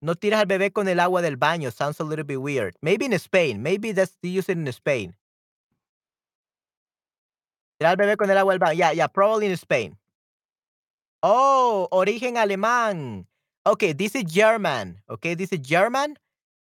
No 0.01 0.15
tiras 0.15 0.41
al 0.41 0.47
bebé 0.47 0.73
con 0.73 0.89
el 0.89 1.01
agua 1.01 1.21
del 1.21 1.37
baño. 1.37 1.71
Sounds 1.71 2.01
a 2.01 2.05
little 2.05 2.25
bit 2.25 2.41
weird. 2.41 2.77
Maybe 2.81 3.05
in 3.05 3.13
Spain. 3.15 3.63
Maybe 3.63 3.93
that's 3.93 4.17
they 4.23 4.31
use 4.31 4.49
it 4.49 4.57
in 4.57 4.67
Spain. 4.73 5.15
Tirar 7.79 7.93
al 7.93 7.97
bebé 7.97 8.17
con 8.17 8.31
el 8.31 8.39
agua 8.39 8.53
del 8.53 8.61
baño. 8.61 8.77
Yeah, 8.77 8.93
yeah, 8.93 9.09
probably 9.09 9.47
in 9.47 9.53
Spain. 9.53 9.99
Oh, 11.23 11.89
origen 11.91 12.37
alemán. 12.37 13.27
Okay, 13.67 13.93
this 13.93 14.15
is 14.15 14.25
German. 14.25 15.01
Okay, 15.09 15.35
this 15.35 15.53
is 15.53 15.61
German. 15.61 16.19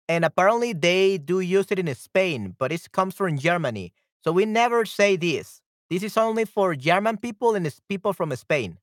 And 0.08 0.24
apparently 0.24 0.74
they 0.74 1.18
do 1.18 1.40
use 1.40 1.72
it 1.72 1.80
in 1.80 1.94
Spain, 1.96 2.56
but 2.60 2.72
it 2.72 2.92
comes 2.92 3.16
from 3.16 3.38
Germany. 3.38 3.94
So 4.24 4.32
we 4.32 4.46
never 4.46 4.86
say 4.86 5.16
this. 5.16 5.62
This 5.90 6.04
is 6.04 6.16
only 6.18 6.46
for 6.46 6.76
German 6.76 7.18
people 7.18 7.56
and 7.56 7.68
people 7.90 8.14
from 8.14 8.32
Spain. 8.36 8.78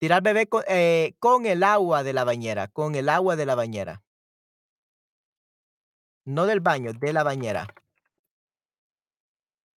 Tirar 0.00 0.20
bebé 0.20 0.46
con, 0.46 0.62
eh, 0.68 1.14
con 1.20 1.46
el 1.46 1.62
agua 1.62 2.02
de 2.02 2.12
la 2.12 2.24
bañera, 2.24 2.68
con 2.68 2.94
el 2.94 3.08
agua 3.08 3.34
de 3.34 3.46
la 3.46 3.54
bañera. 3.54 4.02
No 6.26 6.44
del 6.44 6.60
baño, 6.60 6.92
de 6.92 7.12
la 7.12 7.22
bañera. 7.22 7.66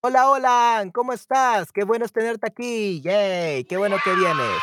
Hola, 0.02 0.30
hola, 0.30 0.90
¿cómo 0.94 1.12
estás? 1.12 1.72
Qué 1.72 1.84
bueno 1.84 2.08
tenerte 2.08 2.46
aquí. 2.46 3.02
Yay, 3.02 3.64
qué 3.64 3.76
bueno 3.76 3.98
que 4.02 4.14
vienes. 4.14 4.62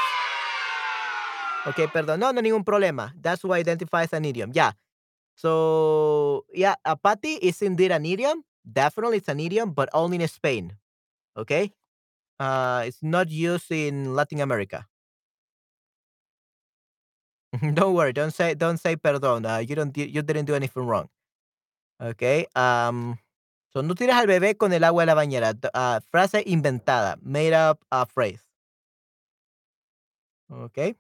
Ok, 1.68 1.92
perdón. 1.94 2.20
No, 2.20 2.34
no, 2.34 2.42
ningún 2.42 2.64
problema. 2.64 3.14
That's 3.22 3.44
what 3.44 3.60
identifies 3.60 4.14
an 4.14 4.26
idiom. 4.26 4.52
Yeah. 4.52 4.74
So, 5.36 6.46
yeah, 6.52 6.76
apati 6.84 7.38
is 7.40 7.62
indeed 7.62 7.92
an 7.92 8.06
idiom. 8.06 8.44
Definitely 8.66 9.18
it's 9.18 9.28
an 9.28 9.40
idiom, 9.40 9.74
but 9.74 9.90
only 9.94 10.18
in 10.18 10.28
Spain. 10.28 10.74
Okay? 11.38 11.72
Uh, 12.40 12.86
it's 12.88 13.04
not 13.04 13.30
used 13.30 13.72
in 13.72 14.16
Latin 14.16 14.42
America. 14.42 14.88
don't 17.76 17.94
worry. 17.94 18.12
Don't 18.14 18.32
say 18.32 18.56
don't 18.56 18.78
say 18.78 18.96
perdón. 18.96 19.46
Uh, 19.46 19.60
you 19.60 19.76
don't 19.76 19.96
you 19.96 20.22
didn't 20.24 20.46
do 20.46 20.56
anything 20.56 20.84
wrong. 20.84 21.10
Okay. 22.02 22.48
Um. 22.56 23.20
So 23.70 23.84
no 23.84 23.96
tiras 23.96 24.18
al 24.18 24.28
bebé 24.28 24.56
con 24.58 24.74
el 24.74 24.84
agua 24.84 25.04
de 25.04 25.08
la 25.08 25.14
bañera. 25.14 25.52
Uh, 25.52 26.02
frase 26.10 26.44
inventada. 26.46 27.18
Made 27.22 27.54
up 27.56 27.80
uh, 27.92 28.06
phrase. 28.06 28.44
Okay. 30.50 30.96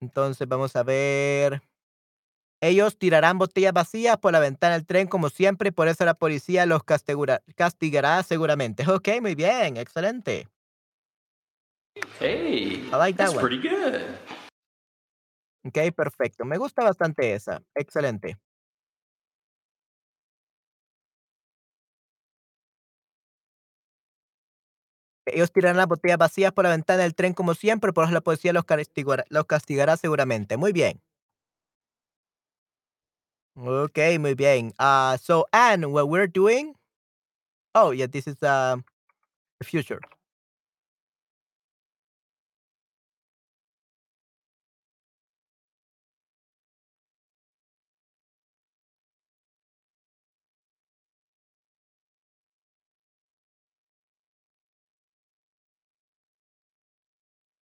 Entonces 0.00 0.46
vamos 0.46 0.76
a 0.76 0.82
ver. 0.82 1.62
Ellos 2.60 2.96
tirarán 2.96 3.38
botellas 3.38 3.72
vacías 3.72 4.16
por 4.18 4.32
la 4.32 4.40
ventana 4.40 4.74
del 4.74 4.86
tren 4.86 5.08
como 5.08 5.28
siempre, 5.28 5.72
por 5.72 5.88
eso 5.88 6.04
la 6.04 6.14
policía 6.14 6.64
los 6.64 6.82
castigará, 6.84 7.42
castigará 7.54 8.22
seguramente. 8.22 8.84
Ok, 8.90 9.08
muy 9.20 9.34
bien, 9.34 9.76
excelente. 9.76 10.48
Hey, 12.18 12.88
I 12.92 12.96
like 12.96 13.16
that 13.16 13.32
that's 13.32 13.34
one. 13.34 13.40
pretty 13.40 13.68
good. 13.68 14.02
Ok, 15.64 15.94
perfecto. 15.94 16.44
Me 16.44 16.56
gusta 16.58 16.84
bastante 16.84 17.32
esa. 17.32 17.62
Excelente. 17.74 18.38
Ellos 25.26 25.52
tirarán 25.52 25.76
las 25.76 25.88
botellas 25.88 26.18
vacías 26.18 26.52
por 26.52 26.64
la 26.64 26.70
ventana 26.70 27.02
del 27.02 27.14
tren 27.14 27.34
como 27.34 27.54
siempre, 27.54 27.92
por 27.92 28.04
eso 28.04 28.14
la 28.14 28.20
policía 28.20 28.52
los 28.52 28.64
castigará, 28.64 29.24
los 29.28 29.44
castigará 29.46 29.96
seguramente. 29.96 30.56
Muy 30.56 30.72
bien. 30.72 31.00
Okay, 33.56 34.18
muy 34.18 34.34
bien. 34.34 34.72
Uh, 34.78 35.16
so, 35.18 35.46
Anne, 35.52 35.86
what 35.86 36.08
we're 36.08 36.28
doing? 36.28 36.74
Oh, 37.74 37.90
yeah, 37.92 38.06
this 38.06 38.26
is 38.26 38.36
uh, 38.42 38.76
the 39.58 39.64
future. 39.64 40.00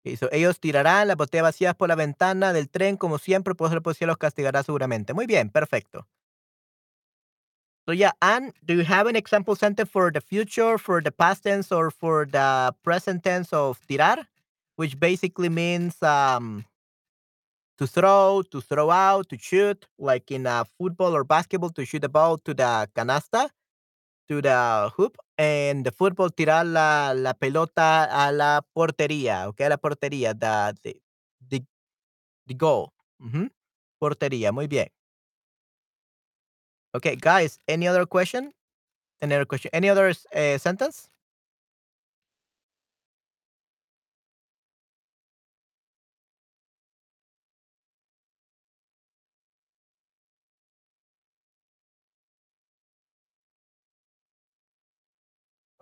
Ellos 0.04 0.58
tirarán 0.58 1.08
las 1.08 1.16
botellas 1.16 1.44
vacías 1.44 1.74
por 1.76 1.88
la 1.88 1.94
ventana 1.94 2.52
del 2.52 2.68
tren 2.68 2.96
como 2.96 3.18
siempre, 3.18 3.54
por 3.54 3.68
eso 3.68 3.76
la 3.76 3.82
policía 3.82 4.06
los 4.06 4.18
castigará 4.18 4.62
seguramente. 4.62 5.14
Muy 5.14 5.26
bien, 5.26 5.48
perfecto. 5.50 6.06
So 7.86 7.92
yeah, 7.92 8.12
Anne, 8.20 8.52
do 8.64 8.74
you 8.74 8.84
have 8.84 9.08
an 9.08 9.16
example 9.16 9.56
sentence 9.56 9.90
for 9.90 10.12
the 10.12 10.20
future, 10.20 10.78
for 10.78 11.02
the 11.02 11.10
past 11.10 11.42
tense, 11.42 11.72
or 11.72 11.90
for 11.90 12.26
the 12.26 12.72
present 12.84 13.24
tense 13.24 13.52
of 13.52 13.80
tirar, 13.88 14.24
which 14.76 14.98
basically 15.00 15.48
means 15.48 16.00
um, 16.00 16.64
to 17.78 17.86
throw, 17.88 18.42
to 18.52 18.60
throw 18.60 18.90
out, 18.90 19.28
to 19.30 19.36
shoot, 19.38 19.86
like 19.98 20.30
in 20.30 20.46
a 20.46 20.64
football 20.78 21.14
or 21.14 21.24
basketball, 21.24 21.70
to 21.70 21.84
shoot 21.84 22.02
the 22.02 22.08
ball 22.08 22.38
to 22.38 22.54
the 22.54 22.88
canasta, 22.94 23.50
to 24.28 24.40
the 24.40 24.90
hoop, 24.96 25.16
and 25.36 25.84
the 25.84 25.90
football 25.90 26.30
tirar 26.30 26.64
la, 26.64 27.12
la 27.14 27.34
pelota 27.34 28.04
a 28.04 28.32
la 28.32 28.62
portería, 28.74 29.48
okay, 29.48 29.66
a 29.66 29.70
la 29.70 29.76
portería, 29.76 30.34
the 30.34 30.74
the 30.82 31.00
the, 31.48 31.64
the 32.46 32.54
goal. 32.54 32.92
Portería, 34.00 34.52
muy 34.52 34.66
bien. 34.66 34.88
Okay, 36.94 37.16
guys, 37.16 37.58
any 37.68 37.86
other 37.86 38.04
question? 38.06 38.52
Any 39.20 39.34
other 39.34 39.46
question? 39.46 39.70
Any 39.72 39.88
other 39.88 40.12
uh, 40.34 40.58
sentence? 40.58 41.08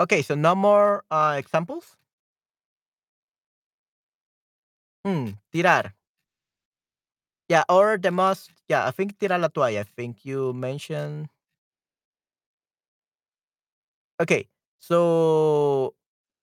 Okay, 0.01 0.23
so 0.23 0.35
no 0.35 0.55
more 0.55 1.05
uh, 1.11 1.37
examples. 1.39 1.97
Hmm, 5.05 5.37
tirar. 5.53 5.95
Yeah, 7.49 7.65
or 7.69 7.99
the 7.99 8.11
most. 8.11 8.51
Yeah, 8.69 8.87
I 8.87 8.93
think 8.93 9.19
tirar 9.19 9.41
la 9.41 9.49
toalla. 9.49 9.81
I 9.81 9.85
think 9.85 10.25
you 10.25 10.53
mentioned. 10.55 11.29
Okay, 14.21 14.49
so 14.79 15.95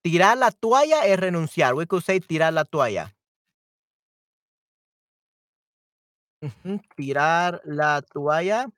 tirar 0.03 0.37
la 0.37 0.51
toalla 0.51 1.05
es 1.05 1.19
renunciar. 1.19 1.75
We 1.75 1.85
could 1.85 2.03
say 2.03 2.19
tirar 2.19 2.53
la 2.53 2.65
toalla. 2.65 3.13
Tirar 6.95 7.61
la 7.65 8.01
toalla. 8.01 8.69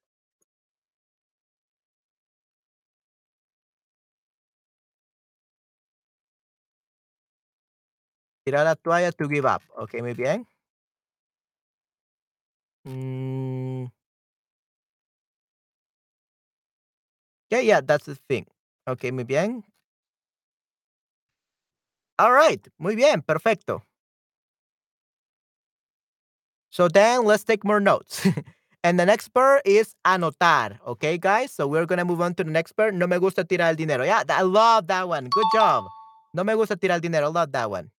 Tirar 8.49 8.65
la 8.65 8.73
toalla 8.75 9.11
to 9.11 9.27
give 9.27 9.45
up. 9.45 9.61
Okay, 9.77 10.01
muy 10.01 10.15
bien. 10.15 10.43
Mm, 12.83 13.91
yeah, 17.51 17.59
yeah, 17.59 17.81
that's 17.81 18.05
the 18.05 18.15
thing. 18.15 18.47
Okay, 18.87 19.11
muy 19.11 19.23
bien. 19.23 19.63
All 22.17 22.31
right, 22.33 22.59
muy 22.79 22.95
bien, 22.95 23.21
perfecto. 23.21 23.83
So 26.71 26.87
then 26.87 27.25
let's 27.25 27.43
take 27.43 27.63
more 27.63 27.79
notes. 27.79 28.25
and 28.83 28.99
the 28.99 29.05
next 29.05 29.29
part 29.29 29.61
is 29.63 29.93
anotar. 30.07 30.79
Okay, 30.87 31.19
guys? 31.19 31.51
So 31.51 31.67
we're 31.67 31.85
going 31.85 31.99
to 31.99 32.05
move 32.05 32.21
on 32.21 32.33
to 32.33 32.43
the 32.43 32.49
next 32.49 32.71
part. 32.71 32.95
No 32.95 33.05
me 33.05 33.19
gusta 33.19 33.43
tirar 33.43 33.69
el 33.69 33.75
dinero. 33.75 34.03
Yeah, 34.03 34.23
I 34.27 34.41
love 34.41 34.87
that 34.87 35.07
one. 35.07 35.29
Good 35.29 35.51
job. 35.53 35.85
No 36.33 36.43
me 36.43 36.55
gusta 36.55 36.75
tirar 36.75 36.95
el 36.95 37.01
dinero. 37.01 37.29
Love 37.29 37.51
that 37.51 37.69
one. 37.69 37.91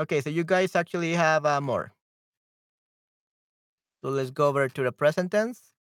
Okay, 0.00 0.20
so 0.20 0.30
you 0.30 0.44
guys 0.44 0.74
actually 0.76 1.12
have 1.14 1.44
uh, 1.46 1.60
more. 1.60 1.92
So 4.02 4.08
let's 4.10 4.30
go 4.30 4.48
over 4.48 4.68
to 4.68 4.82
the 4.82 4.90
present 4.90 5.30
tense. 5.30 5.72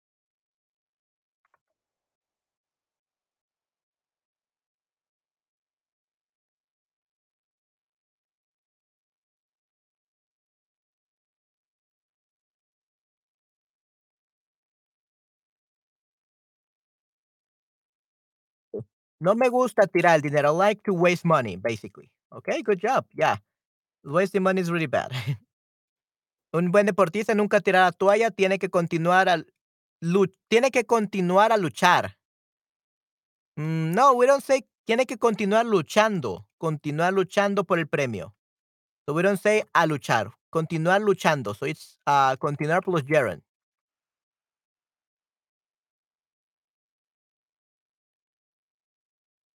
No 19.21 19.35
me 19.35 19.49
gusta 19.51 19.87
tirar 19.87 20.15
el 20.15 20.21
dinero. 20.23 20.49
I 20.49 20.57
like 20.69 20.83
to 20.85 20.95
waste 20.95 21.25
money, 21.25 21.57
basically. 21.57 22.11
Okay, 22.33 22.63
good 22.63 22.81
job. 22.81 23.05
Yeah. 23.15 23.37
Wasting 24.07 24.43
money 24.43 24.61
is 24.61 24.71
really 24.71 24.87
bad. 24.87 25.11
Un 26.53 26.71
buen 26.71 26.87
deportista 26.87 27.35
nunca 27.35 27.61
tirará 27.61 27.87
la 27.87 27.93
toalla, 27.93 28.31
tiene 28.31 28.59
que 28.59 28.71
continuar 28.71 29.47
lu 30.01 30.27
tiene 30.49 30.71
que 30.71 30.85
continuar 30.85 31.51
a 31.53 31.57
luchar. 31.57 32.17
Mm, 33.57 33.95
no, 33.95 34.13
we 34.13 34.27
don't 34.27 34.45
say 34.45 34.65
tiene 34.85 35.07
que 35.07 35.19
continuar 35.19 35.67
luchando, 35.67 36.47
continuar 36.59 37.15
luchando 37.15 37.65
por 37.65 37.81
el 37.81 37.89
premio. 37.89 38.35
So 39.07 39.15
we 39.15 39.23
don't 39.23 39.41
say 39.41 39.65
a 39.75 39.87
luchar, 39.87 40.33
continuar 40.51 41.01
luchando. 41.03 41.55
So 41.55 41.67
it's 41.67 41.99
uh, 42.07 42.37
continuar 42.39 42.83
plus 42.85 43.03
gerund. 43.05 43.43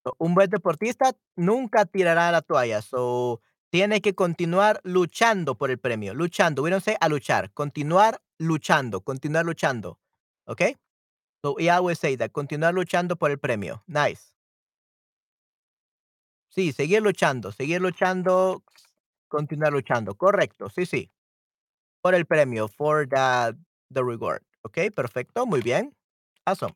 So, 0.03 0.15
un 0.17 0.33
buen 0.33 0.49
deportista 0.49 1.15
nunca 1.35 1.85
tirará 1.85 2.31
la 2.31 2.41
toalla. 2.41 2.81
So 2.81 3.41
tiene 3.71 4.01
que 4.01 4.13
continuar 4.13 4.81
luchando 4.83 5.55
por 5.55 5.71
el 5.71 5.79
premio. 5.79 6.13
Luchando. 6.13 6.63
Say 6.79 6.95
a 6.99 7.07
luchar. 7.07 7.51
Continuar 7.53 8.21
luchando. 8.37 9.01
Continuar 9.01 9.45
luchando. 9.45 9.97
Okay? 10.45 10.75
So 11.41 11.55
we 11.57 11.69
always 11.69 11.97
say 11.97 12.15
that. 12.17 12.31
Continuar 12.31 12.73
luchando 12.73 13.15
por 13.15 13.31
el 13.31 13.39
premio. 13.39 13.81
Nice. 13.87 14.33
Sí, 16.49 16.73
seguir 16.73 17.01
luchando. 17.01 17.51
Seguir 17.53 17.81
luchando. 17.81 18.61
Continuar 19.29 19.71
luchando. 19.71 20.15
Correcto. 20.15 20.69
Sí, 20.69 20.85
sí. 20.85 21.09
Por 22.01 22.13
el 22.13 22.25
premio. 22.25 22.67
For 22.67 23.07
the, 23.07 23.55
the 23.89 24.03
reward. 24.03 24.43
Okay, 24.63 24.89
perfecto. 24.89 25.45
Muy 25.45 25.61
bien. 25.61 25.95
Awesome. 26.45 26.75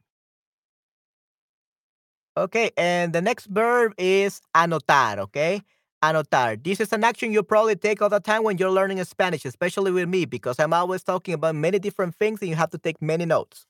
Okay, 2.37 2.71
and 2.77 3.13
the 3.13 3.21
next 3.21 3.47
verb 3.47 3.93
is 3.97 4.41
anotar, 4.53 5.19
okay? 5.19 5.61
Anotar. 6.03 6.61
This 6.63 6.79
is 6.79 6.93
an 6.93 7.03
action 7.03 7.31
you 7.31 7.43
probably 7.43 7.75
take 7.75 8.01
all 8.01 8.09
the 8.09 8.19
time 8.19 8.43
when 8.43 8.57
you're 8.57 8.71
learning 8.71 9.03
Spanish, 9.05 9.45
especially 9.45 9.91
with 9.91 10.07
me, 10.07 10.25
because 10.25 10.59
I'm 10.59 10.73
always 10.73 11.03
talking 11.03 11.33
about 11.33 11.55
many 11.55 11.79
different 11.79 12.15
things 12.15 12.41
and 12.41 12.49
you 12.49 12.55
have 12.55 12.69
to 12.71 12.77
take 12.77 13.01
many 13.01 13.25
notes. 13.25 13.65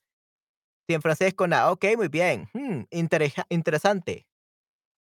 Con 1.36 1.54
A. 1.54 1.72
Ok, 1.72 1.96
muy 1.98 2.10
bien. 2.10 2.48
Hmm, 2.54 2.84
intereja- 2.92 3.46
interesante. 3.50 4.26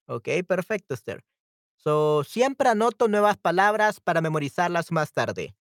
Ok, 0.07 0.29
perfecto, 0.47 0.95
Esther. 0.95 1.23
So, 1.77 2.25
siempre 2.25 2.69
anoto 2.69 3.09
nuevas 3.09 3.37
palabras 3.37 4.01
para 4.01 4.21
memorizarlas 4.21 4.91
más 4.93 5.13
tarde. 5.13 5.55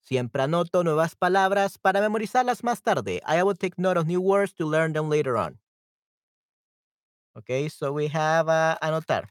Siempre 0.00 0.42
anoto 0.42 0.84
nuevas 0.84 1.16
palabras 1.16 1.78
para 1.78 2.00
memorizarlas 2.00 2.62
más 2.62 2.82
tarde. 2.82 3.20
I 3.26 3.42
will 3.42 3.56
take 3.56 3.74
note 3.76 3.98
of 3.98 4.06
new 4.06 4.20
words 4.20 4.54
to 4.54 4.66
learn 4.66 4.92
them 4.92 5.10
later 5.10 5.36
on. 5.36 5.58
Okay, 7.36 7.68
so 7.68 7.92
we 7.92 8.08
have 8.08 8.48
uh, 8.48 8.78
anotar. 8.80 9.28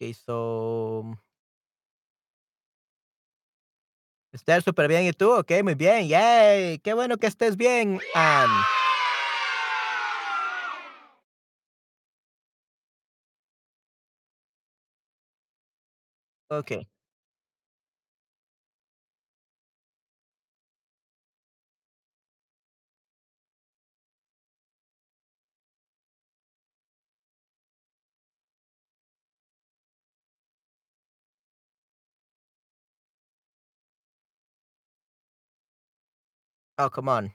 Okay, 0.00 0.14
so. 0.14 1.04
Esther, 4.32 4.62
súper 4.62 4.88
bien. 4.88 5.04
¿Y 5.04 5.12
tú? 5.12 5.30
Ok, 5.30 5.52
muy 5.62 5.74
bien. 5.74 6.08
Yay. 6.08 6.78
Qué 6.78 6.94
bueno 6.94 7.18
que 7.18 7.26
estés 7.26 7.54
bien, 7.54 8.00
Anne. 8.14 8.54
Okay. 16.50 16.88
Oh, 36.80 36.88
come 36.88 37.10
on. 37.10 37.34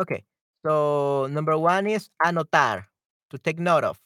Okay. 0.00 0.24
So 0.64 1.26
number 1.30 1.56
one 1.56 1.86
is 1.86 2.10
anotar, 2.22 2.84
to 3.30 3.38
take 3.38 3.58
note 3.58 3.84
of. 3.84 3.98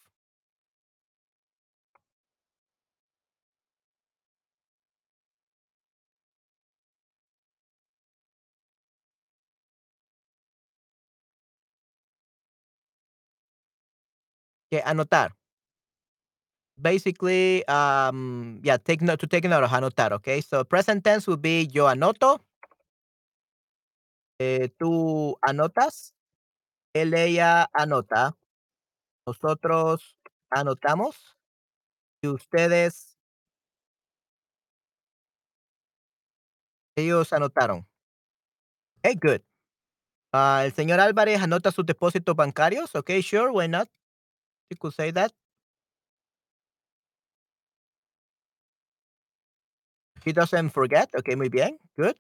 Okay, 14.73 14.83
anotar. 14.85 15.35
Basically, 16.81 17.65
um, 17.69 18.59
yeah, 18.65 18.77
take 18.79 19.01
note 19.01 19.21
to 19.21 19.27
take 19.29 19.45
note 19.45 19.63
of 19.63 19.71
anotar. 19.71 20.11
Okay, 20.19 20.41
so 20.41 20.65
present 20.65 21.05
tense 21.05 21.27
would 21.29 21.41
be 21.41 21.69
yo 21.73 21.87
anoto, 21.87 22.41
eh, 24.41 24.69
tú 24.79 25.39
anotas, 25.43 26.15
él, 26.95 27.15
ella 27.15 27.69
anota, 27.75 28.37
nosotros 29.27 30.17
anotamos 30.51 31.17
y 32.23 32.29
ustedes, 32.29 33.19
ellos 36.97 37.33
anotaron. 37.33 37.87
Okay, 38.99 39.15
good. 39.17 39.43
Ah, 40.33 40.63
el 40.65 40.73
señor 40.75 41.01
Álvarez 41.01 41.43
anota 41.43 41.73
sus 41.73 41.87
depósitos 41.87 42.37
bancarios. 42.37 42.95
Okay, 42.95 43.23
sure, 43.23 43.53
why 43.53 43.69
not? 43.69 43.89
You 44.71 44.77
could 44.79 44.95
say 44.95 45.13
that. 45.13 45.33
He 50.25 50.33
doesn't 50.33 50.71
forget. 50.71 51.11
Okay, 51.15 51.35
muy 51.35 51.49
bien. 51.49 51.79
Good. 51.99 52.17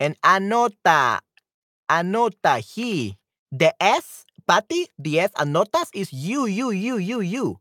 And 0.00 0.16
anota. 0.22 1.20
Anota. 1.90 2.58
He. 2.58 3.16
The 3.52 3.74
S, 3.80 4.24
Patty, 4.46 4.88
the 4.98 5.20
S, 5.20 5.30
anotas 5.36 5.88
is 5.94 6.12
you, 6.12 6.46
you, 6.46 6.70
you, 6.70 6.98
you, 6.98 7.20
you. 7.20 7.60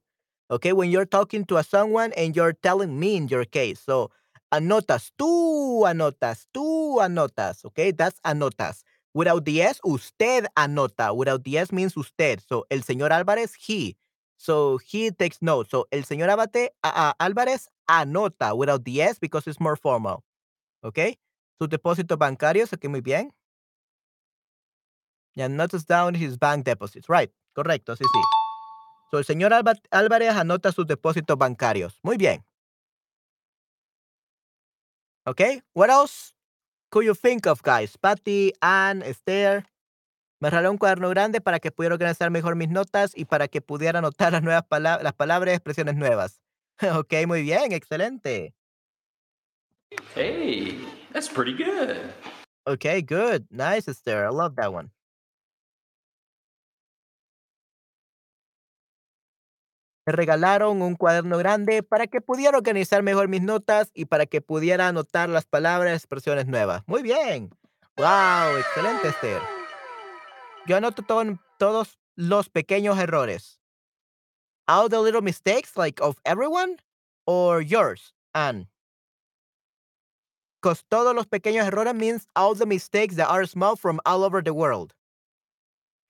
Okay, 0.49 0.73
when 0.73 0.89
you're 0.89 1.05
talking 1.05 1.45
to 1.45 1.57
a 1.57 1.63
someone 1.63 2.11
and 2.17 2.35
you're 2.35 2.53
telling 2.53 2.99
me 2.99 3.15
in 3.17 3.27
your 3.27 3.45
case. 3.45 3.79
So, 3.79 4.11
anotas. 4.51 5.11
Tú 5.19 5.83
anotas. 5.85 6.47
Tú 6.53 6.97
anotas. 6.99 7.65
Okay, 7.65 7.91
that's 7.91 8.19
anotas. 8.21 8.83
Without 9.13 9.45
the 9.45 9.61
S, 9.61 9.79
usted 9.85 10.47
anota. 10.57 11.15
Without 11.15 11.43
the 11.43 11.57
S 11.57 11.71
means 11.71 11.95
usted. 11.95 12.41
So, 12.47 12.65
el 12.69 12.79
señor 12.79 13.11
Álvarez, 13.11 13.53
he. 13.57 13.95
So, 14.37 14.77
he 14.77 15.11
takes 15.11 15.41
notes. 15.41 15.71
So, 15.71 15.87
el 15.91 16.03
señor 16.03 16.29
Abate, 16.29 16.69
uh, 16.83 17.13
Álvarez 17.19 17.69
anota 17.87 18.55
without 18.55 18.83
the 18.83 19.01
S 19.01 19.19
because 19.19 19.47
it's 19.47 19.59
more 19.59 19.75
formal. 19.75 20.23
Okay? 20.83 21.17
Sus 21.59 21.69
depósitos 21.69 22.17
bancarios, 22.17 22.73
okay, 22.73 22.89
muy 22.89 23.01
bien. 23.01 23.31
Yeah, 25.35 25.47
notes 25.47 25.85
down 25.85 26.15
his 26.15 26.37
bank 26.37 26.65
deposits. 26.65 27.09
Right, 27.09 27.31
correcto, 27.53 27.95
sí, 27.95 28.03
sí. 28.03 28.21
So, 29.11 29.17
el 29.17 29.25
señor 29.25 29.53
Alba- 29.53 29.79
Álvarez 29.91 30.35
anota 30.35 30.71
sus 30.71 30.85
depósitos 30.87 31.37
bancarios. 31.37 31.99
Muy 32.03 32.17
bien. 32.17 32.43
Okay, 35.27 35.61
what 35.73 35.89
else 35.89 36.33
could 36.91 37.05
you 37.05 37.15
think 37.15 37.47
of, 37.47 37.61
guys? 37.63 37.97
Patty, 37.97 38.53
Ann, 38.61 39.01
Esther. 39.01 39.65
Me 40.39 40.49
regaló 40.49 40.71
un 40.71 40.77
cuaderno 40.77 41.09
grande 41.09 41.41
para 41.41 41.59
que 41.59 41.71
pudiera 41.71 41.95
organizar 41.95 42.29
mejor 42.29 42.55
mis 42.55 42.69
notas 42.69 43.11
y 43.15 43.25
para 43.25 43.47
que 43.47 43.61
pudiera 43.61 43.99
anotar 43.99 44.33
las 44.33 44.43
nuevas 44.43 44.63
palabras, 44.67 45.03
las 45.03 45.13
palabras 45.13 45.55
expresiones 45.55 45.95
nuevas. 45.95 46.41
ok, 46.99 47.13
muy 47.27 47.41
bien, 47.43 47.71
excelente. 47.71 48.53
Hey, 50.15 50.77
that's 51.13 51.29
pretty 51.29 51.53
good. 51.53 52.11
Okay, 52.67 53.01
good. 53.01 53.45
Nice, 53.49 53.87
Esther. 53.87 54.25
I 54.25 54.29
love 54.29 54.55
that 54.55 54.73
one. 54.73 54.91
Me 60.07 60.13
regalaron 60.13 60.81
un 60.81 60.95
cuaderno 60.95 61.37
grande 61.37 61.81
para 61.81 62.05
que 62.07 62.21
pudiera 62.21 62.57
organizar 62.57 63.01
mejor 63.01 63.27
mis 63.27 63.41
notas 63.41 63.89
y 63.93 64.05
para 64.05 64.27
que 64.27 64.39
pudiera 64.41 64.87
anotar 64.87 65.29
las 65.29 65.45
palabras 65.45 65.93
y 65.93 65.95
expresiones 65.95 66.45
nuevas. 66.45 66.83
Muy 66.85 67.01
bien. 67.01 67.49
Wow, 67.97 68.57
excelente, 68.59 69.07
Esther. 69.07 69.41
Yo 70.67 70.77
anoto 70.77 71.01
todo- 71.01 71.39
todos 71.57 71.97
los 72.15 72.49
pequeños 72.49 72.99
errores. 72.99 73.59
All 74.67 74.89
the 74.89 74.99
little 75.01 75.21
mistakes, 75.21 75.75
like 75.77 75.99
of 76.01 76.19
everyone, 76.25 76.77
or 77.25 77.61
yours, 77.61 78.13
and 78.33 78.67
Because 80.61 80.83
todos 80.89 81.15
los 81.15 81.27
pequeños 81.27 81.65
errores 81.65 81.95
means 81.95 82.27
all 82.35 82.55
the 82.55 82.65
mistakes 82.65 83.15
that 83.15 83.29
are 83.29 83.45
small 83.45 83.77
from 83.77 84.01
all 84.05 84.23
over 84.23 84.41
the 84.41 84.53
world. 84.53 84.93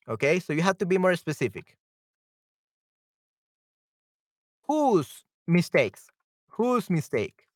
Okay, 0.08 0.40
so 0.40 0.54
you 0.54 0.62
have 0.62 0.78
to 0.80 0.86
be 0.86 0.98
more 0.98 1.16
specific. 1.16 1.78
Whose 4.68 5.24
mistakes? 5.48 6.08
Whose 6.50 6.90
mistake? 6.90 7.48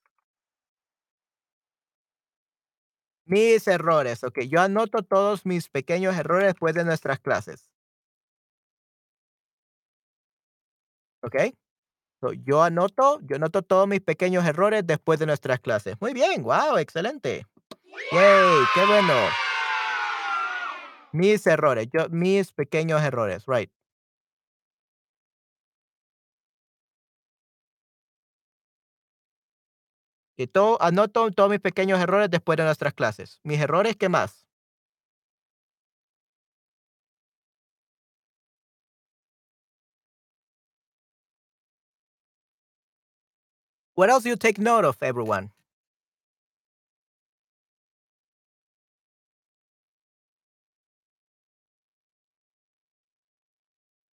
Mis 3.25 3.67
errores, 3.67 4.23
okay 4.25 4.47
yo 4.49 4.59
anoto 4.59 5.03
todos 5.03 5.45
mis 5.45 5.69
pequeños 5.69 6.17
errores 6.17 6.47
después 6.53 6.73
de 6.73 6.83
nuestras 6.83 7.19
clases. 7.19 7.69
¿Okey? 11.21 11.55
So, 12.21 12.33
yo 12.33 12.63
anoto 12.63 13.19
yo 13.21 13.37
anoto 13.37 13.61
todos 13.61 13.87
mis 13.87 14.01
pequeños 14.01 14.45
errores 14.45 14.85
después 14.85 15.19
de 15.19 15.25
nuestras 15.25 15.59
clases. 15.59 15.95
Muy 16.01 16.13
bien, 16.13 16.43
guau, 16.43 16.77
excelente. 16.77 17.45
Yay, 18.11 18.65
qué 18.73 18.85
bueno. 18.85 19.13
Mis 21.13 21.47
errores, 21.47 21.87
yo 21.93 22.09
mis 22.09 22.51
pequeños 22.53 23.01
errores, 23.01 23.45
right. 23.47 23.71
Y 30.37 30.47
todo 30.47 30.81
anoto 30.81 31.31
todos 31.31 31.49
mis 31.49 31.59
pequeños 31.59 31.99
errores 31.99 32.29
después 32.29 32.57
de 32.57 32.63
nuestras 32.63 32.93
clases. 32.93 33.39
Mis 33.43 33.59
errores, 33.59 33.95
¿qué 33.97 34.07
más? 34.09 34.48
What 43.99 44.09
else 44.09 44.23
do 44.23 44.29
you 44.29 44.37
take 44.37 44.57
note 44.57 44.85
of, 44.85 44.95
everyone? 45.01 45.51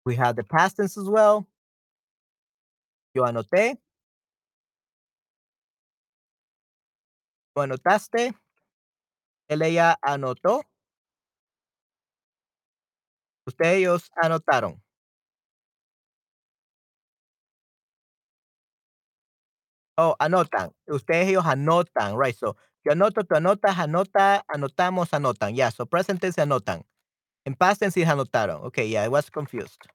We 0.04 0.16
have 0.16 0.34
the 0.34 0.42
past 0.42 0.78
tense 0.78 0.96
as 0.96 1.08
well. 1.08 1.46
Yo 3.14 3.22
anoté. 3.22 3.78
¿Tú 7.54 7.62
anotaste? 7.62 8.34
Él, 9.48 9.62
ella 9.62 9.96
anotó. 10.02 10.62
Usted, 13.46 13.76
ellos 13.76 14.10
anotaron. 14.20 14.82
Oh, 19.98 20.14
anotan. 20.18 20.72
Ustedes, 20.86 21.28
ellos 21.28 21.46
anotan, 21.46 22.18
right, 22.18 22.36
so, 22.36 22.54
yo 22.84 22.92
anoto, 22.92 23.24
tú 23.24 23.34
anotas, 23.34 23.78
anota, 23.78 24.44
anotamos, 24.46 25.12
anotan. 25.14 25.54
Yeah, 25.54 25.70
so 25.70 25.86
present 25.86 26.20
tense 26.20 26.38
anotan. 26.42 26.84
En 27.46 27.54
past 27.56 27.80
tense 27.80 28.04
anotaron. 28.06 28.64
Okay, 28.66 28.88
yeah, 28.88 29.04
I 29.04 29.08
was 29.08 29.30
confused. 29.30 29.86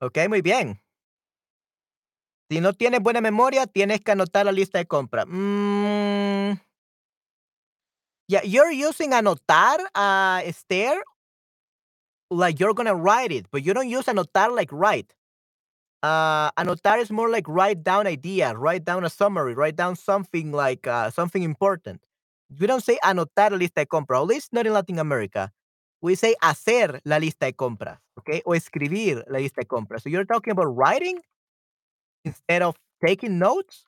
Okey, 0.00 0.28
muy 0.28 0.42
bien. 0.42 0.80
Si 2.50 2.60
no 2.62 2.72
tienes 2.72 3.00
buena 3.02 3.20
memoria, 3.20 3.66
tienes 3.66 4.00
que 4.00 4.12
anotar 4.12 4.46
la 4.46 4.52
lista 4.52 4.78
de 4.78 4.86
compra. 4.86 5.26
Mm. 5.26 6.58
Yeah, 8.28 8.42
you're 8.44 8.70
using 8.70 9.12
anotar, 9.12 9.78
uh, 9.94 10.42
Esther 10.44 11.00
like 12.30 12.60
you're 12.60 12.74
gonna 12.74 12.94
write 12.94 13.32
it, 13.32 13.46
but 13.50 13.64
you 13.64 13.72
don't 13.74 13.88
use 13.88 14.04
anotar 14.06 14.54
like 14.54 14.70
write. 14.72 15.14
Uh, 16.02 16.50
anotar 16.52 17.00
is 17.00 17.10
more 17.10 17.30
like 17.30 17.48
write 17.48 17.82
down 17.84 18.06
ideas, 18.06 18.54
write 18.56 18.84
down 18.84 19.04
a 19.04 19.10
summary, 19.10 19.54
write 19.54 19.76
down 19.76 19.96
something 19.96 20.52
like 20.52 20.86
uh, 20.86 21.10
something 21.10 21.42
important. 21.42 22.02
We 22.60 22.66
don't 22.66 22.84
say 22.84 22.98
anotar 23.04 23.50
lista 23.58 23.76
de 23.82 23.86
compras, 23.86 24.20
at 24.22 24.26
least 24.26 24.52
not 24.52 24.66
in 24.66 24.74
Latin 24.74 24.98
America. 24.98 25.52
We 26.02 26.14
say 26.16 26.34
hacer 26.42 27.00
la 27.04 27.18
lista 27.18 27.46
de 27.46 27.52
compras, 27.52 27.98
okay? 28.18 28.42
O 28.46 28.52
escribir 28.54 29.24
la 29.28 29.38
lista 29.40 29.62
de 29.62 29.66
compras. 29.66 30.02
So 30.04 30.10
you're 30.10 30.24
talking 30.26 30.52
about 30.52 30.66
writing 30.76 31.20
instead 32.24 32.62
of 32.62 32.76
taking 33.04 33.38
notes. 33.38 33.84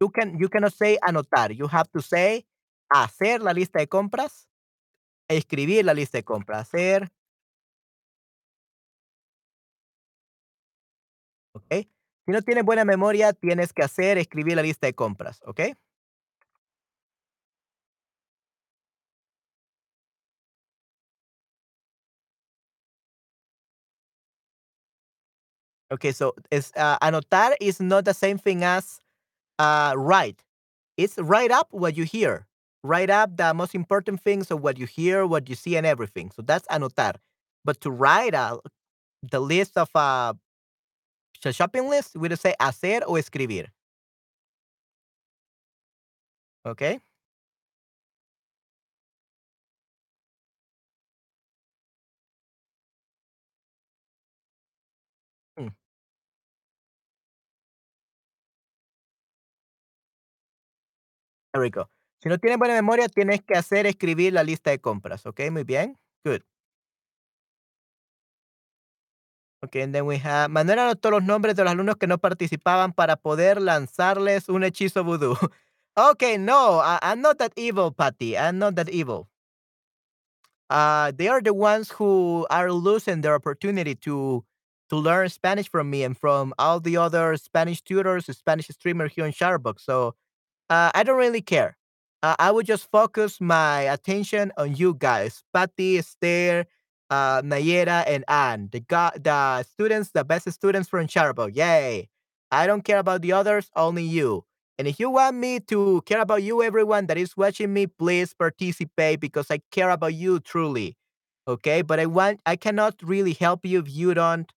You 0.00 0.08
can 0.10 0.38
you 0.38 0.48
cannot 0.48 0.74
say 0.74 0.98
anotar. 1.08 1.56
You 1.56 1.68
have 1.68 1.90
to 1.92 2.02
say 2.02 2.44
hacer 2.90 3.42
la 3.42 3.52
lista 3.52 3.78
de 3.78 3.88
compras, 3.88 4.48
escribir 5.28 5.84
la 5.84 5.94
lista 5.94 6.18
de 6.18 6.24
compras, 6.24 6.62
hacer 6.62 7.10
¿okey? 11.54 11.88
Si 12.26 12.32
no 12.32 12.42
tienes 12.42 12.64
buena 12.64 12.84
memoria, 12.84 13.32
tienes 13.32 13.72
que 13.72 13.82
hacer, 13.82 14.18
escribir 14.18 14.56
la 14.56 14.62
lista 14.62 14.86
de 14.86 14.94
compras, 14.94 15.40
¿okey? 15.46 15.74
Okay, 25.90 26.12
so 26.12 26.34
uh, 26.52 26.98
anotar 27.00 27.54
is 27.60 27.80
not 27.80 28.04
the 28.04 28.12
same 28.14 28.38
thing 28.38 28.64
as 28.64 29.00
uh, 29.58 29.94
write. 29.96 30.42
It's 30.96 31.18
write 31.18 31.52
up 31.52 31.68
what 31.72 31.96
you 31.96 32.04
hear. 32.04 32.46
Write 32.86 33.10
up 33.10 33.36
the 33.36 33.52
most 33.54 33.74
important 33.74 34.20
things 34.20 34.50
of 34.50 34.62
what 34.62 34.78
you 34.78 34.86
hear, 34.86 35.26
what 35.26 35.48
you 35.48 35.54
see, 35.56 35.76
and 35.76 35.86
everything. 35.86 36.30
So 36.36 36.42
that's 36.42 36.66
anotar. 36.68 37.14
But 37.64 37.80
to 37.82 37.90
write 37.90 38.34
out 38.34 38.64
the 39.22 39.40
list 39.40 39.76
of 39.78 39.90
uh, 39.94 40.34
the 41.42 41.52
shopping 41.52 41.88
list, 41.88 42.16
we 42.16 42.28
just 42.28 42.42
say 42.42 42.54
hacer 42.60 43.00
o 43.06 43.14
escribir. 43.16 43.68
Okay? 46.64 47.00
Mm. 55.58 55.68
There 61.52 61.62
we 61.62 61.70
go. 61.70 61.88
Si 62.26 62.28
no 62.28 62.38
tienes 62.38 62.58
buena 62.58 62.74
memoria, 62.74 63.06
tienes 63.08 63.40
que 63.40 63.54
hacer, 63.54 63.86
escribir 63.86 64.32
la 64.32 64.42
lista 64.42 64.70
de 64.70 64.80
compras. 64.80 65.24
Okay, 65.26 65.48
muy 65.48 65.62
bien. 65.62 65.96
Good. 66.24 66.42
Okay, 69.62 69.82
and 69.82 69.94
then 69.94 70.06
we 70.06 70.18
have 70.18 70.50
Manuel 70.50 70.80
anotó 70.80 71.12
los 71.12 71.22
nombres 71.22 71.54
de 71.54 71.62
los 71.62 71.70
alumnos 71.72 71.94
que 71.98 72.08
no 72.08 72.18
participaban 72.18 72.92
para 72.92 73.14
poder 73.14 73.60
lanzarles 73.62 74.48
un 74.48 74.64
hechizo 74.64 75.04
vudú. 75.04 75.36
Okay, 75.96 76.36
no, 76.36 76.80
I, 76.80 76.98
I'm 77.00 77.20
not 77.22 77.38
that 77.38 77.52
evil, 77.54 77.92
Patty. 77.92 78.36
I'm 78.36 78.58
not 78.58 78.74
that 78.74 78.88
evil. 78.88 79.28
Uh, 80.68 81.12
they 81.16 81.28
are 81.28 81.40
the 81.40 81.54
ones 81.54 81.92
who 81.92 82.44
are 82.50 82.72
losing 82.72 83.20
their 83.20 83.36
opportunity 83.36 83.94
to 83.94 84.44
to 84.90 84.96
learn 84.96 85.28
Spanish 85.28 85.68
from 85.70 85.90
me 85.90 86.02
and 86.02 86.18
from 86.18 86.52
all 86.58 86.80
the 86.80 86.96
other 86.96 87.36
Spanish 87.36 87.82
tutors, 87.82 88.26
Spanish 88.36 88.66
streamers 88.66 89.12
here 89.14 89.26
in 89.26 89.32
Shutterbox. 89.32 89.82
So 89.82 90.16
uh, 90.68 90.90
I 90.92 91.04
don't 91.04 91.18
really 91.18 91.40
care. 91.40 91.76
Uh, 92.26 92.34
I 92.40 92.50
would 92.50 92.66
just 92.66 92.90
focus 92.90 93.40
my 93.40 93.82
attention 93.82 94.50
on 94.58 94.74
you 94.74 94.94
guys, 94.94 95.44
Patty, 95.54 95.98
Esther, 95.98 96.66
uh, 97.08 97.40
Nayera, 97.42 98.02
and 98.04 98.24
Anne, 98.26 98.68
the 98.72 98.80
go- 98.80 99.12
the 99.14 99.62
students, 99.62 100.10
the 100.10 100.24
best 100.24 100.50
students 100.50 100.88
from 100.88 101.06
Shutterbox. 101.06 101.54
Yay! 101.54 102.08
I 102.50 102.66
don't 102.66 102.82
care 102.82 102.98
about 102.98 103.22
the 103.22 103.30
others, 103.30 103.70
only 103.76 104.02
you. 104.02 104.44
And 104.76 104.88
if 104.88 104.98
you 104.98 105.08
want 105.08 105.36
me 105.36 105.60
to 105.70 106.02
care 106.04 106.20
about 106.20 106.42
you, 106.42 106.64
everyone 106.64 107.06
that 107.06 107.16
is 107.16 107.36
watching 107.36 107.72
me, 107.72 107.86
please 107.86 108.34
participate 108.34 109.20
because 109.20 109.48
I 109.48 109.60
care 109.70 109.90
about 109.90 110.14
you 110.14 110.40
truly. 110.40 110.96
Okay, 111.46 111.82
but 111.82 112.00
I 112.00 112.06
want 112.06 112.40
I 112.44 112.56
cannot 112.56 112.96
really 113.04 113.34
help 113.34 113.64
you 113.64 113.78
if 113.78 113.88
you 113.88 114.14
don't 114.14 114.50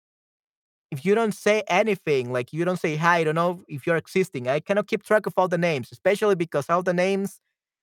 if 0.90 1.06
you 1.06 1.16
don't 1.16 1.34
say 1.34 1.64
anything, 1.68 2.32
like 2.32 2.54
you 2.54 2.64
don't 2.64 2.80
say 2.80 2.96
hi, 2.96 3.18
I 3.18 3.24
don't 3.26 3.36
know 3.36 3.66
if 3.68 3.86
you're 3.86 3.98
existing. 3.98 4.48
I 4.48 4.62
cannot 4.62 4.88
keep 4.88 5.04
track 5.04 5.26
of 5.26 5.34
all 5.36 5.50
the 5.50 5.58
names, 5.58 5.90
especially 5.92 6.36
because 6.36 6.70
all 6.70 6.82
the 6.82 6.94
names 6.94 7.42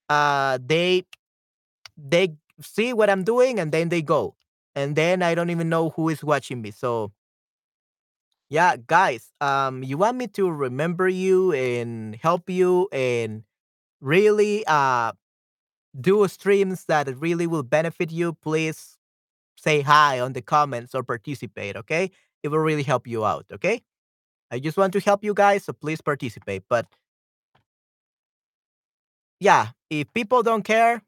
uh 0.09 0.59
they 0.65 1.05
they 1.97 2.35
see 2.61 2.93
what 2.93 3.09
I'm 3.09 3.23
doing 3.23 3.59
and 3.59 3.71
then 3.71 3.89
they 3.89 4.01
go. 4.01 4.35
And 4.75 4.95
then 4.95 5.21
I 5.23 5.35
don't 5.35 5.49
even 5.51 5.69
know 5.69 5.91
who 5.91 6.09
is 6.09 6.23
watching 6.23 6.61
me. 6.61 6.71
So 6.71 7.11
yeah, 8.49 8.75
guys, 8.77 9.31
um 9.41 9.83
you 9.83 9.97
want 9.97 10.17
me 10.17 10.27
to 10.27 10.49
remember 10.51 11.07
you 11.09 11.51
and 11.53 12.15
help 12.21 12.49
you 12.49 12.87
and 12.91 13.43
really 14.01 14.65
uh 14.67 15.13
do 15.99 16.27
streams 16.27 16.85
that 16.87 17.07
really 17.19 17.47
will 17.47 17.63
benefit 17.63 18.11
you, 18.11 18.33
please 18.33 18.97
say 19.57 19.81
hi 19.81 20.19
on 20.19 20.33
the 20.33 20.41
comments 20.41 20.95
or 20.95 21.03
participate, 21.03 21.75
okay? 21.77 22.11
It 22.43 22.49
will 22.49 22.59
really 22.59 22.83
help 22.83 23.07
you 23.07 23.25
out, 23.25 23.45
okay? 23.53 23.81
I 24.51 24.59
just 24.59 24.77
want 24.77 24.93
to 24.93 24.99
help 25.01 25.23
you 25.23 25.33
guys, 25.33 25.65
so 25.65 25.73
please 25.73 26.01
participate. 26.01 26.63
But 26.69 26.87
yeah, 29.39 29.69
if 30.01 30.13
people 30.13 30.43
don't 30.43 30.63
care, 30.63 31.01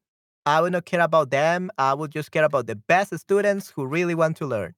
I 0.46 0.62
will 0.62 0.70
not 0.70 0.86
care 0.86 1.02
about 1.02 1.30
them. 1.30 1.70
I 1.78 1.94
will 1.94 2.08
just 2.08 2.32
care 2.32 2.46
about 2.46 2.68
the 2.68 2.76
best 2.76 3.18
students 3.20 3.70
who 3.70 3.86
really 3.86 4.16
want 4.16 4.38
to 4.38 4.46
learn. 4.48 4.76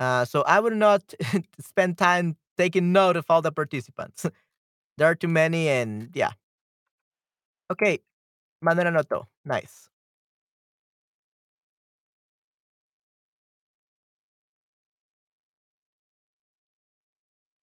Uh, 0.00 0.24
so 0.24 0.42
I 0.42 0.60
will 0.60 0.74
not 0.74 1.14
spend 1.60 1.98
time 1.98 2.36
taking 2.56 2.92
note 2.92 3.16
of 3.16 3.26
all 3.28 3.42
the 3.42 3.52
participants. 3.52 4.26
there 4.98 5.06
are 5.06 5.14
too 5.14 5.28
many, 5.28 5.68
and 5.68 6.10
yeah. 6.14 6.32
Okay, 7.70 8.00
Manuel 8.60 8.88
anotó. 8.88 9.28
Nice. 9.44 9.90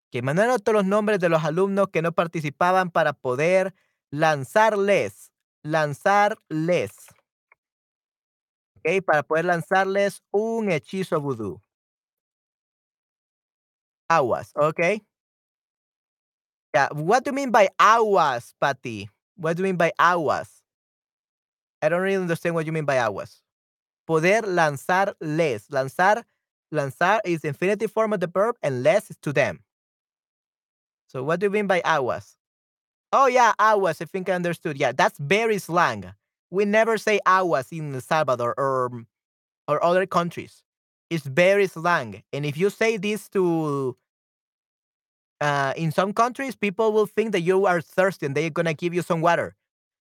Que 0.10 0.22
mandaron 0.22 0.60
todos 0.60 0.76
los 0.78 0.86
nombres 0.86 1.20
de 1.20 1.30
los 1.30 1.44
alumnos 1.44 1.90
que 1.90 2.02
no 2.02 2.14
participaban 2.14 2.92
para 2.92 3.14
poder 3.14 3.74
lanzarles, 4.10 5.32
lanzarles. 5.72 6.96
Okey, 8.78 9.02
para 9.02 9.24
poder 9.24 9.46
lanzarles 9.46 10.22
un 10.32 10.70
hechizo 10.72 11.20
vudú. 11.22 11.62
Aguas, 14.10 14.52
okey. 14.56 15.02
Yeah, 16.74 16.90
what 16.92 17.24
do 17.24 17.32
you 17.32 17.36
mean 17.36 17.52
by 17.52 17.70
aguas, 17.80 18.54
Patty? 18.60 19.10
What 19.36 19.58
do 19.58 19.62
you 19.62 19.68
mean 19.70 19.78
by 19.78 19.92
aguas? 20.00 20.62
I 21.82 21.90
don't 21.90 22.02
really 22.02 22.22
understand 22.22 22.56
what 22.56 22.66
you 22.66 22.72
mean 22.72 22.86
by 22.86 22.98
aguas. 22.98 23.42
Poder 24.08 24.42
lanzarles. 24.44 25.68
Lanzar 25.70 26.24
lanzar 26.74 27.20
is 27.26 27.46
infinitive 27.46 27.92
form 27.92 28.14
of 28.14 28.20
the 28.22 28.28
verb, 28.28 28.58
and 28.64 28.84
les 28.84 29.10
is 29.12 29.18
to 29.24 29.34
them. 29.34 29.64
So 31.08 31.22
what 31.24 31.40
do 31.42 31.48
you 31.48 31.50
mean 31.50 31.68
by 31.68 31.82
aguas? 31.84 32.37
Oh, 33.20 33.26
yeah, 33.26 33.54
aguas, 33.58 34.00
I 34.00 34.06
think 34.06 34.30
I 34.30 34.34
understood. 34.34 34.78
Yeah, 34.78 34.92
that's 34.92 35.18
very 35.18 35.58
slang. 35.58 36.14
We 36.52 36.66
never 36.66 37.00
say 37.00 37.20
aguas 37.26 37.72
in 37.72 37.96
El 37.96 38.02
Salvador 38.02 38.54
or 38.60 38.92
or 39.68 39.84
other 39.84 40.06
countries. 40.06 40.64
It's 41.10 41.26
very 41.26 41.68
slang, 41.68 42.24
and 42.34 42.46
if 42.46 42.58
you 42.58 42.70
say 42.70 42.98
this 42.98 43.28
to 43.30 43.98
uh, 45.42 45.74
in 45.76 45.92
some 45.92 46.14
countries, 46.14 46.56
people 46.56 46.92
will 46.94 47.06
think 47.08 47.32
that 47.32 47.42
you 47.42 47.66
are 47.66 47.82
thirsty 47.82 48.26
and 48.28 48.36
they're 48.36 48.50
gonna 48.52 48.74
give 48.74 48.94
you 48.94 49.02
some 49.02 49.22
water. 49.22 49.56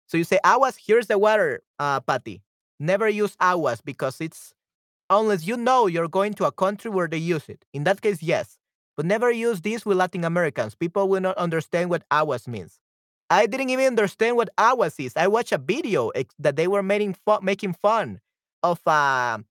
So 0.08 0.18
you 0.18 0.26
say 0.26 0.40
aguas, 0.44 0.78
here's 0.78 1.08
the 1.08 1.18
water, 1.18 1.64
uh, 1.80 2.02
Patty. 2.02 2.44
Never 2.80 3.10
use 3.10 3.38
aguas 3.40 3.82
because 3.82 4.20
it's 4.22 4.54
unless 5.10 5.48
you 5.48 5.58
know 5.58 5.88
you're 5.88 6.10
going 6.10 6.34
to 6.36 6.46
a 6.46 6.52
country 6.52 6.92
where 6.92 7.08
they 7.08 7.18
use 7.18 7.50
it. 7.50 7.66
In 7.74 7.86
that 7.86 8.02
case, 8.02 8.24
yes. 8.24 8.60
But 8.98 9.06
never 9.08 9.32
use 9.32 9.62
this 9.62 9.86
with 9.86 9.98
Latin 9.98 10.26
Americans. 10.26 10.76
People 10.76 11.10
will 11.10 11.22
not 11.22 11.38
understand 11.38 11.90
what 11.90 12.04
aguas 12.12 12.48
means. 12.48 12.80
I 13.30 13.48
didn't 13.48 13.70
even 13.70 13.86
understand 13.86 14.38
what 14.38 14.50
aguas 14.58 15.00
is. 15.00 15.14
I 15.16 15.28
watched 15.28 15.52
a 15.52 15.58
video 15.58 16.12
that 16.40 16.56
they 16.56 16.68
were 16.68 16.84
making 16.84 17.16
fun, 17.26 17.44
making 17.44 17.74
fun 17.74 18.22
of 18.64 18.80
a 18.86 19.44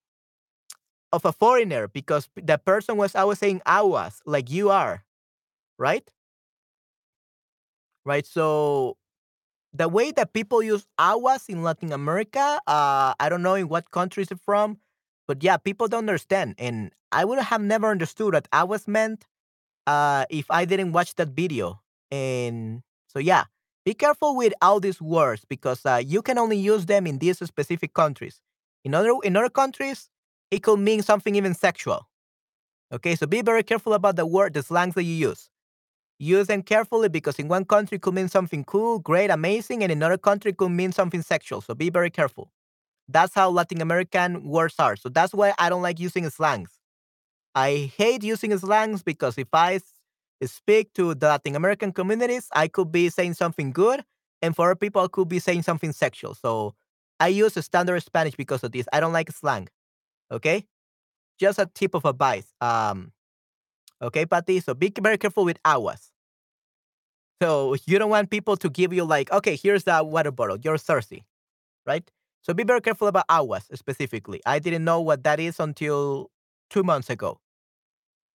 of 1.13 1.25
a 1.25 1.33
foreigner 1.33 1.89
because 1.89 2.29
the 2.35 2.59
person 2.59 2.97
was 2.97 3.15
always 3.15 3.39
saying 3.39 3.63
aguas 3.67 4.21
like 4.27 4.51
you 4.51 4.71
are, 4.71 5.05
right? 5.79 6.09
Right. 8.05 8.27
So 8.27 8.97
the 9.73 9.89
way 9.89 10.13
that 10.13 10.33
people 10.33 10.63
use 10.63 10.87
aguas 10.99 11.49
in 11.49 11.63
Latin 11.63 11.93
America, 11.93 12.61
uh, 12.67 13.15
I 13.19 13.29
don't 13.29 13.43
know 13.43 13.55
in 13.55 13.69
what 13.69 13.91
country 13.91 14.25
it's 14.25 14.33
from, 14.45 14.79
but 15.29 15.43
yeah, 15.43 15.57
people 15.59 15.89
don't 15.89 16.01
understand. 16.09 16.55
And 16.59 16.93
I 17.13 17.25
would 17.25 17.39
have 17.41 17.63
never 17.63 17.91
understood 17.91 18.35
what 18.35 18.49
aguas 18.53 18.89
meant 18.89 19.27
uh, 19.87 20.27
if 20.31 20.47
I 20.51 20.65
didn't 20.65 20.93
watch 20.93 21.15
that 21.17 21.29
video. 21.31 21.81
And 22.11 22.83
so 23.09 23.19
yeah, 23.21 23.45
be 23.85 23.95
careful 23.95 24.35
with 24.37 24.55
all 24.63 24.81
these 24.81 25.01
words 25.01 25.45
because 25.49 25.85
uh, 25.85 26.01
you 26.05 26.23
can 26.23 26.39
only 26.39 26.57
use 26.57 26.87
them 26.87 27.07
in 27.07 27.19
these 27.19 27.39
specific 27.39 27.93
countries. 27.95 28.41
In 28.85 28.95
other 28.95 29.15
in 29.23 29.37
other 29.37 29.51
countries, 29.51 30.09
it 30.51 30.63
could 30.63 30.79
mean 30.79 31.03
something 31.03 31.35
even 31.35 31.55
sexual. 31.55 32.09
Okay, 32.93 33.17
so 33.17 33.27
be 33.27 33.43
very 33.43 33.63
careful 33.63 33.95
about 33.95 34.17
the 34.17 34.27
word, 34.27 34.55
the 34.55 34.63
slangs 34.63 34.95
that 34.95 35.05
you 35.05 35.15
use. 35.15 35.51
Use 36.19 36.47
them 36.47 36.63
carefully 36.63 37.09
because 37.09 37.39
in 37.39 37.49
one 37.49 37.65
country 37.65 37.97
it 37.97 38.03
could 38.03 38.15
mean 38.15 38.29
something 38.29 38.65
cool, 38.65 38.99
great, 39.01 39.31
amazing, 39.31 39.83
and 39.83 39.91
in 39.91 39.99
another 39.99 40.19
country 40.19 40.53
it 40.53 40.57
could 40.59 40.71
mean 40.71 40.93
something 40.93 41.23
sexual. 41.23 41.61
So 41.61 41.75
be 41.75 41.91
very 41.91 42.11
careful. 42.11 42.51
That's 43.09 43.35
how 43.35 43.51
Latin 43.51 43.81
American 43.83 44.45
words 44.45 44.77
are. 44.79 44.97
So 44.97 45.09
that's 45.09 45.35
why 45.35 45.55
I 45.59 45.69
don't 45.69 45.83
like 45.83 46.01
using 46.01 46.29
slangs. 46.31 46.79
I 47.55 47.93
hate 47.97 48.23
using 48.25 48.57
slangs 48.59 49.03
because 49.03 49.39
if 49.39 49.49
I 49.53 49.81
speak 50.45 50.93
to 50.95 51.15
the 51.15 51.29
Latin 51.29 51.57
American 51.57 51.93
communities, 51.93 52.49
I 52.53 52.69
could 52.69 52.91
be 52.93 53.09
saying 53.09 53.35
something 53.35 53.73
good, 53.73 54.05
and 54.43 54.55
for 54.55 54.71
other 54.71 54.77
people, 54.77 55.03
I 55.03 55.09
could 55.09 55.29
be 55.29 55.39
saying 55.39 55.63
something 55.63 55.93
sexual. 55.93 56.35
So 56.35 56.75
I 57.21 57.29
use 57.29 57.55
standard 57.65 58.03
Spanish 58.03 58.35
because 58.35 58.65
of 58.65 58.73
this. 58.73 58.87
I 58.93 59.01
don't 59.01 59.13
like 59.13 59.31
slang. 59.31 59.69
Okay, 60.31 60.67
just 61.39 61.59
a 61.59 61.67
tip 61.75 61.95
of 61.95 62.05
advice. 62.05 62.53
Um, 62.61 63.13
okay, 64.03 64.27
Patty. 64.27 64.61
So 64.61 64.75
be 64.75 64.93
very 65.01 65.19
careful 65.19 65.45
with 65.45 65.59
aguas. 65.65 66.11
So 67.43 67.77
you 67.87 67.99
don't 67.99 68.11
want 68.11 68.31
people 68.31 68.57
to 68.57 68.71
give 68.71 68.93
you 68.93 69.05
like, 69.05 69.31
okay, 69.33 69.57
here's 69.57 69.85
the 69.85 70.03
water 70.03 70.31
bottle. 70.31 70.59
You're 70.63 70.79
thirsty, 70.79 71.25
right? 71.87 72.09
So 72.43 72.55
be 72.55 72.65
very 72.65 72.81
careful 72.81 73.09
about 73.09 73.25
aguas 73.29 73.65
specifically. 73.75 74.41
I 74.47 74.59
didn't 74.59 74.85
know 74.85 75.01
what 75.01 75.25
that 75.25 75.41
is 75.41 75.59
until 75.61 76.31
two 76.71 76.83
months 76.83 77.11
ago. 77.11 77.41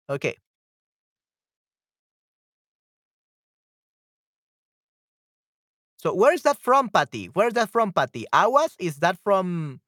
Okay. 0.10 0.36
So 6.00 6.14
where 6.14 6.34
is 6.34 6.44
that 6.44 6.60
from, 6.62 6.90
Patty? 6.90 7.28
Where 7.28 7.48
is 7.48 7.54
that 7.54 7.70
from, 7.70 7.92
Patty? 7.94 8.26
Aguas? 8.34 8.76
Is 8.80 8.98
that 8.98 9.18
from 9.24 9.82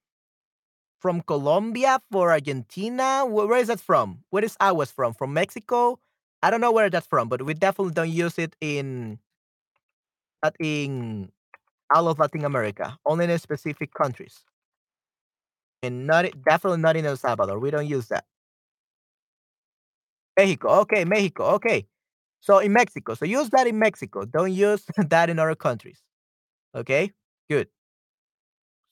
from 0.99 1.21
Colombia 1.21 1.99
for 2.11 2.31
Argentina? 2.31 3.23
Wh- 3.25 3.47
Where 3.49 3.57
is 3.59 3.67
that 3.67 3.79
from? 3.79 4.23
Where 4.29 4.43
is 4.43 4.55
aguas 4.59 4.91
from? 4.91 5.13
From 5.13 5.33
Mexico? 5.33 5.99
I 6.43 6.49
don't 6.49 6.61
know 6.61 6.71
where 6.71 6.89
that's 6.89 7.07
from, 7.07 7.29
but 7.29 7.41
we 7.43 7.53
definitely 7.53 7.93
don't 7.93 8.09
use 8.11 8.37
it 8.39 8.55
in 8.61 9.19
not 10.43 10.55
in 10.59 11.31
all 11.93 12.07
of 12.07 12.19
Latin 12.19 12.45
America, 12.45 12.97
only 13.05 13.25
in 13.25 13.39
specific 13.39 13.93
countries, 13.93 14.43
and 15.83 16.05
not 16.07 16.25
definitely 16.47 16.79
not 16.79 16.95
in 16.97 17.05
El 17.05 17.17
Salvador. 17.17 17.59
We 17.59 17.71
don't 17.71 17.87
use 17.87 18.07
that. 18.07 18.25
Mexico, 20.37 20.69
okay, 20.81 21.05
Mexico, 21.05 21.43
okay. 21.55 21.87
So 22.41 22.59
in 22.59 22.73
Mexico, 22.73 23.13
so 23.15 23.25
use 23.25 23.49
that 23.51 23.67
in 23.67 23.79
Mexico. 23.79 24.25
Don't 24.25 24.53
use 24.53 24.85
that 24.97 25.29
in 25.29 25.39
other 25.39 25.55
countries. 25.55 26.01
Okay, 26.73 27.13
good. 27.49 27.67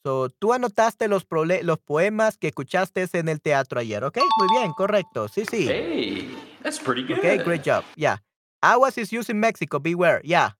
So, 0.06 0.30
tú 0.30 0.54
anotaste 0.54 1.08
los, 1.08 1.26
los 1.64 1.80
poemas 1.80 2.38
que 2.38 2.48
escuchaste 2.48 3.06
en 3.14 3.28
el 3.28 3.42
teatro 3.42 3.80
ayer, 3.80 4.04
¿ok? 4.04 4.18
Muy 4.38 4.48
bien, 4.58 4.72
correcto. 4.74 5.28
Sí, 5.28 5.46
sí. 5.46 5.68
Hey, 5.68 6.38
that's 6.64 6.80
pretty 6.80 7.04
good. 7.04 7.20
Okay, 7.20 7.38
great 7.38 7.64
job. 7.64 7.84
Yeah. 7.96 8.18
Aguas 8.62 8.98
is 8.98 9.12
used 9.12 9.30
in 9.30 9.40
Mexico. 9.40 9.80
Beware. 9.80 10.22
Yeah. 10.24 10.52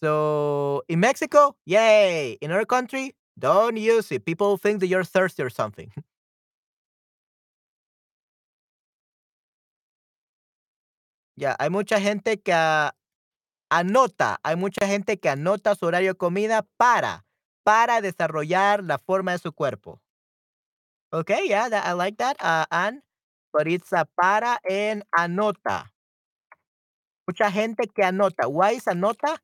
So, 0.00 0.82
in 0.88 1.00
Mexico, 1.00 1.56
yay. 1.64 2.38
In 2.40 2.52
our 2.52 2.64
country, 2.66 3.14
don't 3.38 3.76
use 3.76 4.12
it. 4.12 4.24
People 4.24 4.56
think 4.58 4.80
that 4.80 4.88
you're 4.88 5.04
thirsty 5.04 5.42
or 5.42 5.50
something. 5.50 5.90
Ya, 11.38 11.54
hay 11.60 11.70
mucha 11.70 12.00
gente 12.00 12.40
que 12.40 12.52
anota, 13.70 14.38
hay 14.42 14.56
mucha 14.56 14.86
gente 14.86 15.18
que 15.18 15.28
anota 15.28 15.74
su 15.74 15.86
horario 15.86 16.12
de 16.12 16.18
comida 16.18 16.62
para, 16.76 17.24
para 17.64 18.00
desarrollar 18.00 18.82
la 18.82 18.98
forma 18.98 19.32
de 19.32 19.38
su 19.38 19.52
cuerpo. 19.52 20.00
Okay, 21.10 21.48
yeah, 21.48 21.68
that, 21.70 21.86
I 21.86 21.92
like 21.92 22.18
that, 22.18 22.36
uh, 22.40 22.66
Anne. 22.70 23.02
But 23.52 23.66
it's 23.66 23.92
a 23.92 24.06
para 24.20 24.58
en 24.68 25.02
anota. 25.18 25.90
Mucha 27.26 27.50
gente 27.50 27.86
que 27.86 28.04
anota. 28.04 28.46
Why 28.46 28.72
is 28.72 28.84
anota? 28.84 29.38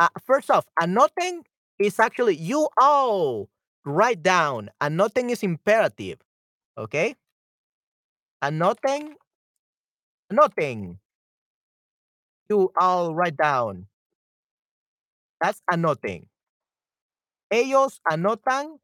Uh, 0.00 0.08
first 0.26 0.50
off, 0.50 0.64
anoten 0.80 1.42
is 1.78 2.00
actually 2.00 2.36
you 2.36 2.68
all 2.80 3.50
write 3.84 4.22
down. 4.22 4.70
Anoten 4.80 5.30
is 5.30 5.42
imperative. 5.42 6.18
Okay? 6.78 7.14
Anoten, 8.42 9.14
anoten. 10.32 10.98
You 12.52 12.70
all 12.78 13.14
write 13.14 13.38
down. 13.38 13.86
That's 15.40 15.62
anoten. 15.72 16.26
Ellos 17.50 17.98
anotan, 18.10 18.78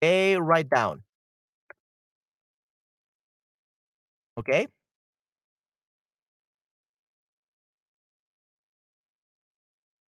they 0.00 0.36
write 0.36 0.68
down. 0.70 1.02
Okay? 4.36 4.66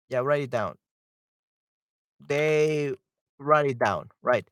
Yeah, 0.08 0.18
write 0.20 0.42
it 0.42 0.50
down. 0.50 0.76
They 2.20 2.92
write 3.38 3.70
it 3.70 3.78
down, 3.78 4.08
right? 4.22 4.46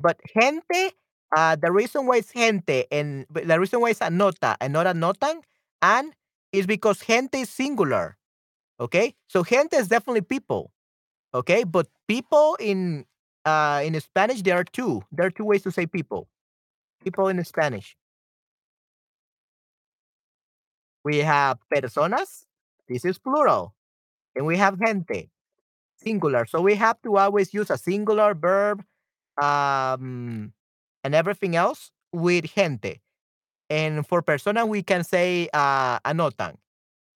But 0.00 0.20
gente, 0.34 0.92
uh, 1.36 1.56
the 1.56 1.70
reason 1.72 2.06
why 2.06 2.18
it's 2.18 2.32
gente 2.32 2.86
and 2.90 3.26
the 3.30 3.58
reason 3.60 3.80
why 3.80 3.90
it's 3.90 4.00
anota 4.00 4.56
and 4.60 4.72
not 4.72 4.86
anotan 4.86 5.42
and 5.80 6.12
is 6.52 6.66
because 6.66 7.00
gente 7.02 7.40
is 7.40 7.50
singular. 7.50 8.16
Okay, 8.80 9.14
so 9.28 9.42
gente 9.44 9.74
is 9.76 9.88
definitely 9.88 10.22
people. 10.22 10.72
Okay, 11.34 11.64
but 11.64 11.88
people 12.08 12.56
in 12.60 13.06
uh 13.44 13.82
in 13.84 13.98
Spanish 14.00 14.42
there 14.42 14.56
are 14.56 14.64
two. 14.64 15.02
There 15.12 15.26
are 15.26 15.30
two 15.30 15.44
ways 15.44 15.62
to 15.62 15.70
say 15.70 15.86
people. 15.86 16.28
People 17.04 17.28
in 17.28 17.42
Spanish. 17.44 17.96
We 21.04 21.18
have 21.18 21.58
personas. 21.72 22.46
This 22.88 23.04
is 23.04 23.18
plural, 23.18 23.74
and 24.36 24.46
we 24.46 24.56
have 24.58 24.78
gente 24.78 25.30
singular. 25.96 26.46
So 26.46 26.60
we 26.60 26.74
have 26.76 27.00
to 27.02 27.16
always 27.16 27.54
use 27.54 27.70
a 27.70 27.78
singular 27.78 28.34
verb 28.34 28.84
um, 29.40 30.52
and 31.04 31.14
everything 31.14 31.56
else 31.56 31.90
with 32.12 32.46
gente. 32.54 33.00
And 33.72 34.06
for 34.06 34.20
persona, 34.20 34.66
we 34.66 34.82
can 34.82 35.02
say 35.02 35.48
uh, 35.54 35.98
anotan. 36.04 36.56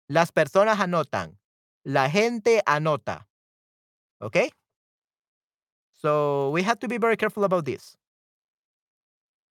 Las 0.07 0.31
personas 0.31 0.79
anotan. 0.79 1.35
La 1.83 2.07
gente 2.07 2.61
anota. 2.65 3.27
Okay? 4.21 4.49
So 5.91 6.51
we 6.51 6.63
have 6.63 6.79
to 6.79 6.87
be 6.87 6.97
very 6.97 7.17
careful 7.17 7.43
about 7.43 7.65
this. 7.65 7.97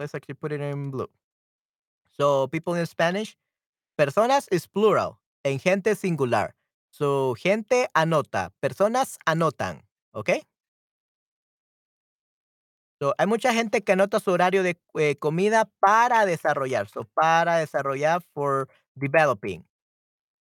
Let's 0.00 0.14
actually 0.14 0.36
put 0.36 0.52
it 0.52 0.62
in 0.62 0.90
blue. 0.90 1.10
So 2.16 2.46
people 2.46 2.72
in 2.72 2.86
Spanish, 2.86 3.36
personas 3.98 4.48
is 4.50 4.66
plural 4.66 5.20
and 5.44 5.60
gente 5.60 5.94
singular. 5.94 6.54
So 6.90 7.34
gente 7.34 7.86
anota, 7.94 8.50
personas 8.62 9.18
anotan, 9.26 9.82
¿ok? 10.14 10.40
So, 13.04 13.14
hay 13.18 13.26
mucha 13.26 13.52
gente 13.52 13.82
que 13.84 13.92
anota 13.92 14.18
su 14.18 14.30
horario 14.30 14.62
de 14.62 14.78
eh, 14.94 15.16
comida 15.16 15.68
para 15.78 16.24
desarrollar, 16.24 16.88
so 16.88 17.04
para 17.12 17.58
desarrollar 17.58 18.22
for 18.32 18.66
developing. 18.94 19.62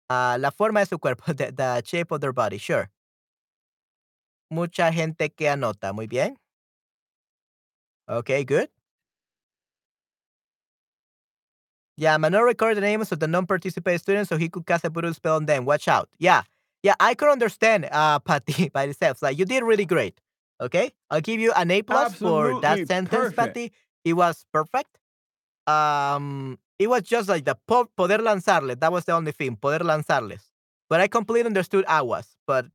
Uh, 0.10 0.36
la 0.38 0.52
forma 0.52 0.82
de 0.82 0.88
su 0.88 1.00
cuerpo, 1.00 1.24
the, 1.34 1.82
shape 1.86 2.12
of 2.12 2.20
their 2.20 2.34
body, 2.34 2.58
sure. 2.58 2.90
Mucha 4.52 4.92
gente 4.92 5.30
que 5.30 5.48
anota, 5.48 5.94
muy 5.94 6.06
bien. 6.06 6.38
Okay, 8.10 8.44
good. 8.44 8.68
Yeah, 11.96 12.18
Manuel 12.18 12.44
recorded 12.44 12.76
the 12.76 12.82
names 12.82 13.14
of 13.14 13.22
the 13.22 13.28
non-participating 13.30 14.00
students 14.00 14.28
so 14.28 14.36
he 14.36 14.50
could 14.50 14.66
cast 14.66 14.84
a 14.84 14.90
brutal 14.90 15.14
spell 15.14 15.38
on 15.38 15.46
them. 15.46 15.64
Watch 15.64 15.88
out. 15.88 16.10
Yeah. 16.18 16.42
Yeah, 16.84 16.96
I 17.00 17.14
could 17.14 17.30
understand 17.30 17.88
uh 17.90 18.20
Patty 18.26 18.68
by 18.68 18.84
itself. 18.84 19.22
Like 19.22 19.38
you 19.40 19.46
did 19.46 19.64
really 19.64 19.86
great. 19.86 20.20
Okay? 20.62 20.92
I'll 21.10 21.22
give 21.22 21.40
you 21.40 21.52
an 21.54 21.72
A 21.72 21.82
plus 21.82 22.16
for 22.16 22.60
that 22.62 22.86
sentence, 22.88 23.10
perfect. 23.10 23.38
Patty. 23.56 23.72
It 24.04 24.14
was 24.14 24.46
perfect. 24.52 24.98
Um 25.68 26.58
it 26.80 26.90
was 26.90 27.04
just 27.04 27.28
like 27.28 27.46
the 27.46 27.56
po- 27.68 27.90
poder 27.96 28.18
lanzarles. 28.18 28.80
That 28.80 28.92
was 28.92 29.06
the 29.06 29.12
only 29.14 29.32
thing, 29.34 29.56
poder 29.58 29.84
lanzarles. 29.84 30.42
But 30.90 31.02
I 31.02 31.08
completely 31.08 31.48
understood 31.48 31.86
aguas. 31.88 32.38
But 32.48 32.66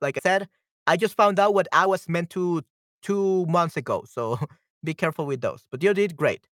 like 0.00 0.16
I 0.18 0.20
said, 0.20 0.48
I 0.86 0.96
just 0.96 1.16
found 1.16 1.38
out 1.38 1.54
what 1.54 1.66
aguas 1.72 2.08
meant 2.08 2.30
to 2.30 2.62
two 3.02 3.46
months 3.46 3.76
ago. 3.76 4.04
So 4.08 4.38
be 4.84 4.94
careful 4.94 5.26
with 5.26 5.40
those. 5.40 5.66
But 5.70 5.82
you 5.82 5.92
did 5.94 6.16
great. 6.16 6.48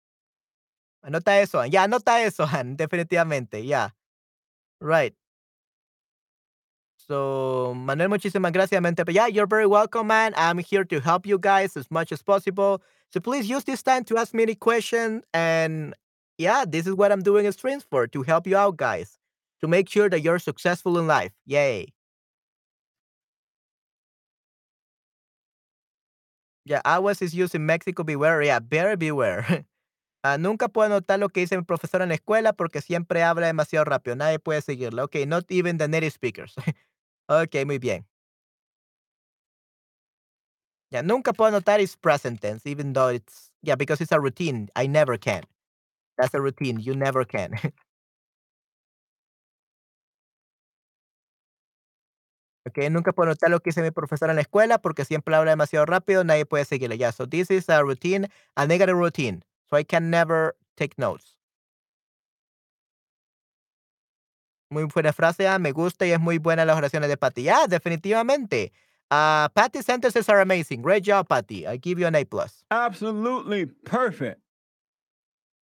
Anota 1.05 1.41
eso. 1.41 1.61
Ya, 1.63 1.87
anota 1.87 2.19
eso, 2.23 2.45
definitivamente. 2.75 3.63
Yeah. 3.65 3.89
Right. 4.79 5.13
So, 7.11 7.73
Manuel, 7.75 8.07
muchísimas 8.07 8.53
gracias, 8.53 8.81
mente. 8.81 9.03
Yeah, 9.09 9.27
you're 9.27 9.45
very 9.45 9.67
welcome, 9.67 10.07
man. 10.07 10.33
I'm 10.37 10.59
here 10.59 10.85
to 10.85 11.01
help 11.01 11.25
you 11.25 11.37
guys 11.37 11.75
as 11.75 11.91
much 11.91 12.13
as 12.13 12.23
possible. 12.23 12.81
So 13.09 13.19
please 13.19 13.49
use 13.49 13.65
this 13.65 13.83
time 13.83 14.05
to 14.05 14.17
ask 14.17 14.33
me 14.33 14.43
any 14.43 14.55
questions. 14.55 15.21
And 15.33 15.93
yeah, 16.37 16.63
this 16.65 16.87
is 16.87 16.93
what 16.93 17.11
I'm 17.11 17.21
doing 17.21 17.51
streams 17.51 17.83
for, 17.83 18.07
to 18.07 18.21
help 18.23 18.47
you 18.47 18.55
out, 18.55 18.77
guys. 18.77 19.19
To 19.59 19.67
make 19.67 19.89
sure 19.89 20.09
that 20.09 20.21
you're 20.21 20.39
successful 20.39 20.97
in 20.99 21.05
life. 21.05 21.33
Yay. 21.45 21.87
Yeah, 26.63 26.79
aguas 26.85 27.21
is 27.21 27.35
used 27.35 27.55
in 27.55 27.65
Mexico. 27.65 28.05
Beware. 28.05 28.41
Yeah, 28.41 28.59
better 28.59 28.95
beware. 28.95 29.65
Ah, 30.23 30.37
nunca 30.37 30.69
puedo 30.69 30.85
anotar 30.85 31.19
lo 31.19 31.29
que 31.29 31.41
dice 31.41 31.57
mi 31.57 31.63
profesor 31.63 32.03
en 32.03 32.09
la 32.09 32.15
escuela 32.15 32.53
porque 32.53 32.79
siempre 32.81 33.23
habla 33.23 33.47
demasiado 33.47 33.85
rápido. 33.85 34.15
Nadie 34.15 34.37
puede 34.37 34.61
seguirlo. 34.61 35.05
Ok, 35.05 35.25
not 35.25 35.45
even 35.49 35.79
the 35.79 35.87
native 35.87 36.13
speakers. 36.13 36.53
ok, 37.43 37.65
muy 37.65 37.79
bien. 37.79 38.05
Ya, 40.91 41.01
nunca 41.03 41.33
puedo 41.33 41.49
anotar 41.49 41.79
is 41.79 41.95
present 41.95 42.41
tense, 42.41 42.65
even 42.69 42.93
though 42.93 43.09
it's, 43.09 43.49
yeah, 43.61 43.75
because 43.75 44.01
it's 44.01 44.11
a 44.11 44.19
routine. 44.19 44.69
I 44.75 44.87
never 44.87 45.17
can. 45.17 45.43
That's 46.17 46.33
a 46.35 46.41
routine. 46.41 46.79
You 46.79 46.95
never 46.95 47.25
can. 47.25 47.53
ok, 52.65 52.89
nunca 52.89 53.11
puedo 53.13 53.29
anotar 53.31 53.49
lo 53.49 53.59
que 53.59 53.69
dice 53.69 53.81
mi 53.81 53.91
profesor 53.91 54.29
en 54.29 54.35
la 54.35 54.41
escuela 54.41 54.79
porque 54.79 55.05
siempre 55.05 55.35
habla 55.35 55.51
demasiado 55.51 55.85
rápido. 55.85 56.23
Nadie 56.23 56.45
puede 56.45 56.65
seguirle. 56.65 56.97
Ya, 56.97 57.11
so 57.11 57.27
this 57.27 57.49
is 57.51 57.69
a 57.69 57.83
routine, 57.83 58.27
a 58.55 58.67
negative 58.67 58.97
routine. 58.97 59.43
So 59.69 59.77
I 59.77 59.83
can 59.83 60.09
never 60.09 60.55
take 60.75 60.95
notes. 60.97 61.35
Muy 64.71 64.85
buena 64.85 65.11
frase, 65.11 65.49
ah, 65.49 65.59
me 65.59 65.73
gusta 65.73 66.05
y 66.05 66.11
es 66.11 66.19
muy 66.19 66.37
buena 66.37 66.63
las 66.63 66.77
oraciones 66.77 67.09
de 67.09 67.17
Patty. 67.17 67.43
Yeah, 67.43 67.67
definitivamente. 67.67 68.71
Uh, 69.11 69.49
Patty's 69.53 69.85
sentences 69.85 70.29
are 70.29 70.39
amazing. 70.39 70.81
Great 70.81 71.03
job, 71.03 71.27
Patty. 71.27 71.67
I 71.67 71.75
give 71.75 71.99
you 71.99 72.07
an 72.07 72.15
A 72.15 72.23
plus. 72.23 72.63
Absolutely 72.71 73.65
perfect. 73.83 74.39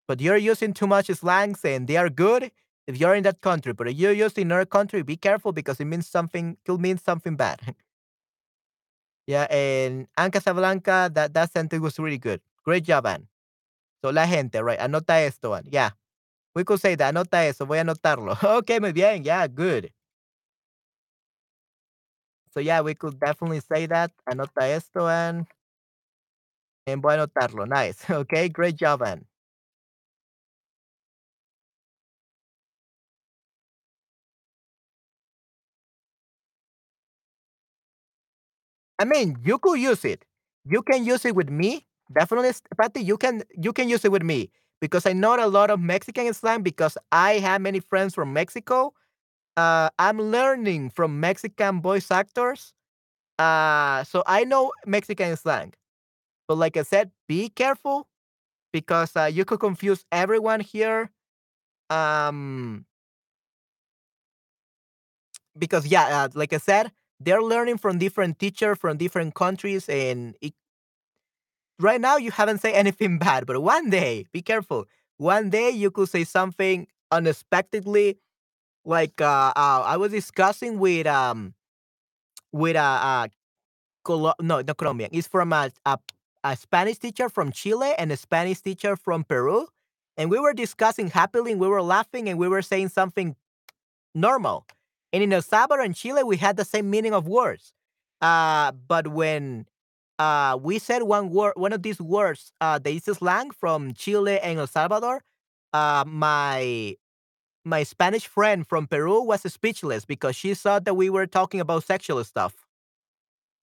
But 0.07 0.21
you're 0.21 0.37
using 0.37 0.73
too 0.73 0.85
much 0.85 1.07
slangs 1.07 1.65
and 1.65 1.87
they 1.87 1.97
are 1.97 2.11
good 2.11 2.51
if 2.85 2.99
you're 2.99 3.15
in 3.15 3.23
that 3.23 3.41
country. 3.41 3.73
But 3.73 3.87
if 3.87 3.97
you're 3.97 4.11
used 4.11 4.37
in 4.37 4.47
another 4.47 4.65
country, 4.65 5.01
be 5.01 5.17
careful 5.17 5.53
because 5.53 5.79
it 5.79 5.85
means 5.85 6.05
something, 6.07 6.57
could 6.63 6.79
mean 6.79 6.99
something 6.99 7.35
bad. 7.35 7.59
yeah, 9.27 9.47
and 9.49 10.05
Anne 10.15 10.29
Casablanca, 10.29 11.09
that, 11.15 11.33
that 11.33 11.51
sentence 11.51 11.81
was 11.81 11.97
really 11.97 12.19
good. 12.19 12.41
Great 12.63 12.83
job, 12.83 13.07
Anne. 13.07 13.27
So, 14.03 14.11
la 14.11 14.27
gente, 14.27 14.61
right? 14.61 14.79
Anota 14.79 15.25
esto, 15.25 15.55
Anne. 15.55 15.67
Yeah. 15.71 15.89
We 16.59 16.65
could 16.65 16.81
say 16.81 16.95
that. 16.95 17.15
Anota 17.15 17.45
eso. 17.47 17.65
Voy 17.65 17.77
a 17.77 17.81
anotarlo. 17.85 18.37
okay, 18.59 18.81
muy 18.81 18.91
bien. 18.91 19.23
Yeah, 19.23 19.47
good. 19.47 19.93
So, 22.51 22.59
yeah, 22.59 22.81
we 22.81 22.95
could 22.95 23.19
definitely 23.19 23.61
say 23.61 23.85
that. 23.87 24.11
Anota 24.29 24.63
esto, 24.63 25.07
Anne. 25.07 25.47
Eh, 26.85 26.91
and 26.91 27.01
voy 27.01 27.13
a 27.13 27.15
anotarlo. 27.15 27.65
Nice. 27.65 28.03
Okay, 28.09 28.49
great 28.49 28.75
job, 28.75 29.01
Anne. 29.03 29.25
I 38.99 39.05
mean, 39.05 39.37
you 39.43 39.57
could 39.59 39.79
use 39.79 40.03
it. 40.05 40.25
You 40.65 40.81
can 40.81 41.05
use 41.05 41.25
it 41.25 41.35
with 41.35 41.49
me. 41.49 41.85
Definitely, 42.13 42.51
Patty, 42.77 43.01
you 43.01 43.17
can 43.17 43.43
you 43.55 43.71
can 43.71 43.87
use 43.87 44.03
it 44.03 44.11
with 44.11 44.23
me 44.23 44.49
because 44.81 45.05
I 45.05 45.13
know 45.13 45.35
a 45.35 45.47
lot 45.47 45.69
of 45.71 45.79
Mexican 45.79 46.33
slang 46.33 46.61
because 46.63 46.97
I 47.11 47.33
have 47.39 47.61
many 47.61 47.79
friends 47.79 48.15
from 48.15 48.33
Mexico. 48.33 48.93
Uh, 49.57 49.89
I'm 49.99 50.19
learning 50.19 50.91
from 50.91 51.19
Mexican 51.19 51.81
voice 51.81 52.11
actors. 52.11 52.73
Uh, 53.39 54.03
so 54.05 54.23
I 54.27 54.45
know 54.45 54.71
Mexican 54.85 55.35
slang. 55.37 55.73
But 56.47 56.57
like 56.57 56.77
I 56.77 56.83
said, 56.83 57.11
be 57.27 57.49
careful 57.49 58.07
because 58.73 59.15
uh, 59.15 59.25
you 59.25 59.45
could 59.45 59.59
confuse 59.61 60.05
everyone 60.11 60.61
here. 60.61 61.11
Um, 61.89 62.85
because 65.57 65.87
yeah, 65.87 66.23
uh, 66.23 66.29
like 66.33 66.53
I 66.53 66.57
said, 66.57 66.91
they're 67.19 67.41
learning 67.41 67.77
from 67.77 67.97
different 67.97 68.39
teachers 68.39 68.77
from 68.77 68.97
different 68.97 69.35
countries, 69.35 69.89
and 69.89 70.35
it, 70.41 70.53
right 71.79 72.01
now 72.01 72.17
you 72.17 72.31
haven't 72.31 72.59
said 72.59 72.73
anything 72.73 73.17
bad. 73.19 73.45
But 73.45 73.61
one 73.61 73.89
day, 73.89 74.25
be 74.31 74.41
careful. 74.41 74.85
One 75.17 75.49
day 75.49 75.69
you 75.71 75.91
could 75.91 76.09
say 76.09 76.23
something 76.23 76.87
unexpectedly, 77.11 78.17
like 78.85 79.21
uh, 79.21 79.53
uh 79.55 79.83
I 79.85 79.97
was 79.97 80.11
discussing 80.11 80.79
with 80.79 81.07
um 81.07 81.53
with 82.51 82.75
a 82.75 83.29
Colo- 84.03 84.35
no, 84.41 84.61
not 84.61 84.77
Colombian. 84.77 85.09
It's 85.13 85.27
from 85.27 85.53
a, 85.53 85.71
a 85.85 85.99
a 86.43 86.55
Spanish 86.55 86.97
teacher 86.99 87.29
from 87.29 87.51
Chile 87.51 87.93
and 87.97 88.11
a 88.11 88.17
Spanish 88.17 88.61
teacher 88.61 88.95
from 88.95 89.23
Peru, 89.25 89.67
and 90.17 90.31
we 90.31 90.39
were 90.39 90.53
discussing 90.53 91.09
happily, 91.09 91.51
and 91.53 91.61
we 91.61 91.67
were 91.67 91.81
laughing, 91.83 92.29
and 92.29 92.39
we 92.39 92.47
were 92.47 92.61
saying 92.61 92.89
something 92.89 93.35
normal. 94.15 94.65
And 95.13 95.23
in 95.23 95.33
El 95.33 95.41
Salvador 95.41 95.83
and 95.83 95.95
Chile, 95.95 96.23
we 96.23 96.37
had 96.37 96.57
the 96.57 96.65
same 96.65 96.89
meaning 96.89 97.13
of 97.13 97.27
words. 97.27 97.73
Uh, 98.21 98.71
but 98.73 99.07
when 99.09 99.65
uh, 100.19 100.57
we 100.61 100.79
said 100.79 101.03
one 101.03 101.29
word, 101.29 101.53
one 101.55 101.73
of 101.73 101.83
these 101.83 102.01
words, 102.01 102.51
uh, 102.61 102.79
the 102.79 102.99
slang 102.99 103.51
from 103.51 103.93
Chile 103.93 104.39
and 104.39 104.59
El 104.59 104.67
Salvador, 104.67 105.23
uh, 105.73 106.03
my 106.07 106.95
my 107.65 107.83
Spanish 107.83 108.27
friend 108.27 108.67
from 108.67 108.87
Peru 108.87 109.21
was 109.21 109.41
speechless 109.53 110.05
because 110.05 110.35
she 110.35 110.53
thought 110.53 110.85
that 110.85 110.95
we 110.95 111.09
were 111.09 111.27
talking 111.27 111.59
about 111.59 111.83
sexual 111.83 112.23
stuff. 112.23 112.55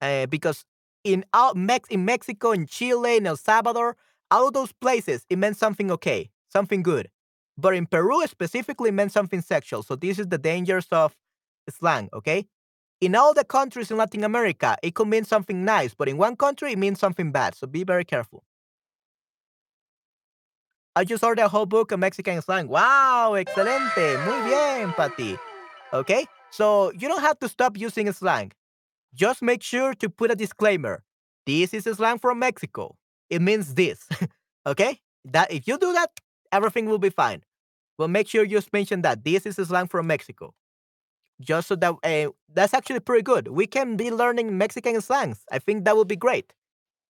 Uh, 0.01 0.27
because 0.27 0.65
in 1.05 1.25
out 1.33 1.57
Mex- 1.57 1.89
in 1.89 2.05
Mexico, 2.05 2.53
in 2.53 2.67
Chile, 2.67 3.17
in 3.17 3.27
El 3.27 3.37
Salvador, 3.37 3.97
all 4.31 4.49
of 4.49 4.55
those 4.55 4.73
places, 4.73 5.25
it 5.31 5.39
meant 5.39 5.57
something 5.57 5.91
okay, 5.91 6.31
something 6.49 6.83
good. 6.83 7.09
But 7.57 7.75
in 7.75 7.87
Peru 7.87 8.27
specifically, 8.27 8.91
meant 8.91 9.13
something 9.13 9.41
sexual. 9.41 9.83
So 9.83 9.97
this 9.97 10.19
is 10.19 10.29
the 10.29 10.39
dangers 10.39 10.87
of 10.93 11.17
slang, 11.71 12.11
okay? 12.13 12.47
In 13.01 13.15
all 13.15 13.35
the 13.35 13.45
countries 13.45 13.91
in 13.91 13.99
Latin 13.99 14.25
America, 14.25 14.77
it 14.83 14.95
could 14.95 15.09
mean 15.09 15.25
something 15.25 15.65
nice, 15.65 15.95
but 15.95 16.09
in 16.09 16.17
one 16.17 16.35
country, 16.35 16.73
it 16.73 16.79
means 16.79 16.99
something 16.99 17.31
bad. 17.31 17.55
So 17.55 17.67
be 17.67 17.85
very 17.85 18.05
careful. 18.05 18.43
I 20.95 21.05
just 21.05 21.23
ordered 21.23 21.43
a 21.43 21.49
whole 21.49 21.67
book 21.67 21.93
of 21.93 22.01
Mexican 22.01 22.41
slang. 22.41 22.69
Wow, 22.69 23.35
excelente. 23.35 24.25
Muy 24.25 24.49
bien, 24.49 24.95
Patty. 24.95 25.37
Okay? 25.93 26.25
So 26.51 26.91
you 26.93 27.07
don't 27.07 27.21
have 27.21 27.39
to 27.41 27.49
stop 27.51 27.77
using 27.77 28.11
slang. 28.13 28.53
Just 29.15 29.43
make 29.43 29.63
sure 29.63 29.93
to 29.95 30.09
put 30.09 30.31
a 30.31 30.35
disclaimer. 30.35 31.05
This 31.45 31.75
is 31.75 31.85
slang 31.85 32.19
from 32.19 32.39
Mexico. 32.39 32.97
It 33.29 33.43
means 33.43 33.75
this. 33.75 34.09
okay? 34.67 35.01
That 35.27 35.53
if 35.53 35.69
you 35.69 35.77
do 35.77 35.93
that, 35.93 36.11
everything 36.51 36.87
will 36.87 36.99
be 36.99 37.11
fine. 37.11 37.43
But 37.99 38.09
make 38.09 38.27
sure 38.27 38.43
you 38.43 38.63
mention 38.73 39.03
that 39.03 39.23
this 39.23 39.45
is 39.45 39.57
slang 39.57 39.89
from 39.89 40.07
Mexico. 40.07 40.55
Just 41.41 41.69
so 41.69 41.77
that 41.77 41.95
uh, 42.03 42.31
that's 42.53 42.73
actually 42.73 43.01
pretty 43.01 43.23
good. 43.23 43.49
We 43.49 43.67
can 43.67 43.97
be 43.97 44.11
learning 44.11 44.57
Mexican 44.57 45.01
slangs. 45.03 45.45
I 45.53 45.59
think 45.59 45.85
that 45.85 45.95
would 45.97 46.09
be 46.09 46.17
great. 46.17 46.55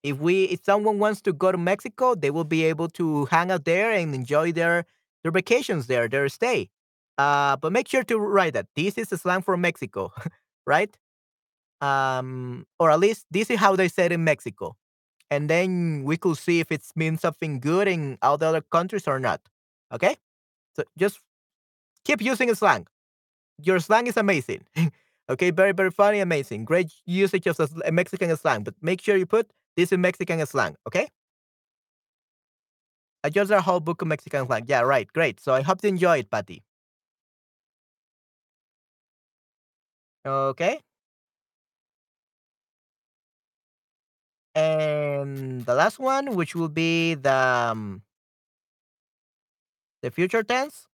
If 0.02 0.18
we 0.18 0.44
if 0.46 0.64
someone 0.64 0.98
wants 0.98 1.22
to 1.22 1.32
go 1.32 1.52
to 1.52 1.58
Mexico, 1.58 2.14
they 2.14 2.30
will 2.30 2.44
be 2.44 2.64
able 2.64 2.88
to 2.90 3.26
hang 3.26 3.50
out 3.50 3.64
there 3.66 3.92
and 3.92 4.14
enjoy 4.14 4.52
their 4.52 4.86
their 5.22 5.32
vacations 5.32 5.88
there, 5.88 6.08
their 6.08 6.28
stay. 6.28 6.70
Uh, 7.18 7.56
but 7.56 7.72
make 7.72 7.88
sure 7.88 8.04
to 8.04 8.18
write 8.18 8.54
that 8.54 8.66
this 8.76 8.98
is 8.98 9.12
a 9.12 9.18
slang 9.18 9.42
from 9.42 9.60
Mexico, 9.62 10.12
right? 10.66 10.96
Um, 11.80 12.66
or 12.80 12.90
at 12.90 13.00
least 13.00 13.26
this 13.30 13.50
is 13.50 13.58
how 13.60 13.76
they 13.76 13.88
said 13.88 14.12
in 14.12 14.24
Mexico, 14.24 14.76
and 15.30 15.50
then 15.50 16.04
we 16.04 16.16
could 16.16 16.38
see 16.38 16.60
if 16.60 16.72
it 16.72 16.82
means 16.96 17.22
something 17.22 17.60
good 17.60 17.88
in 17.88 18.18
all 18.22 18.38
the 18.38 18.46
other 18.46 18.62
countries 18.62 19.08
or 19.08 19.20
not. 19.20 19.40
Okay, 19.92 20.16
so 20.76 20.84
just 20.98 21.20
keep 22.04 22.22
using 22.22 22.54
slang. 22.54 22.86
Your 23.62 23.80
slang 23.80 24.06
is 24.06 24.16
amazing. 24.16 24.64
okay, 25.30 25.50
very 25.50 25.72
very 25.72 25.90
funny, 25.90 26.20
amazing, 26.20 26.64
great 26.64 26.92
usage 27.06 27.46
of 27.46 27.58
a 27.84 27.92
Mexican 27.92 28.34
slang. 28.36 28.62
But 28.64 28.74
make 28.82 29.00
sure 29.00 29.16
you 29.16 29.26
put 29.26 29.50
this 29.76 29.92
in 29.92 30.00
Mexican 30.00 30.44
slang. 30.46 30.76
Okay. 30.86 31.08
I 33.24 33.28
just 33.30 33.50
a 33.50 33.60
whole 33.60 33.80
book 33.80 34.02
of 34.02 34.08
Mexican 34.08 34.46
slang. 34.46 34.64
Yeah, 34.68 34.80
right. 34.82 35.12
Great. 35.12 35.40
So 35.40 35.52
I 35.52 35.62
hope 35.62 35.80
you 35.82 35.88
enjoy 35.90 36.18
it, 36.18 36.30
Patty. 36.30 36.62
Okay. 40.24 40.80
And 44.54 45.64
the 45.66 45.74
last 45.74 45.98
one, 45.98 46.34
which 46.34 46.54
will 46.54 46.68
be 46.70 47.14
the 47.14 47.32
um, 47.32 48.02
the 50.02 50.10
future 50.10 50.42
tense. 50.42 50.86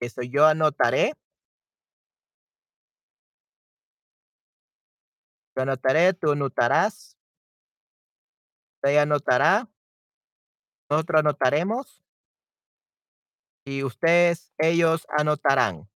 Eso 0.00 0.22
yo 0.22 0.46
anotaré. 0.46 1.12
Yo 5.56 5.62
anotaré, 5.62 6.14
tú 6.14 6.32
anotarás. 6.32 7.16
Ella 8.82 9.02
anotará. 9.02 9.68
Nosotros 10.90 11.20
anotaremos. 11.20 12.02
Y 13.66 13.84
ustedes, 13.84 14.52
ellos 14.58 15.06
anotarán. 15.16 15.90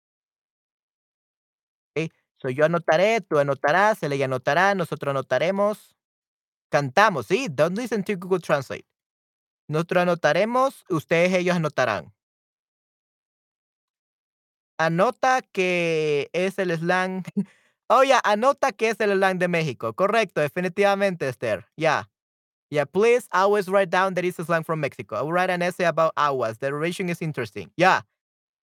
So 2.41 2.49
yo 2.49 2.65
anotaré, 2.65 3.21
tú 3.21 3.39
anotarás, 3.39 4.03
él 4.03 4.15
ella 4.15 4.25
anotará, 4.25 4.75
nosotros 4.75 5.11
anotaremos. 5.11 5.95
Cantamos, 6.71 7.27
¿sí? 7.27 7.49
Don't 7.51 7.77
listen 7.77 8.03
to 8.05 8.15
Google 8.17 8.41
Translate. 8.41 8.87
Nosotros 9.69 10.03
anotaremos, 10.03 10.85
ustedes, 10.89 11.35
ellos 11.35 11.57
anotarán. 11.57 12.15
Anota 14.81 15.43
que 15.53 16.31
es 16.33 16.59
el 16.59 16.77
slang. 16.79 17.25
Oh, 17.93 18.03
yeah, 18.05 18.21
anota 18.23 18.71
que 18.71 18.89
es 18.91 19.01
el 19.01 19.11
slang 19.19 19.39
de 19.41 19.49
México. 19.49 19.93
Correcto, 19.95 20.41
definitivamente, 20.41 21.27
Esther. 21.29 21.67
Yeah. 21.77 22.05
Yeah, 22.71 22.85
please 22.85 23.29
always 23.33 23.69
write 23.69 23.91
down 23.91 24.15
that 24.15 24.25
it's 24.25 24.39
a 24.39 24.45
slang 24.45 24.65
from 24.65 24.81
Mexico. 24.81 25.17
I 25.17 25.23
will 25.23 25.33
write 25.33 25.51
an 25.51 25.63
essay 25.63 25.85
about 25.85 26.13
aguas. 26.17 26.59
The 26.59 26.71
duration 26.71 27.09
is 27.11 27.23
interesting. 27.23 27.71
Yeah. 27.77 28.03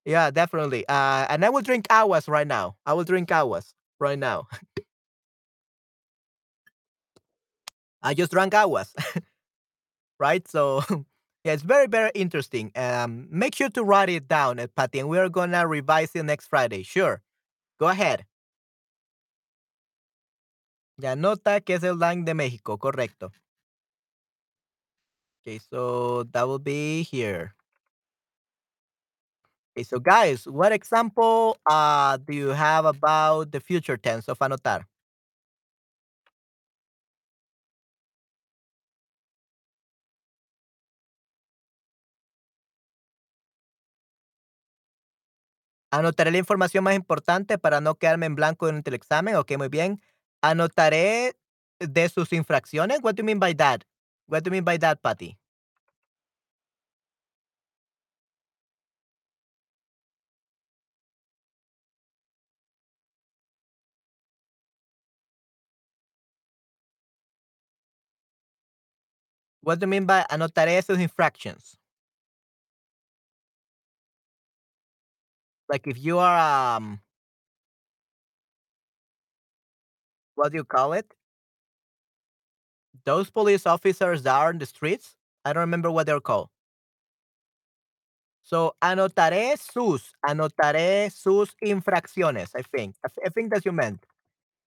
Yeah, 0.05 0.31
definitely. 0.31 0.87
Uh, 0.89 1.27
and 1.29 1.45
I 1.45 1.49
will 1.49 1.61
drink 1.61 1.87
aguas 1.89 2.27
right 2.27 2.47
now. 2.47 2.77
I 2.85 2.93
will 2.93 3.05
drink 3.05 3.31
aguas 3.31 3.75
right 3.99 4.19
now. 4.19 4.47
I 8.03 8.13
just 8.13 8.31
drank 8.31 8.53
aguas. 8.53 8.93
right? 10.19 10.47
So, 10.47 10.81
yeah, 11.47 11.53
it's 11.53 11.63
very, 11.63 11.87
very 11.87 12.11
interesting. 12.13 12.73
Um, 12.75 13.29
make 13.31 13.55
sure 13.55 13.69
to 13.69 13.81
write 13.81 14.09
it 14.09 14.27
down, 14.27 14.59
uh, 14.59 14.67
Patty, 14.75 14.99
and 14.99 15.07
we're 15.07 15.29
going 15.29 15.51
to 15.51 15.65
revise 15.65 16.11
it 16.13 16.23
next 16.23 16.47
Friday. 16.47 16.83
Sure. 16.83 17.21
Go 17.79 17.87
ahead. 17.87 18.25
Ya 20.99 21.15
nota 21.15 21.61
que 21.61 21.75
es 21.75 21.83
el 21.85 21.95
slang 21.95 22.25
de 22.25 22.33
México, 22.33 22.77
correcto. 22.77 23.31
Okay, 25.41 25.59
so 25.71 26.23
that 26.33 26.45
will 26.45 26.59
be 26.59 27.03
here. 27.03 27.53
Okay, 29.73 29.83
so 29.83 29.99
guys, 29.99 30.45
what 30.47 30.73
example 30.73 31.57
uh, 31.69 32.17
do 32.17 32.35
you 32.35 32.49
have 32.49 32.83
about 32.83 33.53
the 33.53 33.61
future 33.61 33.95
tense 33.95 34.27
of 34.27 34.37
anotar? 34.39 34.83
Anotaré 45.91 46.31
la 46.31 46.37
información 46.37 46.83
más 46.83 46.95
importante 46.95 47.57
para 47.57 47.81
no 47.81 47.95
quedarme 47.95 48.25
en 48.25 48.35
blanco 48.35 48.65
durante 48.65 48.89
el 48.89 48.95
examen. 48.95 49.35
Ok, 49.35 49.57
muy 49.57 49.69
bien. 49.69 50.01
Anotaré 50.41 51.35
de 51.79 52.09
sus 52.09 52.33
infracciones. 52.33 52.99
What 53.01 53.15
do 53.15 53.21
you 53.21 53.25
mean 53.25 53.39
by 53.39 53.53
that? 53.55 53.83
What 54.27 54.43
do 54.43 54.49
you 54.49 54.51
mean 54.51 54.65
by 54.65 54.77
that, 54.79 55.01
Patty? 55.01 55.37
What 69.61 69.79
do 69.79 69.83
you 69.83 69.87
mean 69.89 70.05
by 70.05 70.25
anotaré 70.29 70.81
sus 70.83 70.99
infractions? 70.99 71.77
Like 75.69 75.87
if 75.87 75.97
you 75.97 76.19
are 76.19 76.75
um 76.75 77.01
what 80.35 80.51
do 80.51 80.57
you 80.57 80.63
call 80.63 80.93
it? 80.93 81.13
Those 83.05 83.29
police 83.29 83.65
officers 83.65 84.23
that 84.23 84.35
are 84.35 84.51
in 84.51 84.59
the 84.59 84.65
streets? 84.65 85.15
I 85.43 85.53
don't 85.53 85.61
remember 85.61 85.91
what 85.91 86.05
they're 86.05 86.19
called. 86.19 86.49
So 88.43 88.75
anotaré 88.81 89.57
sus, 89.57 90.13
anotaré 90.25 91.11
sus 91.11 91.53
infracciones, 91.63 92.51
I 92.55 92.61
think. 92.61 92.95
I, 93.25 93.29
think 93.29 93.51
that's 93.51 93.65
you 93.65 93.73
meant. 93.73 94.05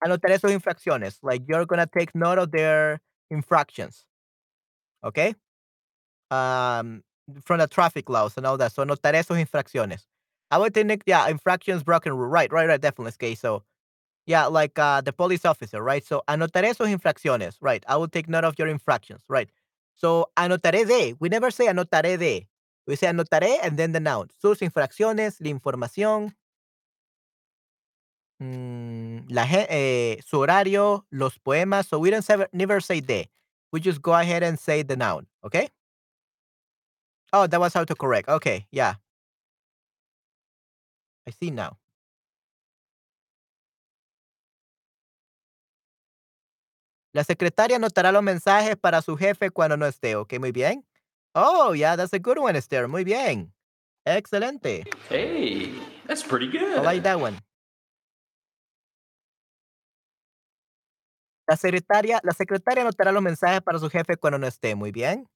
Anotaré 0.04 0.38
sus 0.38 0.50
infracciones. 0.50 1.18
Like 1.22 1.42
you're 1.48 1.64
gonna 1.64 1.86
take 1.86 2.14
note 2.14 2.38
of 2.38 2.50
their 2.50 3.00
infractions. 3.30 4.04
Okay? 5.04 5.34
Um 6.30 7.02
from 7.44 7.58
the 7.58 7.68
traffic 7.68 8.10
laws 8.10 8.36
and 8.36 8.44
all 8.44 8.58
that. 8.58 8.72
So 8.72 8.84
anotaré 8.84 9.24
sus 9.24 9.38
infracciones. 9.38 10.02
I 10.50 10.58
would 10.58 10.74
think 10.74 11.02
yeah, 11.06 11.28
infractions 11.28 11.82
broken 11.82 12.12
rule. 12.16 12.28
Right, 12.28 12.52
right, 12.52 12.68
right, 12.68 12.80
definitely. 12.80 13.12
Okay, 13.14 13.34
so 13.34 13.62
yeah, 14.26 14.46
like 14.46 14.78
uh, 14.78 15.00
the 15.00 15.12
police 15.12 15.44
officer, 15.44 15.82
right? 15.82 16.04
So 16.04 16.22
anotaré 16.28 16.76
sus 16.76 16.88
infracciones, 16.88 17.56
right? 17.60 17.84
I 17.88 17.96
will 17.96 18.08
take 18.08 18.28
note 18.28 18.44
of 18.44 18.58
your 18.58 18.68
infractions, 18.68 19.22
right? 19.28 19.50
So 19.96 20.28
anotaré 20.36 20.86
de, 20.86 21.14
we 21.20 21.28
never 21.28 21.50
say 21.50 21.66
anotaré 21.66 22.18
de. 22.18 22.46
We 22.86 22.96
say 22.96 23.08
anotaré 23.08 23.58
and 23.62 23.78
then 23.78 23.92
the 23.92 24.00
noun. 24.00 24.28
Sus 24.40 24.60
infracciones, 24.60 25.36
la 25.40 25.50
información, 25.50 26.34
mm, 28.38 29.26
la, 29.28 29.46
eh, 29.50 30.18
su 30.26 30.38
horario, 30.40 31.06
los 31.10 31.38
poemas. 31.38 31.86
So 31.86 31.98
we 31.98 32.10
don't 32.10 32.24
never 32.52 32.80
say 32.80 33.00
de. 33.00 33.30
We 33.72 33.80
just 33.80 34.02
go 34.02 34.14
ahead 34.14 34.42
and 34.42 34.58
say 34.58 34.82
the 34.82 34.96
noun, 34.96 35.26
okay? 35.44 35.68
Oh, 37.32 37.46
that 37.46 37.60
was 37.60 37.74
autocorrect. 37.74 38.28
Okay, 38.28 38.66
yeah. 38.72 38.94
I 41.30 41.32
see 41.32 41.50
now. 41.52 41.78
La 47.12 47.24
secretaria 47.24 47.76
anotará 47.76 48.12
los 48.12 48.22
mensajes 48.22 48.76
para 48.76 49.00
su 49.00 49.16
jefe 49.16 49.50
cuando 49.50 49.76
no 49.76 49.86
esté. 49.86 50.16
Ok, 50.16 50.38
muy 50.38 50.52
bien. 50.52 50.84
Oh, 51.34 51.72
yeah, 51.74 51.96
that's 51.96 52.12
a 52.12 52.18
good 52.18 52.38
one, 52.38 52.56
Esther. 52.56 52.88
Muy 52.88 53.04
bien. 53.04 53.52
Excelente. 54.04 54.84
Hey, 55.08 55.72
that's 56.06 56.24
pretty 56.24 56.46
good. 56.46 56.78
I 56.78 56.82
like 56.82 57.02
that 57.02 57.20
one. 57.20 57.38
La 61.48 61.56
secretaria, 61.56 62.20
la 62.22 62.32
secretaria 62.32 62.82
anotará 62.82 63.12
los 63.12 63.22
mensajes 63.22 63.60
para 63.60 63.78
su 63.78 63.88
jefe 63.88 64.16
cuando 64.16 64.38
no 64.38 64.46
esté. 64.46 64.74
Muy 64.74 64.90
bien. 64.90 65.28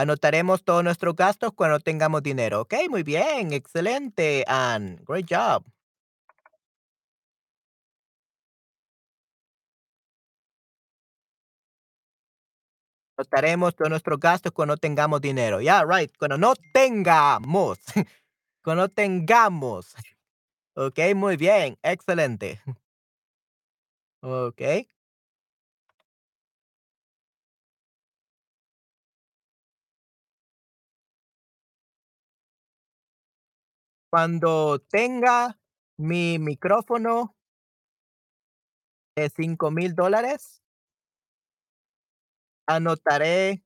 Anotaremos 0.00 0.64
todos 0.64 0.82
nuestros 0.82 1.14
gastos 1.14 1.52
cuando 1.52 1.78
tengamos 1.78 2.22
dinero. 2.22 2.62
Ok, 2.62 2.74
muy 2.88 3.02
bien. 3.02 3.52
Excelente, 3.52 4.44
Anne. 4.48 4.96
Great 5.06 5.26
job. 5.28 5.62
Anotaremos 13.18 13.76
todos 13.76 13.90
nuestros 13.90 14.18
gastos 14.18 14.52
cuando 14.52 14.78
tengamos 14.78 15.20
dinero. 15.20 15.60
Yeah, 15.60 15.84
right. 15.84 16.10
Cuando 16.18 16.38
no 16.38 16.54
tengamos. 16.72 17.78
cuando 18.64 18.88
tengamos. 18.88 19.94
Ok, 20.74 20.98
muy 21.14 21.36
bien. 21.36 21.76
Excelente. 21.82 22.62
Ok. 24.22 24.60
Cuando 34.10 34.80
tenga 34.90 35.56
mi 35.96 36.38
micrófono 36.40 37.36
de 39.16 39.28
cinco 39.30 39.70
mil 39.70 39.94
dólares, 39.94 40.60
anotaré 42.66 43.62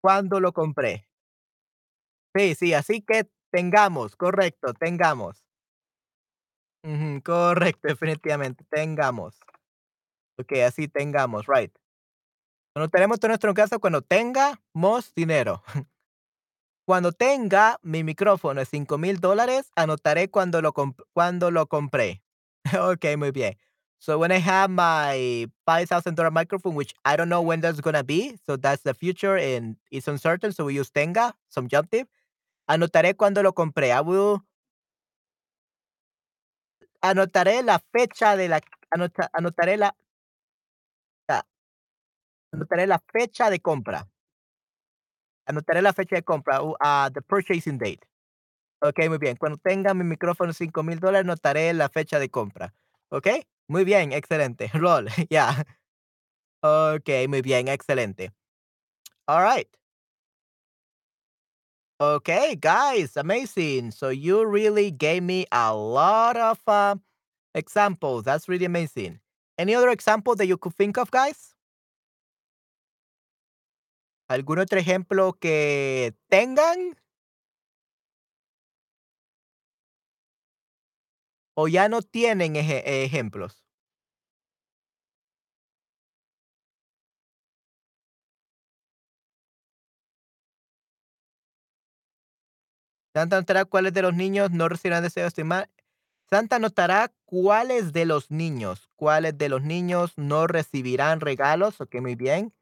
cuándo 0.00 0.38
lo 0.38 0.52
compré. 0.52 1.08
Sí, 2.34 2.54
sí, 2.54 2.74
así 2.74 3.00
que 3.02 3.28
tengamos, 3.50 4.16
correcto, 4.16 4.74
tengamos. 4.74 5.44
Correcto, 7.24 7.88
definitivamente, 7.88 8.64
tengamos. 8.70 9.38
Okey, 10.38 10.62
así 10.62 10.88
tengamos, 10.88 11.46
right. 11.46 11.72
Anotaremos 12.74 13.20
todo 13.20 13.28
nuestro 13.28 13.54
caso 13.54 13.80
cuando 13.80 14.02
tengamos 14.02 15.14
dinero. 15.14 15.62
Cuando 16.86 17.12
tenga 17.12 17.78
mi 17.82 18.02
micrófono 18.04 18.60
de 18.60 18.66
cinco 18.66 18.98
mil 18.98 19.20
dólares, 19.20 19.70
anotaré 19.76 20.30
cuando 20.30 20.60
lo 20.62 20.72
cuando 21.12 21.50
lo 21.50 21.66
compré. 21.68 22.22
Okey, 22.80 23.16
muy 23.16 23.30
bien. 23.30 23.56
So 23.98 24.18
when 24.18 24.32
I 24.32 24.40
have 24.40 24.68
my 24.70 25.46
$5,000 25.64 26.32
microphone, 26.32 26.74
which 26.74 26.92
I 27.04 27.16
don't 27.16 27.28
know 27.28 27.40
when 27.40 27.60
that's 27.60 27.80
gonna 27.80 28.02
be, 28.02 28.36
so 28.46 28.56
that's 28.56 28.82
the 28.82 28.94
future 28.94 29.36
and 29.36 29.76
it's 29.92 30.08
uncertain, 30.08 30.52
so 30.52 30.64
we 30.64 30.74
use 30.74 30.90
tenga, 30.90 31.34
subjunctive. 31.48 32.08
Anotaré 32.68 33.16
cuando 33.16 33.42
lo 33.42 33.52
compré. 33.52 33.90
I 33.92 34.00
will 34.02 34.42
anotaré 37.02 37.62
la 37.62 37.80
fecha 37.92 38.36
de 38.36 38.48
la 38.48 38.60
anota 38.90 39.28
anotaré 39.32 39.76
la 39.76 39.94
anotaré 42.52 42.86
la 42.86 42.98
fecha 43.12 43.50
de 43.50 43.60
compra. 43.60 44.08
Anotaré 45.46 45.82
la 45.82 45.92
fecha 45.92 46.16
de 46.16 46.22
compra, 46.22 46.62
uh, 46.62 47.10
the 47.10 47.22
purchasing 47.22 47.78
date. 47.78 48.06
Okey, 48.82 49.08
muy 49.08 49.18
bien. 49.18 49.36
Cuando 49.36 49.58
tenga 49.58 49.94
mi 49.94 50.04
micrófono 50.04 50.52
cinco 50.52 50.82
mil 50.82 50.98
dólares, 51.00 51.24
anotaré 51.24 51.72
la 51.72 51.88
fecha 51.88 52.18
de 52.18 52.28
compra. 52.28 52.74
Okey, 53.10 53.44
muy 53.68 53.84
bien, 53.84 54.12
excelente. 54.12 54.70
Roll, 54.74 55.08
yeah. 55.30 55.64
Okey, 56.62 57.28
muy 57.28 57.42
bien, 57.42 57.68
excelente. 57.68 58.32
Alright. 59.28 59.68
Okay, 62.00 62.56
guys, 62.56 63.16
amazing. 63.16 63.92
So 63.92 64.08
you 64.08 64.44
really 64.44 64.90
gave 64.90 65.22
me 65.22 65.46
a 65.52 65.72
lot 65.74 66.36
of 66.36 66.60
uh, 66.66 66.96
examples. 67.54 68.24
That's 68.24 68.48
really 68.48 68.64
amazing. 68.64 69.20
Any 69.58 69.74
other 69.76 69.90
example 69.90 70.34
that 70.36 70.46
you 70.46 70.56
could 70.56 70.74
think 70.74 70.98
of, 70.98 71.12
guys? 71.12 71.51
¿Algún 74.32 74.60
otro 74.60 74.78
ejemplo 74.78 75.34
que 75.38 76.14
tengan? 76.30 76.96
¿O 81.54 81.68
ya 81.68 81.88
no 81.88 82.00
tienen 82.02 82.56
eje 82.56 83.04
ejemplos? 83.04 83.62
Santa 93.14 93.36
notará 93.36 93.64
cuáles 93.66 93.92
de 93.92 94.02
los 94.02 94.14
niños 94.14 94.50
no 94.50 94.68
recibirán 94.68 95.02
deseos 95.02 95.28
estimar. 95.28 95.68
Santa 96.30 96.58
notará 96.58 97.12
cuáles 97.26 97.92
de 97.92 98.06
los 98.06 98.30
niños, 98.30 98.88
cuáles 98.96 99.36
de 99.36 99.48
los 99.50 99.62
niños 99.62 100.12
no 100.16 100.46
recibirán 100.46 101.20
regalos. 101.20 101.80
Ok, 101.80 101.96
muy 102.00 102.14
bien. 102.14 102.52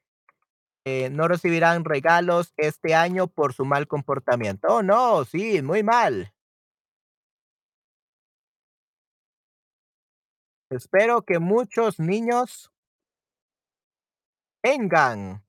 Eh, 0.86 1.10
no 1.10 1.28
recibirán 1.28 1.84
regalos 1.84 2.54
este 2.56 2.94
año 2.94 3.26
por 3.26 3.52
su 3.52 3.64
mal 3.66 3.86
comportamiento. 3.86 4.68
Oh, 4.68 4.82
no, 4.82 5.24
sí, 5.24 5.60
muy 5.62 5.82
mal. 5.82 6.32
Espero 10.70 11.22
que 11.22 11.40
muchos 11.40 11.98
niños 11.98 12.70
tengan 14.62 15.42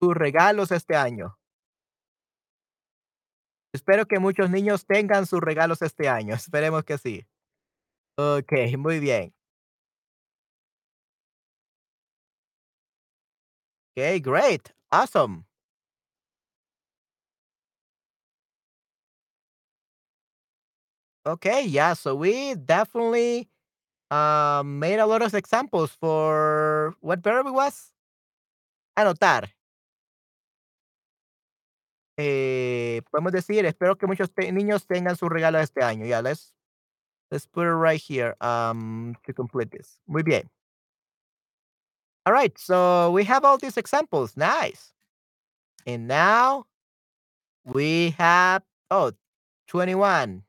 sus 0.00 0.14
regalos 0.14 0.72
este 0.72 0.96
año. 0.96 1.36
Espero 3.74 4.06
que 4.06 4.18
muchos 4.18 4.50
niños 4.50 4.84
tengan 4.86 5.26
sus 5.26 5.40
regalos 5.40 5.82
este 5.82 6.08
año. 6.08 6.34
Esperemos 6.36 6.84
que 6.84 6.98
sí. 6.98 7.26
Okey, 8.16 8.76
muy 8.76 9.00
bien. 9.00 9.32
Okay, 14.00 14.18
great. 14.18 14.72
Awesome. 14.90 15.44
Okay, 21.26 21.66
yeah, 21.66 21.92
so 21.92 22.14
we 22.14 22.54
definitely, 22.54 23.48
um, 24.10 24.78
made 24.80 24.98
a 25.00 25.06
lot 25.06 25.22
of 25.22 25.34
examples 25.34 25.90
for 25.92 26.94
what 27.00 27.20
verb 27.22 27.46
was? 27.50 27.92
Anotar. 28.96 29.50
Eh, 32.18 33.02
podemos 33.10 33.32
decir, 33.32 33.64
espero 33.66 33.96
que 33.96 34.06
muchos 34.06 34.30
te 34.32 34.50
niños 34.52 34.86
tengan 34.86 35.16
su 35.16 35.28
regalo 35.28 35.58
este 35.58 35.82
año. 35.82 36.04
Yeah, 36.06 36.20
let's 36.22 36.54
let's 37.30 37.46
put 37.48 37.64
it 37.66 37.72
right 37.74 38.00
here, 38.00 38.36
um, 38.40 39.14
to 39.26 39.34
complete 39.34 39.70
this. 39.70 40.00
Muy 40.08 40.22
bien. 40.22 40.50
Alright, 42.30 42.60
so 42.60 43.10
we 43.10 43.24
have 43.24 43.44
all 43.44 43.58
these 43.58 43.76
examples. 43.76 44.36
Nice. 44.36 44.92
And 45.84 46.06
now 46.06 46.66
we 47.64 48.10
have 48.18 48.62
oh, 48.88 49.10
21. 49.66 50.44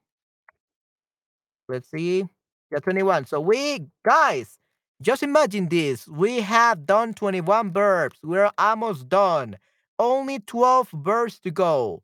Let's 1.67 1.89
see. 1.89 2.27
Yeah, 2.71 2.77
21. 2.77 3.25
So 3.25 3.41
we 3.41 3.87
guys, 4.05 4.59
just 5.01 5.23
imagine 5.23 5.69
this. 5.69 6.07
We 6.07 6.41
have 6.41 6.85
done 6.85 7.15
21 7.15 7.73
verbs. 7.73 8.19
We're 8.21 8.51
almost 8.59 9.09
done. 9.09 9.57
Only 9.97 10.37
12 10.37 10.89
verbs 10.93 11.39
to 11.39 11.49
go. 11.49 12.03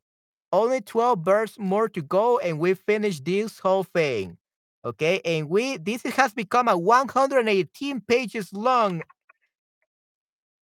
Only 0.51 0.81
12 0.81 1.19
verbs 1.19 1.59
more 1.59 1.87
to 1.89 2.01
go, 2.01 2.39
and 2.39 2.57
we 2.57 2.73
finish 2.73 3.19
this 3.19 3.59
whole 3.59 3.83
thing. 3.83 4.39
Okay, 4.83 5.21
and 5.23 5.51
we 5.51 5.77
this 5.77 6.01
has 6.01 6.33
become 6.33 6.67
a 6.67 6.75
118 6.75 8.01
pages 8.01 8.51
long 8.51 9.03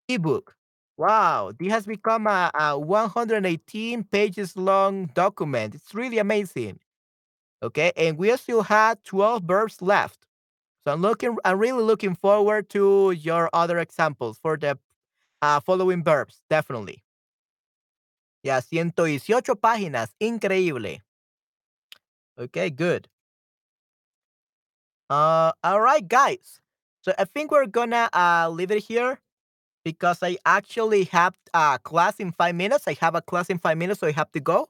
ebook. 0.07 0.55
Wow, 0.97 1.51
this 1.57 1.71
has 1.71 1.85
become 1.85 2.25
a, 2.27 2.51
a 2.53 2.79
118 2.79 4.03
pages 4.05 4.55
long 4.55 5.07
document. 5.07 5.75
It's 5.75 5.93
really 5.93 6.19
amazing. 6.19 6.79
Okay, 7.61 7.91
and 7.97 8.17
we 8.17 8.35
still 8.37 8.63
had 8.63 9.03
12 9.03 9.43
verbs 9.43 9.81
left. 9.81 10.25
So 10.83 10.93
I'm 10.93 11.01
looking, 11.01 11.35
I'm 11.43 11.57
really 11.57 11.83
looking 11.83 12.15
forward 12.15 12.69
to 12.69 13.11
your 13.11 13.49
other 13.51 13.79
examples 13.79 14.37
for 14.37 14.55
the 14.55 14.77
uh, 15.41 15.59
following 15.59 16.03
verbs, 16.03 16.41
definitely. 16.49 17.03
Ya, 18.43 18.61
118 18.61 19.55
páginas, 19.55 20.09
increíble. 20.21 21.01
Okay, 22.37 22.69
good. 22.69 23.07
Uh, 25.09 25.51
all 25.63 25.81
right, 25.81 26.07
guys. 26.07 26.61
So 27.01 27.13
I 27.17 27.25
think 27.25 27.51
we're 27.51 27.65
gonna 27.67 28.09
uh, 28.13 28.49
leave 28.49 28.71
it 28.71 28.83
here 28.83 29.19
because 29.85 30.19
I 30.23 30.37
actually 30.45 31.05
have 31.05 31.35
a 31.53 31.79
class 31.83 32.17
in 32.19 32.33
five 32.33 32.55
minutes. 32.55 32.89
I 32.89 32.95
have 33.01 33.15
a 33.15 33.21
class 33.21 33.49
in 33.49 33.59
five 33.59 33.77
minutes, 33.77 34.01
so 34.01 34.07
I 34.07 34.13
have 34.13 34.31
to 34.33 34.41
go 34.41 34.67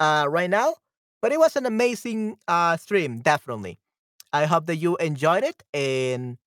uh, 0.00 0.26
right 0.30 0.50
now. 0.50 0.76
But 1.22 1.32
it 1.32 1.38
was 1.40 1.56
an 1.56 1.66
amazing 1.66 2.36
uh, 2.48 2.76
stream, 2.76 3.20
definitely. 3.20 3.78
I 4.32 4.46
hope 4.46 4.66
that 4.66 4.76
you 4.76 4.96
enjoyed 4.98 5.44
it 5.44 5.62
and 5.74 6.38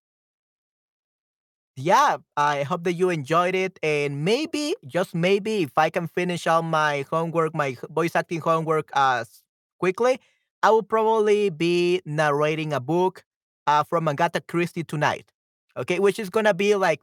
yeah, 1.76 2.18
I 2.36 2.64
hope 2.64 2.84
that 2.86 2.94
you 2.94 3.10
enjoyed 3.10 3.56
it. 3.56 3.80
And 3.84 4.26
maybe, 4.26 4.76
just 4.86 5.14
maybe, 5.14 5.64
if 5.64 5.78
I 5.78 5.90
can 5.90 6.08
finish 6.08 6.48
all 6.48 6.64
my 6.64 7.06
homework, 7.10 7.54
my 7.54 7.78
voice 7.90 8.16
acting 8.16 8.42
homework 8.42 8.90
uh, 8.94 9.26
quickly, 9.80 10.20
I 10.64 10.72
will 10.72 10.84
probably 10.84 11.50
be 11.50 12.02
narrating 12.06 12.74
a 12.74 12.80
book 12.80 13.24
uh, 13.68 13.84
from 13.84 14.08
Agatha 14.08 14.42
Christie 14.42 14.84
tonight. 14.84 15.32
Okay, 15.78 16.00
which 16.00 16.18
is 16.18 16.32
gonna 16.32 16.56
be 16.56 16.74
like 16.76 17.02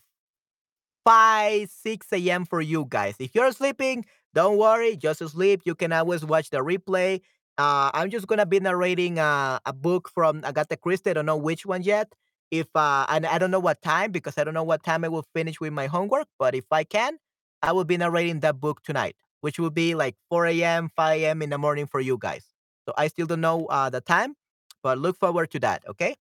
5, 1.04 1.68
6 1.70 2.30
a.m. 2.30 2.44
for 2.44 2.60
you 2.60 2.86
guys. 2.88 3.14
If 3.18 3.34
you're 3.34 3.52
sleeping, 3.52 4.04
don't 4.34 4.56
worry, 4.58 4.96
just 4.96 5.26
sleep. 5.28 5.62
You 5.64 5.74
can 5.74 5.92
always 5.92 6.24
watch 6.24 6.50
the 6.50 6.58
replay. 6.58 7.20
Uh, 7.58 7.90
I'm 7.94 8.10
just 8.10 8.26
gonna 8.26 8.46
be 8.46 8.58
narrating 8.60 9.18
uh, 9.18 9.58
a 9.64 9.72
book 9.72 10.08
from 10.12 10.42
Agatha 10.44 10.76
Christie. 10.76 11.10
I 11.10 11.12
don't 11.14 11.26
know 11.26 11.36
which 11.36 11.64
one 11.66 11.82
yet. 11.82 12.12
If 12.50 12.66
uh, 12.74 13.06
and 13.08 13.26
I 13.26 13.38
don't 13.38 13.50
know 13.50 13.60
what 13.60 13.82
time 13.82 14.12
because 14.12 14.38
I 14.38 14.44
don't 14.44 14.54
know 14.54 14.64
what 14.64 14.82
time 14.82 15.04
I 15.04 15.08
will 15.08 15.26
finish 15.34 15.60
with 15.60 15.72
my 15.72 15.86
homework. 15.86 16.26
But 16.38 16.54
if 16.54 16.66
I 16.72 16.84
can, 16.84 17.18
I 17.62 17.72
will 17.72 17.84
be 17.84 17.96
narrating 17.96 18.40
that 18.40 18.60
book 18.60 18.82
tonight, 18.82 19.16
which 19.40 19.58
will 19.58 19.70
be 19.70 19.94
like 19.94 20.16
4 20.30 20.62
a.m., 20.62 20.90
5 20.96 21.20
a.m. 21.20 21.42
in 21.42 21.50
the 21.50 21.58
morning 21.58 21.86
for 21.86 22.00
you 22.00 22.18
guys. 22.18 22.44
So 22.86 22.94
I 22.96 23.08
still 23.08 23.26
don't 23.26 23.40
know 23.40 23.66
uh, 23.66 23.90
the 23.90 24.00
time, 24.00 24.36
but 24.82 24.98
look 24.98 25.16
forward 25.18 25.50
to 25.52 25.58
that. 25.60 25.82
Okay. 25.88 26.16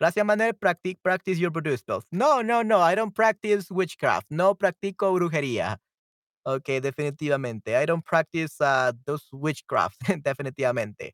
Gracias, 0.00 0.24
Manuel. 0.26 0.52
Practice, 0.54 0.94
practice 1.02 1.38
your 1.38 1.50
voodoo 1.50 1.76
spells. 1.76 2.04
No, 2.12 2.42
no, 2.42 2.62
no. 2.62 2.80
I 2.80 2.94
don't 2.94 3.14
practice 3.14 3.70
witchcraft. 3.70 4.26
No 4.30 4.54
practico 4.54 5.12
brujería. 5.18 5.78
Okay, 6.46 6.80
definitivamente. 6.80 7.76
I 7.76 7.86
don't 7.86 8.04
practice 8.04 8.60
uh, 8.60 8.92
those 9.06 9.26
witchcraft. 9.32 10.00
definitivamente. 10.24 11.12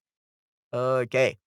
Okay. 0.73 1.39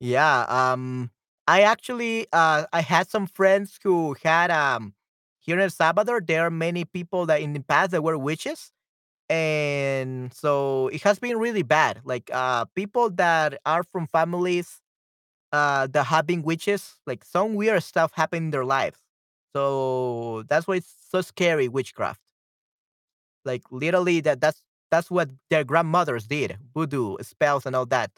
Yeah. 0.00 0.46
Um, 0.48 1.10
I 1.46 1.62
actually 1.62 2.26
uh, 2.32 2.66
I 2.72 2.80
had 2.82 3.08
some 3.10 3.26
friends 3.26 3.78
who 3.82 4.16
had 4.22 4.50
um 4.50 4.94
here 5.40 5.56
in 5.56 5.62
El 5.62 5.70
Salvador. 5.70 6.20
There 6.20 6.46
are 6.46 6.50
many 6.50 6.84
people 6.84 7.26
that 7.26 7.40
in 7.42 7.52
the 7.52 7.60
past 7.60 7.90
that 7.92 8.02
were 8.02 8.18
witches, 8.18 8.72
and 9.30 10.32
so 10.34 10.88
it 10.88 11.02
has 11.02 11.18
been 11.20 11.38
really 11.38 11.62
bad. 11.62 12.00
Like 12.04 12.30
uh, 12.32 12.66
people 12.76 13.10
that 13.12 13.60
are 13.66 13.84
from 13.84 14.06
families 14.08 14.79
uh, 15.52 15.88
have 16.04 16.26
been 16.26 16.42
witches, 16.42 16.96
like 17.06 17.24
some 17.24 17.54
weird 17.54 17.82
stuff 17.82 18.12
happened 18.14 18.46
in 18.46 18.50
their 18.50 18.64
lives. 18.64 18.98
So 19.56 20.44
that's 20.48 20.66
why 20.66 20.76
it's 20.76 20.94
so 21.10 21.20
scary. 21.22 21.68
Witchcraft. 21.68 22.20
Like 23.44 23.62
literally, 23.70 24.20
that 24.20 24.40
that's 24.40 24.62
that's 24.90 25.10
what 25.10 25.30
their 25.50 25.64
grandmothers 25.64 26.26
did. 26.26 26.58
Voodoo 26.74 27.16
spells 27.22 27.64
and 27.66 27.74
all 27.76 27.86
that. 27.86 28.10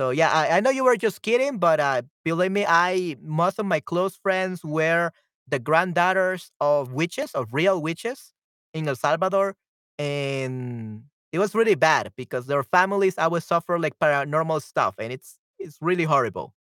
So 0.00 0.10
yeah, 0.10 0.32
I, 0.32 0.58
I 0.58 0.60
know 0.60 0.70
you 0.70 0.84
were 0.84 0.96
just 0.96 1.22
kidding, 1.22 1.58
but 1.58 1.80
uh, 1.80 2.02
believe 2.24 2.52
me, 2.52 2.66
I 2.68 3.16
most 3.22 3.58
of 3.58 3.66
my 3.66 3.80
close 3.80 4.16
friends 4.16 4.64
were 4.64 5.12
the 5.48 5.60
granddaughters 5.60 6.52
of 6.60 6.92
witches, 6.92 7.32
of 7.34 7.54
real 7.54 7.82
witches 7.82 8.32
in 8.74 8.88
El 8.88 8.96
Salvador, 8.96 9.56
and 9.98 11.04
it 11.32 11.38
was 11.40 11.54
really 11.54 11.76
bad 11.76 12.12
because 12.16 12.46
their 12.46 12.64
families 12.64 13.18
always 13.18 13.44
suffer 13.44 13.78
like 13.78 13.98
paranormal 14.00 14.62
stuff, 14.62 14.96
and 14.98 15.12
it's 15.12 15.37
it's 15.58 15.78
really 15.80 16.04
horrible. 16.04 16.54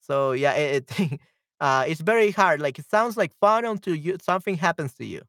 So 0.00 0.32
yeah, 0.32 0.52
it, 0.54 0.90
it 0.98 1.20
uh, 1.60 1.84
it's 1.86 2.00
very 2.00 2.30
hard. 2.30 2.60
Like 2.60 2.78
it 2.78 2.86
sounds 2.90 3.16
like 3.16 3.32
fun 3.40 3.64
until 3.64 3.94
you 3.94 4.16
something 4.22 4.56
happens 4.56 4.94
to 4.94 5.04
you. 5.04 5.22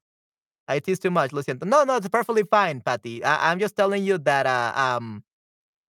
Uh, 0.70 0.76
It 0.76 0.88
is 0.90 0.99
too 0.99 1.12
much. 1.12 1.34
Lo 1.34 1.41
siento. 1.44 1.66
No, 1.66 1.84
no, 1.84 1.98
it's 1.98 2.10
perfectly 2.10 2.44
fine, 2.44 2.82
Patty. 2.82 3.24
I, 3.24 3.52
I'm 3.52 3.60
just 3.60 3.76
telling 3.76 4.03
you 4.06 4.18
that 4.20 4.45
uh, 4.48 4.74
um 4.76 5.24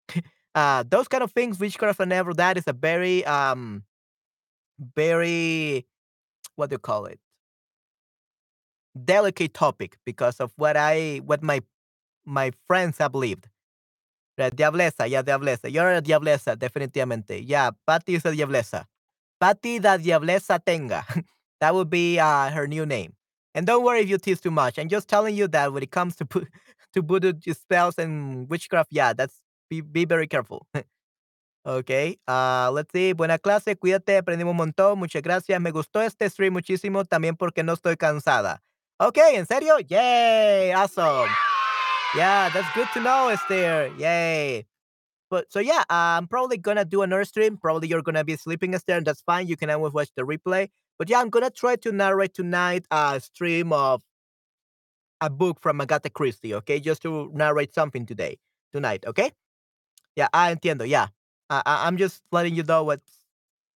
uh 0.55 0.84
those 0.89 1.07
kind 1.07 1.23
of 1.23 1.31
things, 1.31 1.59
witchcraft 1.59 1.99
and 1.99 2.13
ever 2.13 2.34
that 2.35 2.57
is 2.57 2.68
a 2.68 2.73
very 2.73 3.26
um 3.26 3.84
very 4.95 5.85
what 6.55 6.69
do 6.69 6.76
you 6.76 6.80
call 6.80 7.05
it 7.05 7.19
delicate 9.05 9.53
topic 9.53 9.97
because 10.05 10.39
of 10.39 10.51
what 10.57 10.76
I 10.77 11.22
what 11.26 11.41
my 11.43 11.61
my 12.26 12.53
friends 12.68 12.99
have 12.99 13.15
lived. 13.15 13.49
La 14.37 14.49
diablesa, 14.49 15.07
yeah, 15.07 15.21
diablesa. 15.21 15.71
You're 15.71 15.97
a 15.97 16.01
diablesa, 16.01 16.55
definitivamente. 16.55 17.43
Yeah, 17.45 17.71
Patty 17.85 18.15
is 18.15 18.25
a 18.25 18.31
diablesa. 18.31 18.85
Patty 19.39 19.79
the 19.79 19.97
diablesa 19.97 20.59
tenga. 20.63 21.03
that 21.59 21.73
would 21.73 21.89
be 21.89 22.19
uh, 22.19 22.49
her 22.49 22.67
new 22.67 22.85
name. 22.85 23.13
And 23.53 23.65
don't 23.65 23.83
worry 23.83 24.01
if 24.01 24.09
you 24.09 24.17
tease 24.17 24.39
too 24.39 24.51
much. 24.51 24.79
I'm 24.79 24.87
just 24.87 25.09
telling 25.09 25.35
you 25.35 25.47
that 25.49 25.73
when 25.73 25.83
it 25.83 25.91
comes 25.91 26.15
to 26.17 26.25
to 26.93 27.01
voodoo 27.01 27.33
spells 27.53 27.97
and 27.97 28.49
witchcraft, 28.49 28.89
yeah, 28.91 29.13
that's 29.13 29.35
be, 29.69 29.81
be 29.81 30.05
very 30.05 30.27
careful. 30.27 30.67
Ok, 31.63 32.17
ah, 32.27 32.71
let's 32.73 32.91
see. 32.91 33.13
Buena 33.13 33.37
clase, 33.37 33.75
cuídate, 33.75 34.17
aprendimos 34.17 34.51
un 34.51 34.57
montón. 34.57 34.97
Muchas 34.97 35.21
gracias. 35.21 35.61
Me 35.61 35.69
gustó 35.69 36.01
este 36.01 36.27
stream 36.27 36.53
muchísimo 36.53 37.05
también 37.05 37.35
porque 37.35 37.61
no 37.61 37.73
estoy 37.73 37.97
cansada. 37.97 38.63
Ok, 38.97 39.19
¿en 39.33 39.45
serio? 39.45 39.77
Yay, 39.77 40.71
awesome. 40.71 41.29
Yeah, 42.13 42.49
that's 42.49 42.67
good 42.75 42.88
to 42.93 42.99
know, 42.99 43.29
Esther. 43.29 43.91
Yay. 43.97 44.65
But 45.29 45.51
so 45.51 45.59
yeah, 45.59 45.83
I'm 45.89 46.27
probably 46.27 46.57
gonna 46.57 46.85
do 46.85 47.03
another 47.03 47.25
stream. 47.25 47.57
Probably 47.57 47.88
you're 47.88 48.01
gonna 48.01 48.23
be 48.25 48.35
sleeping, 48.35 48.75
Esther, 48.75 48.97
and 48.97 49.05
that's 49.07 49.21
fine. 49.21 49.47
You 49.47 49.55
can 49.57 49.69
always 49.69 49.93
watch 49.93 50.09
the 50.15 50.23
replay. 50.23 50.69
But 50.99 51.09
yeah, 51.09 51.21
I'm 51.21 51.29
gonna 51.29 51.49
try 51.49 51.77
to 51.77 51.91
narrate 51.91 52.33
tonight 52.33 52.85
a 52.91 53.19
stream 53.21 53.71
of 53.71 54.03
a 55.21 55.29
book 55.29 55.59
from 55.61 55.79
Agatha 55.81 56.09
Christie, 56.09 56.53
okay? 56.55 56.79
Just 56.79 57.01
to 57.03 57.31
narrate 57.33 57.73
something 57.73 58.05
today, 58.05 58.39
tonight, 58.73 59.05
okay? 59.07 59.31
Yeah, 60.15 60.27
I 60.33 60.53
entiendo. 60.53 60.88
Yeah, 60.88 61.07
I, 61.49 61.61
I, 61.65 61.88
I'm 61.88 61.97
just 61.97 62.21
letting 62.31 62.55
you 62.55 62.63
know 62.63 62.83
what 62.83 63.01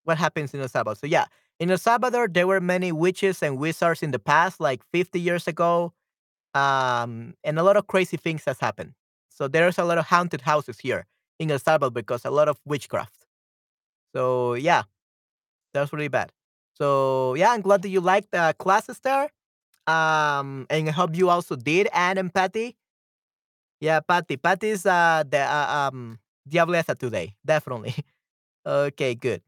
what 0.04 0.18
happens 0.18 0.54
in 0.54 0.62
El 0.62 0.68
Salvador. 0.70 0.96
So 0.98 1.08
yeah, 1.08 1.26
in 1.60 1.72
El 1.72 1.78
Salvador 1.78 2.28
there 2.28 2.48
were 2.48 2.62
many 2.62 2.92
witches 2.92 3.42
and 3.44 3.58
wizards 3.58 4.04
in 4.04 4.12
the 4.12 4.20
past, 4.20 4.60
like 4.60 4.84
50 4.92 5.20
years 5.20 5.48
ago, 5.48 5.94
um, 6.56 7.36
and 7.44 7.60
a 7.60 7.64
lot 7.64 7.78
of 7.78 7.88
crazy 7.88 8.18
things 8.18 8.46
has 8.46 8.60
happened. 8.60 8.94
So 9.30 9.50
there's 9.50 9.80
a 9.80 9.86
lot 9.86 10.00
of 10.00 10.08
haunted 10.08 10.42
houses 10.42 10.80
here 10.80 11.06
in 11.40 11.52
El 11.52 11.60
Salvador 11.60 11.92
because 11.92 12.26
a 12.26 12.32
lot 12.32 12.50
of 12.50 12.60
witchcraft. 12.66 13.28
So 14.16 14.54
yeah, 14.56 14.84
that's 15.74 15.94
really 15.94 16.08
bad. 16.10 16.32
So 16.76 17.36
yeah, 17.36 17.52
I'm 17.52 17.62
glad 17.62 17.82
that 17.84 17.90
you 17.90 18.02
liked 18.02 18.32
the 18.32 18.56
classes 18.60 19.00
there. 19.02 19.30
Um, 19.88 20.68
and 20.70 20.90
I 20.90 20.92
hope 20.92 21.16
you 21.16 21.30
also 21.30 21.56
did, 21.56 21.88
Anne 21.94 22.18
and 22.18 22.34
Patty. 22.34 22.78
Yeah, 23.80 24.00
Patty. 24.00 24.38
Patty's 24.38 24.86
uh 24.86 25.24
the 25.30 25.40
uh, 25.42 25.90
um 25.92 26.20
Diablesa 26.50 26.98
today, 26.98 27.36
definitely. 27.46 27.96
okay, 28.66 29.16
good. 29.16 29.42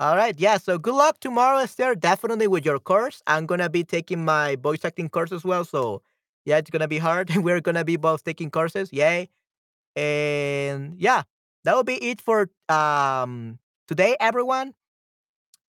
All 0.00 0.16
right, 0.16 0.38
yeah. 0.38 0.56
So 0.58 0.78
good 0.78 0.94
luck 0.94 1.20
tomorrow, 1.20 1.58
Esther. 1.58 1.94
Definitely 1.94 2.48
with 2.48 2.64
your 2.64 2.78
course. 2.78 3.22
I'm 3.26 3.46
gonna 3.46 3.68
be 3.70 3.84
taking 3.84 4.24
my 4.24 4.56
voice 4.56 4.84
acting 4.84 5.08
course 5.10 5.32
as 5.32 5.44
well. 5.44 5.64
So 5.64 6.02
yeah, 6.44 6.58
it's 6.58 6.70
gonna 6.70 6.88
be 6.88 6.98
hard. 6.98 7.34
We're 7.36 7.60
gonna 7.60 7.84
be 7.84 7.96
both 7.96 8.24
taking 8.24 8.50
courses. 8.50 8.92
Yay! 8.92 9.28
And 9.96 10.96
yeah, 10.98 11.22
that 11.64 11.74
will 11.76 11.84
be 11.84 11.96
it 11.96 12.20
for 12.20 12.50
um 12.68 13.58
today, 13.88 14.16
everyone. 14.20 14.74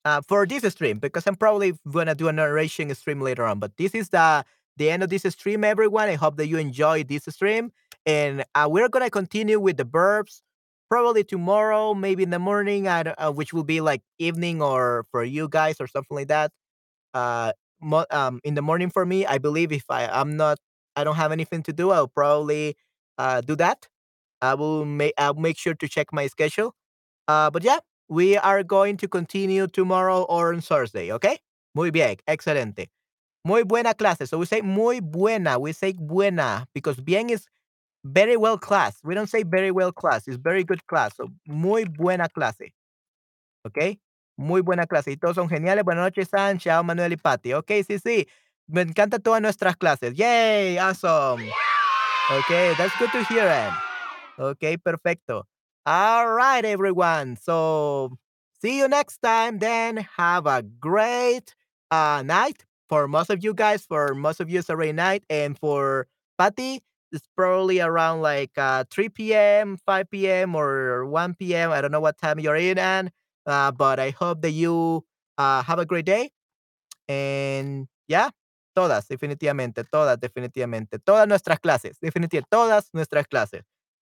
Uh, 0.03 0.19
for 0.27 0.47
this 0.47 0.63
stream, 0.73 0.97
because 0.97 1.27
I'm 1.27 1.35
probably 1.35 1.73
gonna 1.91 2.15
do 2.15 2.27
a 2.27 2.33
narration 2.33 2.93
stream 2.95 3.21
later 3.21 3.43
on. 3.45 3.59
But 3.59 3.77
this 3.77 3.93
is 3.93 4.09
the 4.09 4.43
the 4.77 4.89
end 4.89 5.03
of 5.03 5.09
this 5.11 5.21
stream, 5.23 5.63
everyone. 5.63 6.09
I 6.09 6.15
hope 6.15 6.37
that 6.37 6.47
you 6.47 6.57
enjoyed 6.57 7.07
this 7.07 7.25
stream, 7.29 7.71
and 8.07 8.43
uh, 8.55 8.67
we're 8.71 8.89
gonna 8.89 9.11
continue 9.11 9.59
with 9.59 9.77
the 9.77 9.83
verbs 9.83 10.41
probably 10.89 11.23
tomorrow, 11.23 11.93
maybe 11.93 12.23
in 12.23 12.31
the 12.31 12.39
morning, 12.39 12.87
uh, 12.87 13.31
which 13.31 13.53
will 13.53 13.63
be 13.63 13.79
like 13.79 14.01
evening 14.19 14.61
or 14.61 15.05
for 15.11 15.23
you 15.23 15.47
guys 15.47 15.77
or 15.79 15.87
something 15.87 16.15
like 16.17 16.29
that. 16.29 16.51
Uh, 17.13 17.53
um, 18.11 18.39
in 18.43 18.55
the 18.55 18.61
morning 18.61 18.89
for 18.89 19.05
me, 19.05 19.25
I 19.25 19.37
believe 19.37 19.71
if 19.71 19.85
I 19.89 20.07
I'm 20.07 20.35
not 20.37 20.59
I 20.95 21.03
don't 21.03 21.15
have 21.15 21.31
anything 21.31 21.63
to 21.63 21.73
do, 21.73 21.91
I'll 21.91 22.07
probably 22.07 22.75
uh 23.17 23.41
do 23.41 23.55
that. 23.57 23.87
I 24.41 24.55
will 24.55 24.85
make 24.85 25.13
I'll 25.17 25.33
make 25.35 25.57
sure 25.57 25.73
to 25.75 25.87
check 25.87 26.13
my 26.13 26.27
schedule. 26.27 26.75
Uh, 27.27 27.49
but 27.51 27.63
yeah, 27.63 27.79
we 28.09 28.37
are 28.37 28.63
going 28.63 28.97
to 28.97 29.07
continue 29.07 29.67
tomorrow 29.67 30.23
or 30.23 30.53
on 30.53 30.61
Thursday, 30.61 31.11
okay? 31.13 31.39
Muy 31.75 31.91
bien, 31.91 32.17
excelente. 32.27 32.87
Muy 33.45 33.63
buena 33.63 33.93
clase. 33.95 34.27
So 34.29 34.37
we 34.39 34.45
say 34.45 34.61
muy 34.61 34.99
buena. 35.01 35.59
We 35.59 35.73
say 35.73 35.93
buena 35.93 36.67
because 36.75 36.97
bien 37.01 37.29
is 37.29 37.47
very 38.05 38.37
well 38.37 38.57
class. 38.57 38.97
We 39.03 39.15
don't 39.15 39.29
say 39.29 39.43
very 39.43 39.71
well 39.71 39.91
class. 39.91 40.27
It's 40.27 40.37
very 40.37 40.63
good 40.63 40.85
class. 40.87 41.15
So 41.17 41.29
muy 41.47 41.85
buena 41.85 42.29
clase, 42.29 42.71
okay? 43.67 43.99
Muy 44.37 44.61
buena 44.61 44.87
clase. 44.87 45.11
Y 45.11 45.17
todos 45.17 45.35
son 45.35 45.49
geniales. 45.49 45.83
Buenas 45.83 46.05
noches, 46.05 46.29
San, 46.29 46.57
Chao, 46.57 46.83
Manuel 46.83 47.13
y 47.13 47.17
Pati. 47.17 47.53
Ok, 47.53 47.71
sí, 47.87 47.99
sí. 47.99 48.27
Me 48.67 48.81
encantan 48.81 49.21
todas 49.21 49.41
nuestras 49.41 49.75
clases. 49.75 50.15
Yay, 50.15 50.77
awesome. 50.77 51.43
Okay, 52.31 52.73
that's 52.77 52.97
good 52.97 53.11
to 53.11 53.23
hear, 53.25 53.47
Ann. 53.47 53.73
Okay, 54.39 54.77
perfecto. 54.77 55.45
All 55.85 56.29
right, 56.29 56.63
everyone. 56.63 57.35
So 57.35 58.17
see 58.61 58.77
you 58.77 58.87
next 58.87 59.19
time. 59.21 59.59
Then 59.59 59.97
have 60.17 60.47
a 60.47 60.61
great 60.61 61.53
uh, 61.89 62.23
night 62.25 62.65
for 62.87 63.07
most 63.07 63.29
of 63.29 63.43
you 63.43 63.53
guys. 63.53 63.85
For 63.85 64.13
most 64.13 64.39
of 64.39 64.49
you, 64.49 64.59
it's 64.59 64.69
already 64.69 64.93
night, 64.93 65.23
and 65.29 65.57
for 65.57 66.07
Patty, 66.37 66.81
it's 67.11 67.27
probably 67.35 67.81
around 67.81 68.21
like 68.21 68.51
uh, 68.57 68.85
3 68.89 69.09
p.m., 69.09 69.77
5 69.85 70.09
p.m., 70.09 70.55
or 70.55 71.05
1 71.05 71.35
p.m. 71.35 71.71
I 71.71 71.81
don't 71.81 71.91
know 71.91 71.99
what 71.99 72.17
time 72.17 72.39
you're 72.39 72.55
in, 72.55 72.77
Anne. 72.77 73.11
Uh, 73.45 73.71
but 73.71 73.99
I 73.99 74.11
hope 74.11 74.41
that 74.41 74.51
you 74.51 75.03
uh, 75.37 75.63
have 75.63 75.79
a 75.79 75.85
great 75.85 76.05
day. 76.05 76.31
And 77.07 77.87
yeah, 78.07 78.29
todas, 78.75 79.07
definitivamente, 79.07 79.83
todas, 79.83 80.17
definitivamente, 80.19 80.99
todas 80.99 81.27
nuestras 81.27 81.59
clases, 81.59 81.97
definitivamente, 81.99 82.47
todas 82.49 82.89
nuestras 82.93 83.27
clases. 83.27 83.63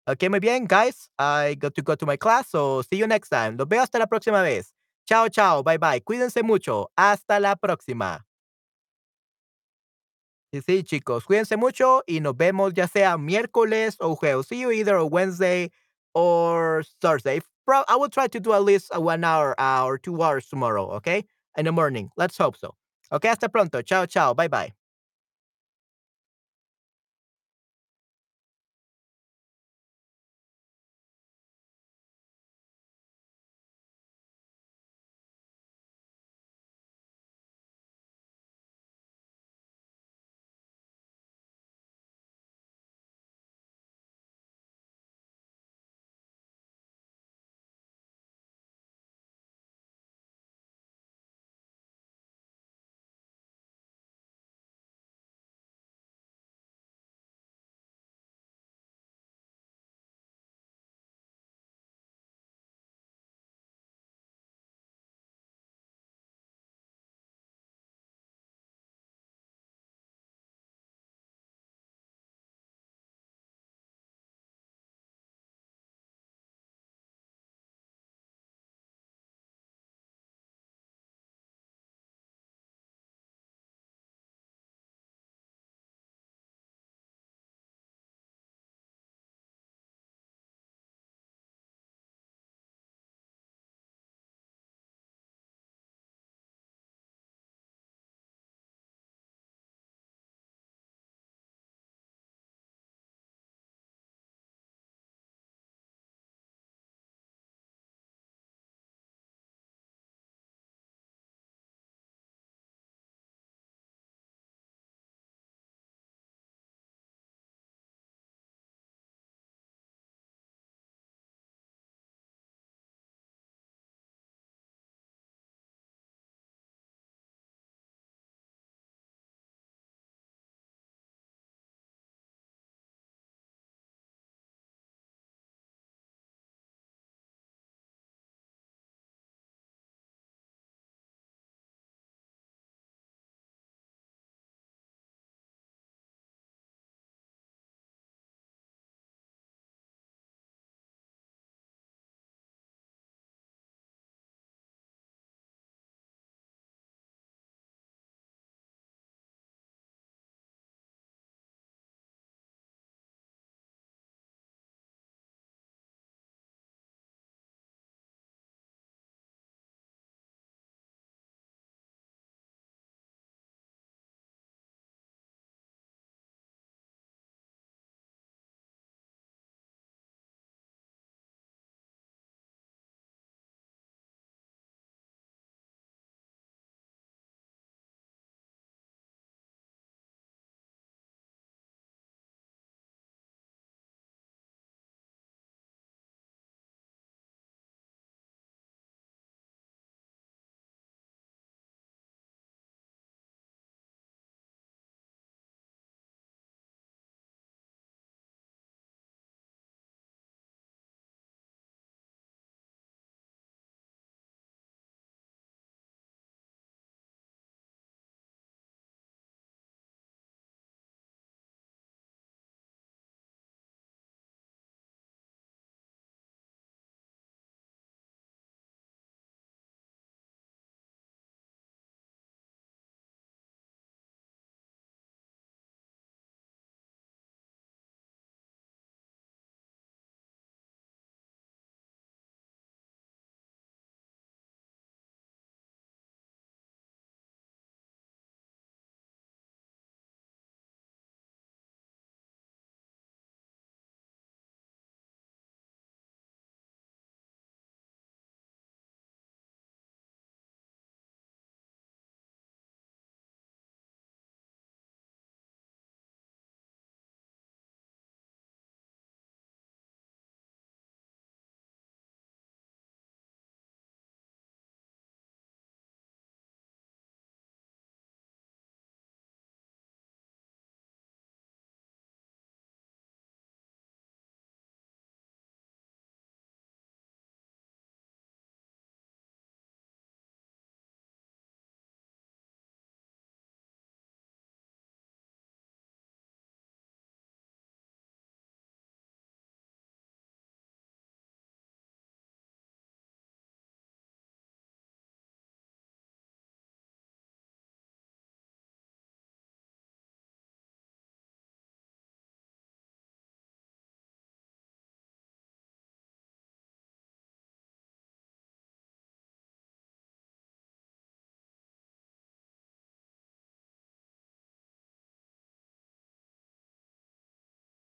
Ok, 0.06 0.30
muy 0.30 0.40
bien, 0.40 0.66
guys. 0.66 1.10
I 1.18 1.54
got 1.56 1.74
to 1.74 1.82
go 1.82 1.94
to 1.94 2.06
my 2.06 2.16
class, 2.16 2.48
so 2.48 2.82
see 2.82 2.96
you 2.96 3.06
next 3.06 3.28
time. 3.28 3.56
Los 3.58 3.68
veo 3.68 3.82
hasta 3.82 3.98
la 3.98 4.06
próxima 4.06 4.42
vez. 4.42 4.72
Chao, 5.06 5.28
chao, 5.28 5.62
bye, 5.62 5.76
bye. 5.78 6.00
Cuídense 6.00 6.42
mucho. 6.42 6.90
Hasta 6.96 7.38
la 7.38 7.56
próxima. 7.56 8.24
Y 10.50 10.62
sí, 10.62 10.82
chicos, 10.82 11.24
cuídense 11.26 11.58
mucho 11.58 12.02
y 12.06 12.20
nos 12.20 12.34
vemos 12.34 12.72
ya 12.72 12.88
sea 12.88 13.18
miércoles 13.18 13.96
o 14.00 14.16
jueves. 14.16 14.46
See 14.46 14.60
you 14.60 14.70
either 14.72 14.96
on 14.96 15.10
Wednesday 15.10 15.70
or 16.14 16.84
Thursday. 17.00 17.42
Pro- 17.68 17.84
I 17.86 17.96
will 17.96 18.08
try 18.08 18.28
to 18.28 18.40
do 18.40 18.54
at 18.54 18.62
least 18.64 18.88
a 18.92 18.98
one 19.00 19.22
hour 19.24 19.54
uh, 19.60 19.84
or 19.84 19.98
two 19.98 20.22
hours 20.22 20.48
tomorrow, 20.48 20.88
okay? 20.92 21.24
In 21.54 21.66
the 21.66 21.72
morning. 21.72 22.08
Let's 22.16 22.38
hope 22.38 22.56
so. 22.56 22.74
Okay, 23.12 23.28
hasta 23.28 23.50
pronto. 23.50 23.82
Chao, 23.82 24.06
chao. 24.06 24.32
Bye, 24.32 24.48
bye. 24.48 24.72